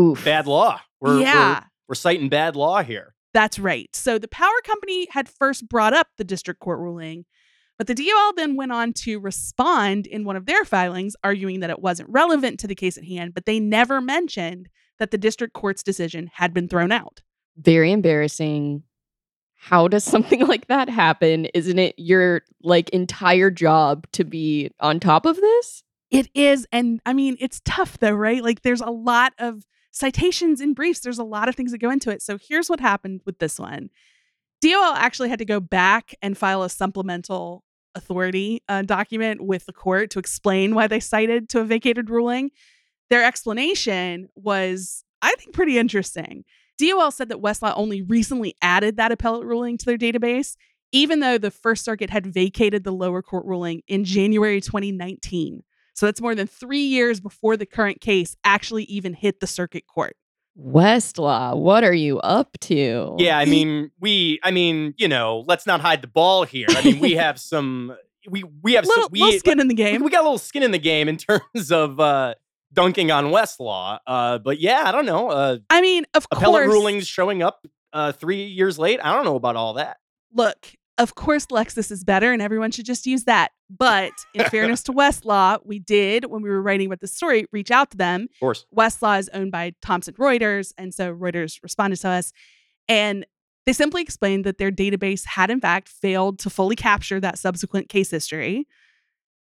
Oof. 0.00 0.24
Bad 0.24 0.46
law. 0.46 0.80
We're, 1.00 1.20
yeah, 1.20 1.60
we're 1.60 1.66
we're 1.88 1.94
citing 1.94 2.28
bad 2.28 2.56
law 2.56 2.82
here. 2.82 3.14
That's 3.32 3.58
right. 3.58 3.88
So 3.94 4.18
the 4.18 4.28
power 4.28 4.60
company 4.64 5.08
had 5.10 5.28
first 5.28 5.68
brought 5.68 5.94
up 5.94 6.08
the 6.16 6.24
district 6.24 6.60
court 6.60 6.78
ruling, 6.78 7.24
but 7.78 7.86
the 7.86 7.94
DOL 7.94 8.32
then 8.36 8.56
went 8.56 8.72
on 8.72 8.92
to 8.92 9.18
respond 9.18 10.06
in 10.06 10.24
one 10.24 10.36
of 10.36 10.46
their 10.46 10.64
filings, 10.64 11.16
arguing 11.24 11.60
that 11.60 11.70
it 11.70 11.80
wasn't 11.80 12.10
relevant 12.10 12.60
to 12.60 12.66
the 12.66 12.74
case 12.74 12.98
at 12.98 13.04
hand, 13.04 13.34
but 13.34 13.46
they 13.46 13.58
never 13.58 14.00
mentioned 14.00 14.68
that 14.98 15.10
the 15.10 15.18
district 15.18 15.54
court's 15.54 15.82
decision 15.82 16.30
had 16.34 16.54
been 16.54 16.68
thrown 16.68 16.92
out. 16.92 17.22
Very 17.56 17.90
embarrassing. 17.90 18.82
How 19.54 19.88
does 19.88 20.04
something 20.12 20.46
like 20.46 20.66
that 20.68 20.88
happen? 20.88 21.46
Isn't 21.46 21.78
it 21.78 21.94
your 21.96 22.42
like 22.62 22.88
entire 22.90 23.50
job 23.50 24.06
to 24.12 24.24
be 24.24 24.70
on 24.80 25.00
top 25.00 25.26
of 25.26 25.36
this? 25.36 25.82
It 26.10 26.28
is. 26.34 26.66
And 26.70 27.00
I 27.06 27.14
mean, 27.14 27.36
it's 27.40 27.62
tough 27.64 27.98
though, 27.98 28.12
right? 28.12 28.42
Like 28.42 28.62
there's 28.62 28.82
a 28.82 28.90
lot 28.90 29.32
of 29.38 29.64
citations 29.92 30.60
and 30.60 30.74
briefs, 30.74 31.00
there's 31.00 31.18
a 31.18 31.24
lot 31.24 31.48
of 31.48 31.54
things 31.54 31.70
that 31.70 31.78
go 31.78 31.90
into 31.90 32.10
it. 32.10 32.22
So 32.22 32.36
here's 32.36 32.68
what 32.68 32.80
happened 32.80 33.20
with 33.24 33.38
this 33.38 33.58
one 33.58 33.90
DOL 34.60 34.94
actually 34.94 35.28
had 35.28 35.38
to 35.38 35.44
go 35.44 35.60
back 35.60 36.14
and 36.22 36.36
file 36.36 36.62
a 36.62 36.68
supplemental 36.68 37.62
authority 37.94 38.62
uh, 38.68 38.82
document 38.82 39.42
with 39.44 39.66
the 39.66 39.72
court 39.72 40.10
to 40.10 40.18
explain 40.18 40.74
why 40.74 40.86
they 40.86 41.00
cited 41.00 41.48
to 41.50 41.60
a 41.60 41.64
vacated 41.64 42.08
ruling. 42.08 42.50
Their 43.10 43.24
explanation 43.24 44.28
was, 44.34 45.04
I 45.20 45.34
think, 45.38 45.52
pretty 45.52 45.78
interesting. 45.78 46.44
DOL 46.78 47.10
said 47.10 47.28
that 47.28 47.42
Westlaw 47.42 47.74
only 47.76 48.02
recently 48.02 48.56
added 48.62 48.96
that 48.96 49.12
appellate 49.12 49.46
ruling 49.46 49.76
to 49.78 49.84
their 49.84 49.98
database, 49.98 50.56
even 50.90 51.20
though 51.20 51.38
the 51.38 51.50
First 51.50 51.84
Circuit 51.84 52.08
had 52.08 52.26
vacated 52.26 52.84
the 52.84 52.92
lower 52.92 53.20
court 53.20 53.44
ruling 53.44 53.82
in 53.88 54.04
January 54.04 54.60
2019. 54.60 55.62
So 55.94 56.06
that's 56.06 56.20
more 56.20 56.34
than 56.34 56.46
three 56.46 56.84
years 56.84 57.20
before 57.20 57.56
the 57.56 57.66
current 57.66 58.00
case 58.00 58.36
actually 58.44 58.84
even 58.84 59.14
hit 59.14 59.40
the 59.40 59.46
circuit 59.46 59.86
court. 59.86 60.16
Westlaw, 60.58 61.56
what 61.56 61.82
are 61.84 61.94
you 61.94 62.18
up 62.20 62.58
to? 62.60 63.16
Yeah, 63.18 63.38
I 63.38 63.44
mean, 63.46 63.90
we 64.00 64.40
I 64.42 64.50
mean, 64.50 64.94
you 64.98 65.08
know, 65.08 65.44
let's 65.46 65.66
not 65.66 65.80
hide 65.80 66.02
the 66.02 66.08
ball 66.08 66.44
here. 66.44 66.66
I 66.70 66.84
mean, 66.84 66.98
we 67.00 67.12
have 67.12 67.38
some 67.40 67.96
we 68.28 68.44
we 68.62 68.74
have 68.74 68.84
little, 68.84 69.04
some, 69.04 69.12
we, 69.12 69.20
little 69.20 69.38
skin 69.38 69.60
in 69.60 69.68
the 69.68 69.74
we, 69.74 69.76
game. 69.76 70.02
we 70.02 70.10
got 70.10 70.20
a 70.20 70.24
little 70.24 70.38
skin 70.38 70.62
in 70.62 70.70
the 70.70 70.78
game 70.78 71.08
in 71.08 71.16
terms 71.18 71.72
of 71.72 71.98
uh, 72.00 72.34
dunking 72.72 73.10
on 73.10 73.26
Westlaw. 73.26 73.98
Uh, 74.06 74.38
but 74.38 74.60
yeah, 74.60 74.82
I 74.86 74.92
don't 74.92 75.06
know. 75.06 75.30
Uh, 75.30 75.58
I 75.70 75.80
mean, 75.80 76.04
of 76.14 76.26
appellate 76.30 76.64
course, 76.64 76.72
rulings 76.72 77.06
showing 77.06 77.42
up 77.42 77.66
uh, 77.92 78.12
three 78.12 78.44
years 78.44 78.78
late. 78.78 79.00
I 79.02 79.14
don't 79.14 79.24
know 79.24 79.36
about 79.36 79.56
all 79.56 79.74
that. 79.74 79.98
look, 80.32 80.66
of 80.98 81.14
course, 81.14 81.46
Lexis 81.46 81.90
is 81.90 82.04
better, 82.04 82.32
and 82.32 82.42
everyone 82.42 82.70
should 82.70 82.84
just 82.84 83.06
use 83.06 83.24
that. 83.24 83.52
But 83.70 84.12
in 84.34 84.44
fairness 84.50 84.82
to 84.84 84.92
Westlaw, 84.92 85.60
we 85.64 85.78
did 85.78 86.26
when 86.26 86.42
we 86.42 86.50
were 86.50 86.62
writing 86.62 86.86
about 86.86 87.00
the 87.00 87.06
story 87.06 87.46
reach 87.52 87.70
out 87.70 87.90
to 87.92 87.96
them. 87.96 88.28
Of 88.34 88.40
course. 88.40 88.66
Westlaw 88.76 89.18
is 89.18 89.30
owned 89.32 89.52
by 89.52 89.74
Thomson 89.82 90.14
Reuters, 90.14 90.72
and 90.76 90.92
so 90.92 91.14
Reuters 91.14 91.62
responded 91.62 91.96
to 92.00 92.08
us, 92.08 92.32
and 92.88 93.26
they 93.64 93.72
simply 93.72 94.02
explained 94.02 94.44
that 94.44 94.58
their 94.58 94.70
database 94.70 95.24
had 95.24 95.50
in 95.50 95.60
fact 95.60 95.88
failed 95.88 96.38
to 96.40 96.50
fully 96.50 96.76
capture 96.76 97.20
that 97.20 97.38
subsequent 97.38 97.88
case 97.88 98.10
history. 98.10 98.66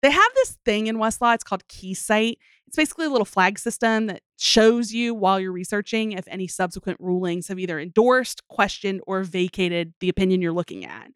They 0.02 0.12
have 0.12 0.32
this 0.36 0.58
thing 0.66 0.88
in 0.88 0.97
Westlaw, 0.97 1.36
it's 1.36 1.43
called 1.43 1.68
KeyCite. 1.68 2.38
It's 2.68 2.78
basically 2.78 3.06
a 3.06 3.10
little 3.10 3.26
flag 3.26 3.60
system 3.60 4.08
that 4.08 4.22
shows 4.38 4.91
you 4.91 5.14
while 5.14 5.39
you're 5.39 5.52
researching 5.52 6.14
if 6.14 6.28
any 6.28 6.47
subsequent 6.47 6.99
rulings 6.99 7.49
have 7.49 7.60
either 7.60 7.80
endorsed, 7.80 8.47
questioned, 8.47 9.02
or 9.06 9.24
vacated 9.24 9.93
the 9.99 10.10
opinion 10.10 10.41
you're 10.41 10.54
looking 10.54 10.86
at. 10.86 11.12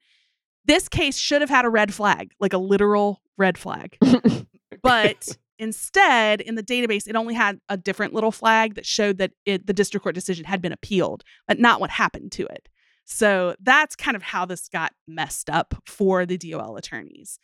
This 0.65 0.87
case 0.87 1.17
should 1.17 1.41
have 1.41 1.49
had 1.49 1.65
a 1.65 1.69
red 1.69 1.93
flag, 1.93 2.31
like 2.39 2.53
a 2.53 2.57
literal 2.57 3.21
red 3.37 3.57
flag. 3.57 3.97
but 4.81 5.37
instead, 5.59 6.41
in 6.41 6.55
the 6.55 6.63
database, 6.63 7.07
it 7.07 7.15
only 7.15 7.33
had 7.33 7.59
a 7.69 7.77
different 7.77 8.13
little 8.13 8.31
flag 8.31 8.75
that 8.75 8.85
showed 8.85 9.17
that 9.17 9.31
it, 9.45 9.67
the 9.67 9.73
district 9.73 10.03
court 10.03 10.15
decision 10.15 10.45
had 10.45 10.61
been 10.61 10.71
appealed, 10.71 11.23
but 11.47 11.59
not 11.59 11.79
what 11.79 11.89
happened 11.89 12.31
to 12.33 12.45
it. 12.45 12.67
So 13.05 13.55
that's 13.61 13.95
kind 13.95 14.15
of 14.15 14.23
how 14.23 14.45
this 14.45 14.67
got 14.67 14.93
messed 15.07 15.49
up 15.49 15.75
for 15.85 16.25
the 16.25 16.37
DOL 16.37 16.75
attorneys. 16.75 17.39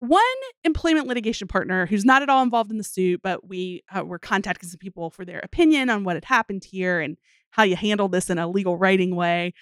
One 0.00 0.20
employment 0.64 1.06
litigation 1.06 1.48
partner 1.48 1.86
who's 1.86 2.04
not 2.04 2.22
at 2.22 2.28
all 2.28 2.42
involved 2.42 2.70
in 2.70 2.78
the 2.78 2.84
suit, 2.84 3.20
but 3.22 3.48
we 3.48 3.84
uh, 3.96 4.04
were 4.04 4.18
contacting 4.18 4.68
some 4.68 4.78
people 4.78 5.10
for 5.10 5.24
their 5.24 5.38
opinion 5.38 5.88
on 5.88 6.04
what 6.04 6.16
had 6.16 6.24
happened 6.24 6.64
here 6.64 7.00
and 7.00 7.16
how 7.50 7.62
you 7.62 7.76
handle 7.76 8.08
this 8.08 8.28
in 8.28 8.38
a 8.38 8.48
legal 8.48 8.76
writing 8.76 9.14
way. 9.14 9.54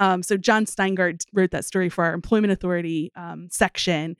Um, 0.00 0.22
so 0.22 0.36
Jon 0.36 0.64
Steingart 0.64 1.24
wrote 1.32 1.52
that 1.52 1.64
story 1.64 1.88
for 1.88 2.04
our 2.04 2.14
employment 2.14 2.52
authority 2.52 3.12
um, 3.14 3.48
section, 3.50 4.16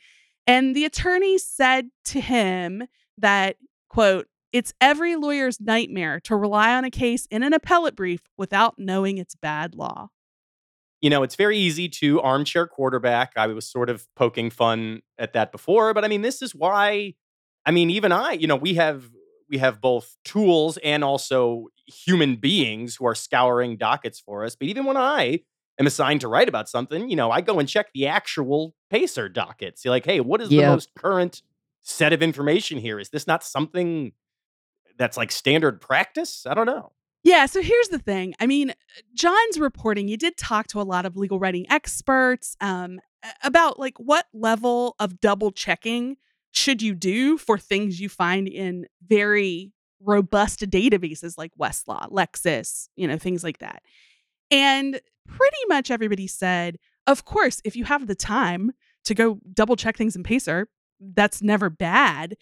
and 0.46 0.76
the 0.76 0.84
attorney 0.84 1.38
said 1.38 1.88
to 2.06 2.20
him 2.20 2.84
that 3.18 3.56
quote 3.88 4.28
it's 4.52 4.72
every 4.80 5.16
lawyer's 5.16 5.60
nightmare 5.60 6.20
to 6.20 6.36
rely 6.36 6.74
on 6.74 6.84
a 6.84 6.90
case 6.90 7.26
in 7.26 7.42
an 7.42 7.52
appellate 7.52 7.96
brief 7.96 8.20
without 8.36 8.74
knowing 8.78 9.18
it's 9.18 9.34
bad 9.34 9.74
law. 9.74 10.10
you 11.00 11.08
know, 11.08 11.22
it's 11.22 11.36
very 11.36 11.56
easy 11.56 11.88
to 11.88 12.20
armchair 12.20 12.66
quarterback. 12.66 13.32
I 13.36 13.46
was 13.46 13.66
sort 13.66 13.88
of 13.88 14.06
poking 14.16 14.50
fun 14.50 15.00
at 15.18 15.32
that 15.32 15.50
before, 15.52 15.94
but 15.94 16.04
I 16.04 16.08
mean, 16.08 16.22
this 16.22 16.42
is 16.42 16.54
why. 16.54 17.14
I 17.66 17.70
mean, 17.70 17.90
even 17.90 18.12
I, 18.12 18.32
you 18.32 18.46
know, 18.46 18.56
we 18.56 18.74
have 18.74 19.10
we 19.48 19.58
have 19.58 19.80
both 19.80 20.16
tools 20.24 20.78
and 20.78 21.02
also 21.02 21.66
human 21.86 22.36
beings 22.36 22.96
who 22.96 23.06
are 23.06 23.14
scouring 23.14 23.76
dockets 23.76 24.20
for 24.20 24.44
us. 24.44 24.54
But 24.56 24.68
even 24.68 24.84
when 24.84 24.96
I 24.96 25.40
am 25.80 25.86
assigned 25.86 26.20
to 26.20 26.28
write 26.28 26.48
about 26.48 26.68
something, 26.68 27.08
you 27.08 27.16
know, 27.16 27.30
I 27.30 27.40
go 27.40 27.58
and 27.58 27.68
check 27.68 27.92
the 27.92 28.06
actual 28.06 28.74
Pacer 28.90 29.28
docket. 29.28 29.78
See, 29.78 29.88
like, 29.88 30.04
hey, 30.04 30.20
what 30.20 30.40
is 30.40 30.50
the 30.50 30.62
most 30.62 30.94
current 30.94 31.42
set 31.80 32.12
of 32.12 32.22
information 32.22 32.78
here? 32.78 33.00
Is 33.00 33.08
this 33.08 33.26
not 33.26 33.42
something 33.42 34.12
that's 34.98 35.16
like 35.16 35.32
standard 35.32 35.80
practice? 35.80 36.46
I 36.46 36.54
don't 36.54 36.66
know. 36.66 36.92
Yeah, 37.22 37.46
so 37.46 37.60
here's 37.60 37.88
the 37.88 37.98
thing. 37.98 38.34
I 38.40 38.46
mean, 38.46 38.72
Jon's 39.14 39.58
reporting, 39.58 40.08
you 40.08 40.16
did 40.16 40.36
talk 40.36 40.68
to 40.68 40.80
a 40.80 40.82
lot 40.82 41.04
of 41.04 41.16
legal 41.16 41.38
writing 41.38 41.66
experts 41.70 42.56
um, 42.60 42.98
about 43.42 43.78
like 43.78 43.98
what 43.98 44.26
level 44.32 44.96
of 44.98 45.20
double 45.20 45.50
checking 45.50 46.16
should 46.52 46.82
you 46.82 46.94
do 46.94 47.36
for 47.36 47.58
things 47.58 48.00
you 48.00 48.08
find 48.08 48.48
in 48.48 48.86
very 49.06 49.72
robust 50.02 50.60
databases 50.70 51.36
like 51.36 51.52
Westlaw, 51.60 52.10
Lexis, 52.10 52.88
you 52.96 53.06
know, 53.06 53.18
things 53.18 53.44
like 53.44 53.58
that. 53.58 53.82
And 54.50 55.00
pretty 55.28 55.56
much 55.68 55.90
everybody 55.90 56.26
said, 56.26 56.76
of 57.06 57.24
course, 57.24 57.60
if 57.64 57.76
you 57.76 57.84
have 57.84 58.06
the 58.06 58.14
time 58.14 58.72
to 59.04 59.14
go 59.14 59.38
double 59.52 59.76
check 59.76 59.96
things 59.96 60.16
in 60.16 60.22
Pacer, 60.22 60.68
that's 61.00 61.42
never 61.42 61.70
bad. 61.70 62.36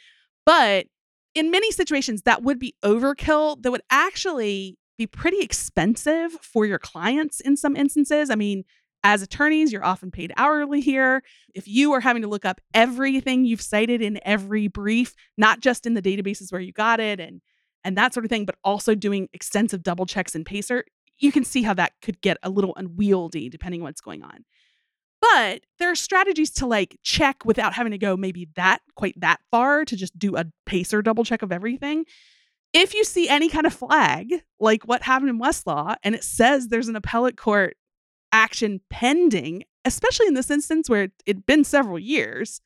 But 0.44 0.86
in 1.34 1.50
many 1.50 1.70
situations, 1.70 2.22
that 2.22 2.42
would 2.42 2.59
be 2.59 2.74
overkill. 2.84 3.62
That 3.62 3.70
would 3.70 3.82
actually 3.90 4.78
be 4.96 5.06
pretty 5.06 5.40
expensive 5.40 6.32
for 6.42 6.66
your 6.66 6.78
clients 6.78 7.40
in 7.40 7.56
some 7.56 7.76
instances. 7.76 8.30
I 8.30 8.34
mean, 8.34 8.64
as 9.04 9.22
attorneys, 9.22 9.72
you're 9.72 9.84
often 9.84 10.11
paid 10.11 10.32
hourly 10.36 10.80
here. 10.80 11.22
If 11.54 11.68
you 11.68 11.92
are 11.92 12.00
having 12.00 12.22
to 12.22 12.28
look 12.28 12.44
up 12.44 12.61
everything 12.74 13.44
you've 13.44 13.61
cited 13.61 14.02
in 14.02 14.18
every 14.24 14.66
brief, 14.66 15.14
not 15.36 15.61
just 15.61 15.86
in 15.86 15.94
the 15.94 16.02
databases 16.02 16.50
where 16.50 16.61
you 16.61 16.72
got 16.72 16.98
it 16.98 17.20
and 17.20 17.40
and 17.84 17.96
that 17.96 18.12
sort 18.12 18.26
of 18.26 18.28
thing, 18.28 18.44
but 18.44 18.56
also 18.64 18.96
doing 18.96 19.28
extensive 19.32 19.84
double 19.84 20.04
checks 20.04 20.34
in 20.34 20.44
Pacer, 20.44 20.84
you 21.19 21.33
can 21.33 21.45
see 21.45 21.62
how 21.62 21.75
that 21.75 21.93
could 22.03 22.21
get 22.21 22.39
a 22.43 22.51
little 22.51 22.75
unwieldy 22.77 23.49
depending 23.49 23.81
on 23.81 23.85
what's 23.85 24.01
going 24.01 24.23
on. 24.23 24.45
But 25.21 25.62
there 25.79 25.91
are 25.91 25.97
strategies 25.97 26.51
to 26.53 26.66
like 26.66 26.99
check 27.03 27.45
without 27.45 27.75
having 27.75 27.93
to 27.93 27.99
go 27.99 28.16
maybe 28.16 28.49
that 28.55 28.81
quite 28.95 29.19
that 29.21 29.41
far 29.51 29.85
to 29.85 29.97
just 29.97 30.16
do 30.19 30.37
a 30.37 30.45
pacer 30.64 31.03
double 31.03 31.25
check 31.25 31.43
of 31.43 31.51
everything. 31.53 32.05
If 32.73 32.95
you 32.95 33.03
see 33.03 33.29
any 33.29 33.49
kind 33.49 33.66
of 33.66 33.73
flag, 33.73 34.33
like 34.61 34.85
what 34.85 35.03
happened 35.03 35.31
in 35.31 35.41
Westlaw, 35.41 35.97
and 36.03 36.14
it 36.14 36.23
says 36.23 36.69
there's 36.69 36.89
an 36.89 36.97
appellate 36.97 37.37
court 37.37 37.77
action 38.31 38.81
pending, 38.91 39.64
especially 39.85 40.27
in 40.27 40.35
this 40.35 40.51
instance 40.51 40.89
where 40.89 41.09
it'd 41.27 41.47
been 41.47 41.64
several 41.64 41.99
years, 41.99 42.61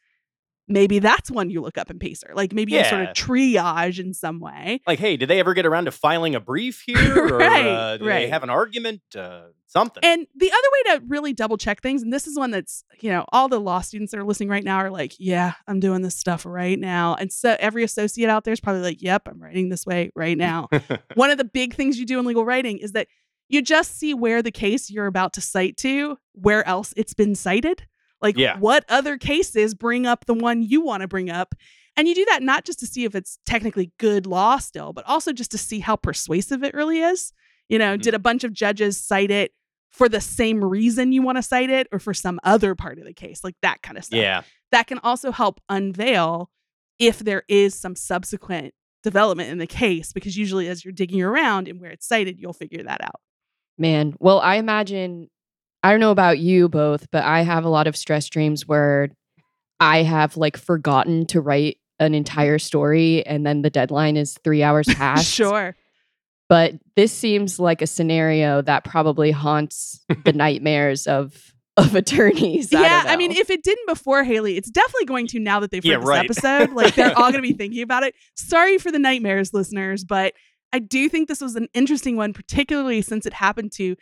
maybe 0.69 0.99
that's 0.99 1.31
one 1.31 1.51
you 1.51 1.61
look 1.61 1.79
up 1.79 1.91
in 1.91 1.99
Pacer. 1.99 2.33
Like 2.35 2.53
maybe 2.53 2.73
you 2.73 2.85
sort 2.85 3.03
of 3.03 3.09
triage 3.09 3.99
in 3.99 4.15
some 4.15 4.41
way. 4.41 4.81
Like, 4.87 4.99
hey, 4.99 5.17
did 5.17 5.29
they 5.29 5.41
ever 5.41 5.55
get 5.55 5.67
around 5.67 5.87
to 5.87 5.91
filing 5.91 6.35
a 6.35 6.41
brief 6.41 6.83
here? 6.87 7.27
Or 7.35 7.39
Right, 7.39 7.67
uh, 7.67 7.97
do 7.99 8.05
they 8.05 8.11
right. 8.11 8.29
have 8.29 8.43
an 8.43 8.51
argument? 8.51 9.03
Uh, 9.17 9.43
something. 9.73 10.05
And 10.05 10.27
the 10.37 10.51
other 10.51 10.69
way 10.73 10.99
to 10.99 11.05
really 11.09 11.33
double 11.33 11.57
check 11.57 11.81
things, 11.81 12.03
and 12.03 12.13
this 12.13 12.27
is 12.27 12.39
one 12.39 12.51
that's, 12.51 12.85
you 13.01 13.11
know, 13.11 13.25
all 13.33 13.49
the 13.49 13.59
law 13.59 13.81
students 13.81 14.13
that 14.13 14.21
are 14.21 14.25
listening 14.25 14.51
right 14.51 14.63
now 14.63 14.77
are 14.77 14.91
like, 14.91 15.15
yeah, 15.19 15.55
I'm 15.67 15.81
doing 15.81 16.03
this 16.03 16.15
stuff 16.15 16.45
right 16.45 16.79
now. 16.79 17.15
And 17.15 17.33
so 17.33 17.57
every 17.59 17.83
associate 17.83 18.29
out 18.29 18.45
there 18.45 18.53
is 18.53 18.61
probably 18.61 18.83
like, 18.83 19.03
yep, 19.03 19.27
I'm 19.27 19.43
writing 19.43 19.71
this 19.71 19.87
way 19.87 20.13
right 20.15 20.37
now. 20.37 20.69
one 21.15 21.31
of 21.31 21.39
the 21.39 21.45
big 21.45 21.75
things 21.75 21.99
you 21.99 22.07
do 22.07 22.19
in 22.19 22.27
legal 22.27 22.45
writing 22.45 22.79
is 22.79 22.93
that 22.93 23.09
you 23.49 23.63
just 23.63 23.99
see 23.99 24.15
where 24.15 24.43
the 24.43 24.51
case 24.51 24.91
you're 24.91 25.07
about 25.07 25.33
to 25.35 25.41
cite 25.41 25.77
to, 25.79 26.19
where 26.33 26.67
else 26.67 26.95
it's 26.97 27.15
been 27.15 27.35
cited. 27.35 27.87
Like, 28.23 28.37
Yeah. 28.39 28.57
what 28.59 28.85
other 28.89 29.19
cases 29.19 29.75
bring 29.75 30.07
up 30.07 30.25
the 30.27 30.35
one 30.35 30.63
you 30.63 30.81
want 30.81 31.01
to 31.03 31.09
bring 31.09 31.29
up? 31.29 31.55
And 31.97 32.09
you 32.09 32.15
do 32.15 32.25
that 32.31 32.43
not 32.43 32.65
just 32.65 32.79
to 32.79 32.87
see 32.87 33.05
if 33.05 33.15
it's 33.15 33.39
technically 33.45 33.93
good 33.99 34.27
law 34.27 34.57
still, 34.59 34.93
but 34.95 35.05
also 35.07 35.33
just 35.33 35.51
to 35.51 35.59
see 35.59 35.81
how 35.81 35.97
persuasive 35.97 36.63
it 36.63 36.73
really 36.73 37.01
is. 37.01 37.33
You 37.69 37.79
know, 37.79 37.97
Mhm. 37.97 38.03
did 38.03 38.15
a 38.15 38.19
bunch 38.19 38.45
of 38.45 38.53
judges 38.53 38.97
cite 38.97 39.31
it 39.31 39.53
for 39.91 40.09
the 40.09 40.21
same 40.21 40.65
reason 40.65 41.13
you 41.13 41.21
want 41.21 41.37
to 41.37 41.43
cite 41.43 41.69
it 41.69 41.89
or 41.93 41.99
for 41.99 42.15
some 42.15 42.41
other 42.45 42.75
part 42.75 42.99
of 42.99 43.05
the 43.05 43.13
case? 43.13 43.45
Like 43.45 43.57
that 43.61 43.83
kind 43.83 43.99
of 43.99 44.05
stuff 44.05 44.19
yeah. 44.21 44.43
that 44.71 44.87
can 44.87 44.99
also 45.01 45.33
help 45.33 45.61
unveil 45.69 46.51
if 46.99 47.19
there 47.19 47.43
is 47.49 47.75
some 47.79 47.95
subsequent 47.97 48.73
development 49.03 49.51
in 49.51 49.59
the 49.59 49.67
case 49.67 50.13
because 50.13 50.37
usually 50.37 50.69
as 50.69 50.85
you're 50.85 50.93
digging 50.93 51.21
around 51.21 51.67
and 51.67 51.81
where 51.81 51.91
it's 51.91 52.07
cited 52.07 52.39
you'll 52.39 52.53
figure 52.53 52.85
that 52.85 53.03
out 53.03 53.21
Man, 53.79 54.15
well, 54.21 54.39
I 54.39 54.57
imagine, 54.57 55.29
I 55.83 55.91
don't 55.91 56.01
know 56.01 56.11
about 56.13 56.39
you 56.39 56.69
both, 56.69 57.11
but 57.11 57.25
I 57.25 57.43
have 57.43 57.65
a 57.65 57.69
lot 57.69 57.87
of 57.87 57.97
stress 57.97 58.29
dreams 58.29 58.67
where 58.69 59.09
I 59.81 60.03
have 60.03 60.37
like 60.37 60.57
forgotten 60.57 61.27
to 61.27 61.41
write 61.41 61.79
an 61.99 62.15
entire 62.15 62.59
story 62.59 63.25
and 63.27 63.45
then 63.47 63.63
the 63.63 63.71
deadline 63.71 64.17
is 64.17 64.39
three 64.45 64.63
hours 64.63 64.87
past. 64.95 65.27
sure 65.27 65.77
But 66.49 66.75
this 66.97 67.13
seems 67.13 67.59
like 67.59 67.83
a 67.83 67.87
scenario 67.87 68.63
that 68.63 68.85
probably 68.85 69.31
haunts 69.31 70.05
the 70.25 70.33
nightmares 70.35 71.07
of 71.07 71.53
of 71.79 71.95
attorneys. 71.95 72.73
I 72.75 72.83
yeah 72.83 73.05
i 73.07 73.17
mean 73.17 73.33
if 73.33 73.49
it 73.49 73.63
didn't 73.63 73.87
before 73.87 74.25
hailey 74.25 74.59
it's 74.59 74.71
definitely 74.71 75.07
going 75.07 75.27
to 75.29 75.39
now 75.41 75.59
that 75.61 75.71
they've 75.71 75.83
heard 75.83 75.91
Yeah, 75.91 75.99
this 76.01 76.07
right. 76.07 76.25
episode 76.27 76.73
like 76.75 76.95
they're 76.95 77.17
all 77.19 77.31
going 77.33 77.43
to 77.43 77.49
be 77.49 77.55
thinking 77.57 77.81
about 77.83 78.03
it 78.03 78.15
sorry 78.37 78.77
for 78.77 78.93
the 78.93 78.99
nightmares 78.99 79.55
listeners 79.55 80.05
but 80.05 80.35
i 80.75 80.79
do 80.79 81.09
think 81.09 81.29
this 81.29 81.41
was 81.41 81.57
an 81.57 81.69
interesting 81.73 82.15
one 82.17 82.35
particularly 82.35 83.01
since 83.01 83.25
it 83.25 83.33
happened 83.33 83.73
to 83.73 83.97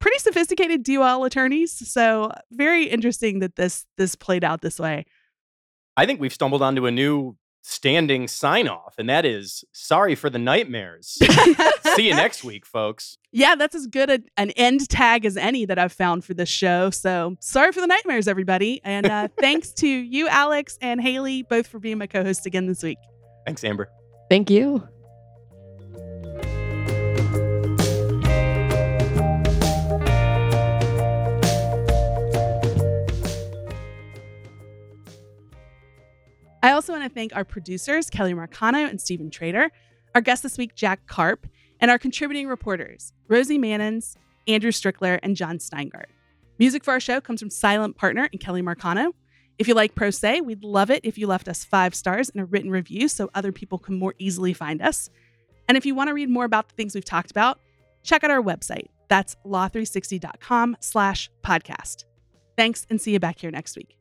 pretty 0.00 0.18
sophisticated 0.18 0.82
dol 0.82 1.24
attorneys 1.24 1.72
so 1.90 2.30
very 2.52 2.84
interesting 2.84 3.40
that 3.40 3.56
this 3.56 3.84
this 3.96 4.14
played 4.14 4.44
out 4.44 4.60
this 4.60 4.78
way 4.78 5.04
I 5.96 6.06
think 6.06 6.20
we've 6.20 6.32
stumbled 6.32 6.62
onto 6.62 6.86
a 6.86 6.92
new 6.92 7.36
standing 7.62 8.28
sign 8.28 8.68
off, 8.68 8.94
and 8.98 9.08
that 9.08 9.24
is 9.24 9.64
sorry 9.72 10.14
for 10.14 10.30
the 10.30 10.38
nightmares. 10.38 11.18
See 11.96 12.08
you 12.08 12.14
next 12.14 12.44
week, 12.44 12.64
folks. 12.64 13.18
Yeah, 13.32 13.56
that's 13.56 13.74
as 13.74 13.86
good 13.86 14.08
a, 14.08 14.20
an 14.36 14.50
end 14.52 14.88
tag 14.88 15.24
as 15.24 15.36
any 15.36 15.64
that 15.66 15.78
I've 15.78 15.92
found 15.92 16.24
for 16.24 16.34
this 16.34 16.48
show. 16.48 16.90
So 16.90 17.36
sorry 17.40 17.72
for 17.72 17.80
the 17.80 17.86
nightmares, 17.86 18.28
everybody. 18.28 18.80
And 18.84 19.06
uh, 19.06 19.28
thanks 19.40 19.72
to 19.74 19.88
you, 19.88 20.28
Alex 20.28 20.78
and 20.80 21.00
Hailey, 21.00 21.42
both 21.42 21.66
for 21.66 21.78
being 21.78 21.98
my 21.98 22.06
co 22.06 22.22
hosts 22.22 22.46
again 22.46 22.66
this 22.66 22.82
week. 22.82 22.98
Thanks, 23.44 23.64
Amber. 23.64 23.88
Thank 24.30 24.50
you. 24.50 24.88
To 36.62 37.08
thank 37.08 37.34
our 37.34 37.44
producers, 37.44 38.10
Kelly 38.10 38.34
Marcano 38.34 38.88
and 38.88 39.00
Stephen 39.00 39.30
Trader, 39.30 39.70
our 40.14 40.20
guest 40.20 40.42
this 40.42 40.58
week, 40.58 40.74
Jack 40.74 41.06
Karp, 41.06 41.46
and 41.80 41.90
our 41.90 41.98
contributing 41.98 42.48
reporters, 42.48 43.12
Rosie 43.28 43.58
Manins, 43.58 44.16
Andrew 44.46 44.72
Strickler, 44.72 45.18
and 45.22 45.36
Jon 45.36 45.58
Steingart. 45.58 46.06
Music 46.58 46.82
for 46.82 46.92
our 46.92 47.00
show 47.00 47.20
comes 47.20 47.40
from 47.40 47.50
Silent 47.50 47.96
Partner 47.96 48.28
and 48.32 48.40
Kelly 48.40 48.62
Marcano. 48.62 49.12
If 49.58 49.68
you 49.68 49.74
like 49.74 49.94
Pro 49.94 50.10
Say, 50.10 50.40
we'd 50.40 50.64
love 50.64 50.90
it 50.90 51.00
if 51.04 51.18
you 51.18 51.26
left 51.26 51.48
us 51.48 51.64
five 51.64 51.94
stars 51.94 52.28
and 52.30 52.40
a 52.40 52.44
written 52.44 52.70
review 52.70 53.08
so 53.08 53.30
other 53.34 53.52
people 53.52 53.78
can 53.78 53.98
more 53.98 54.14
easily 54.18 54.52
find 54.52 54.82
us. 54.82 55.10
And 55.68 55.76
if 55.76 55.86
you 55.86 55.94
want 55.94 56.08
to 56.08 56.14
read 56.14 56.30
more 56.30 56.44
about 56.44 56.68
the 56.68 56.74
things 56.74 56.94
we've 56.94 57.04
talked 57.04 57.30
about, 57.30 57.60
check 58.02 58.24
out 58.24 58.30
our 58.30 58.42
website. 58.42 58.88
That's 59.08 59.36
law360.com 59.46 60.76
slash 60.80 61.30
podcast. 61.44 62.04
Thanks 62.56 62.86
and 62.90 63.00
see 63.00 63.12
you 63.12 63.20
back 63.20 63.38
here 63.38 63.50
next 63.50 63.76
week. 63.76 63.97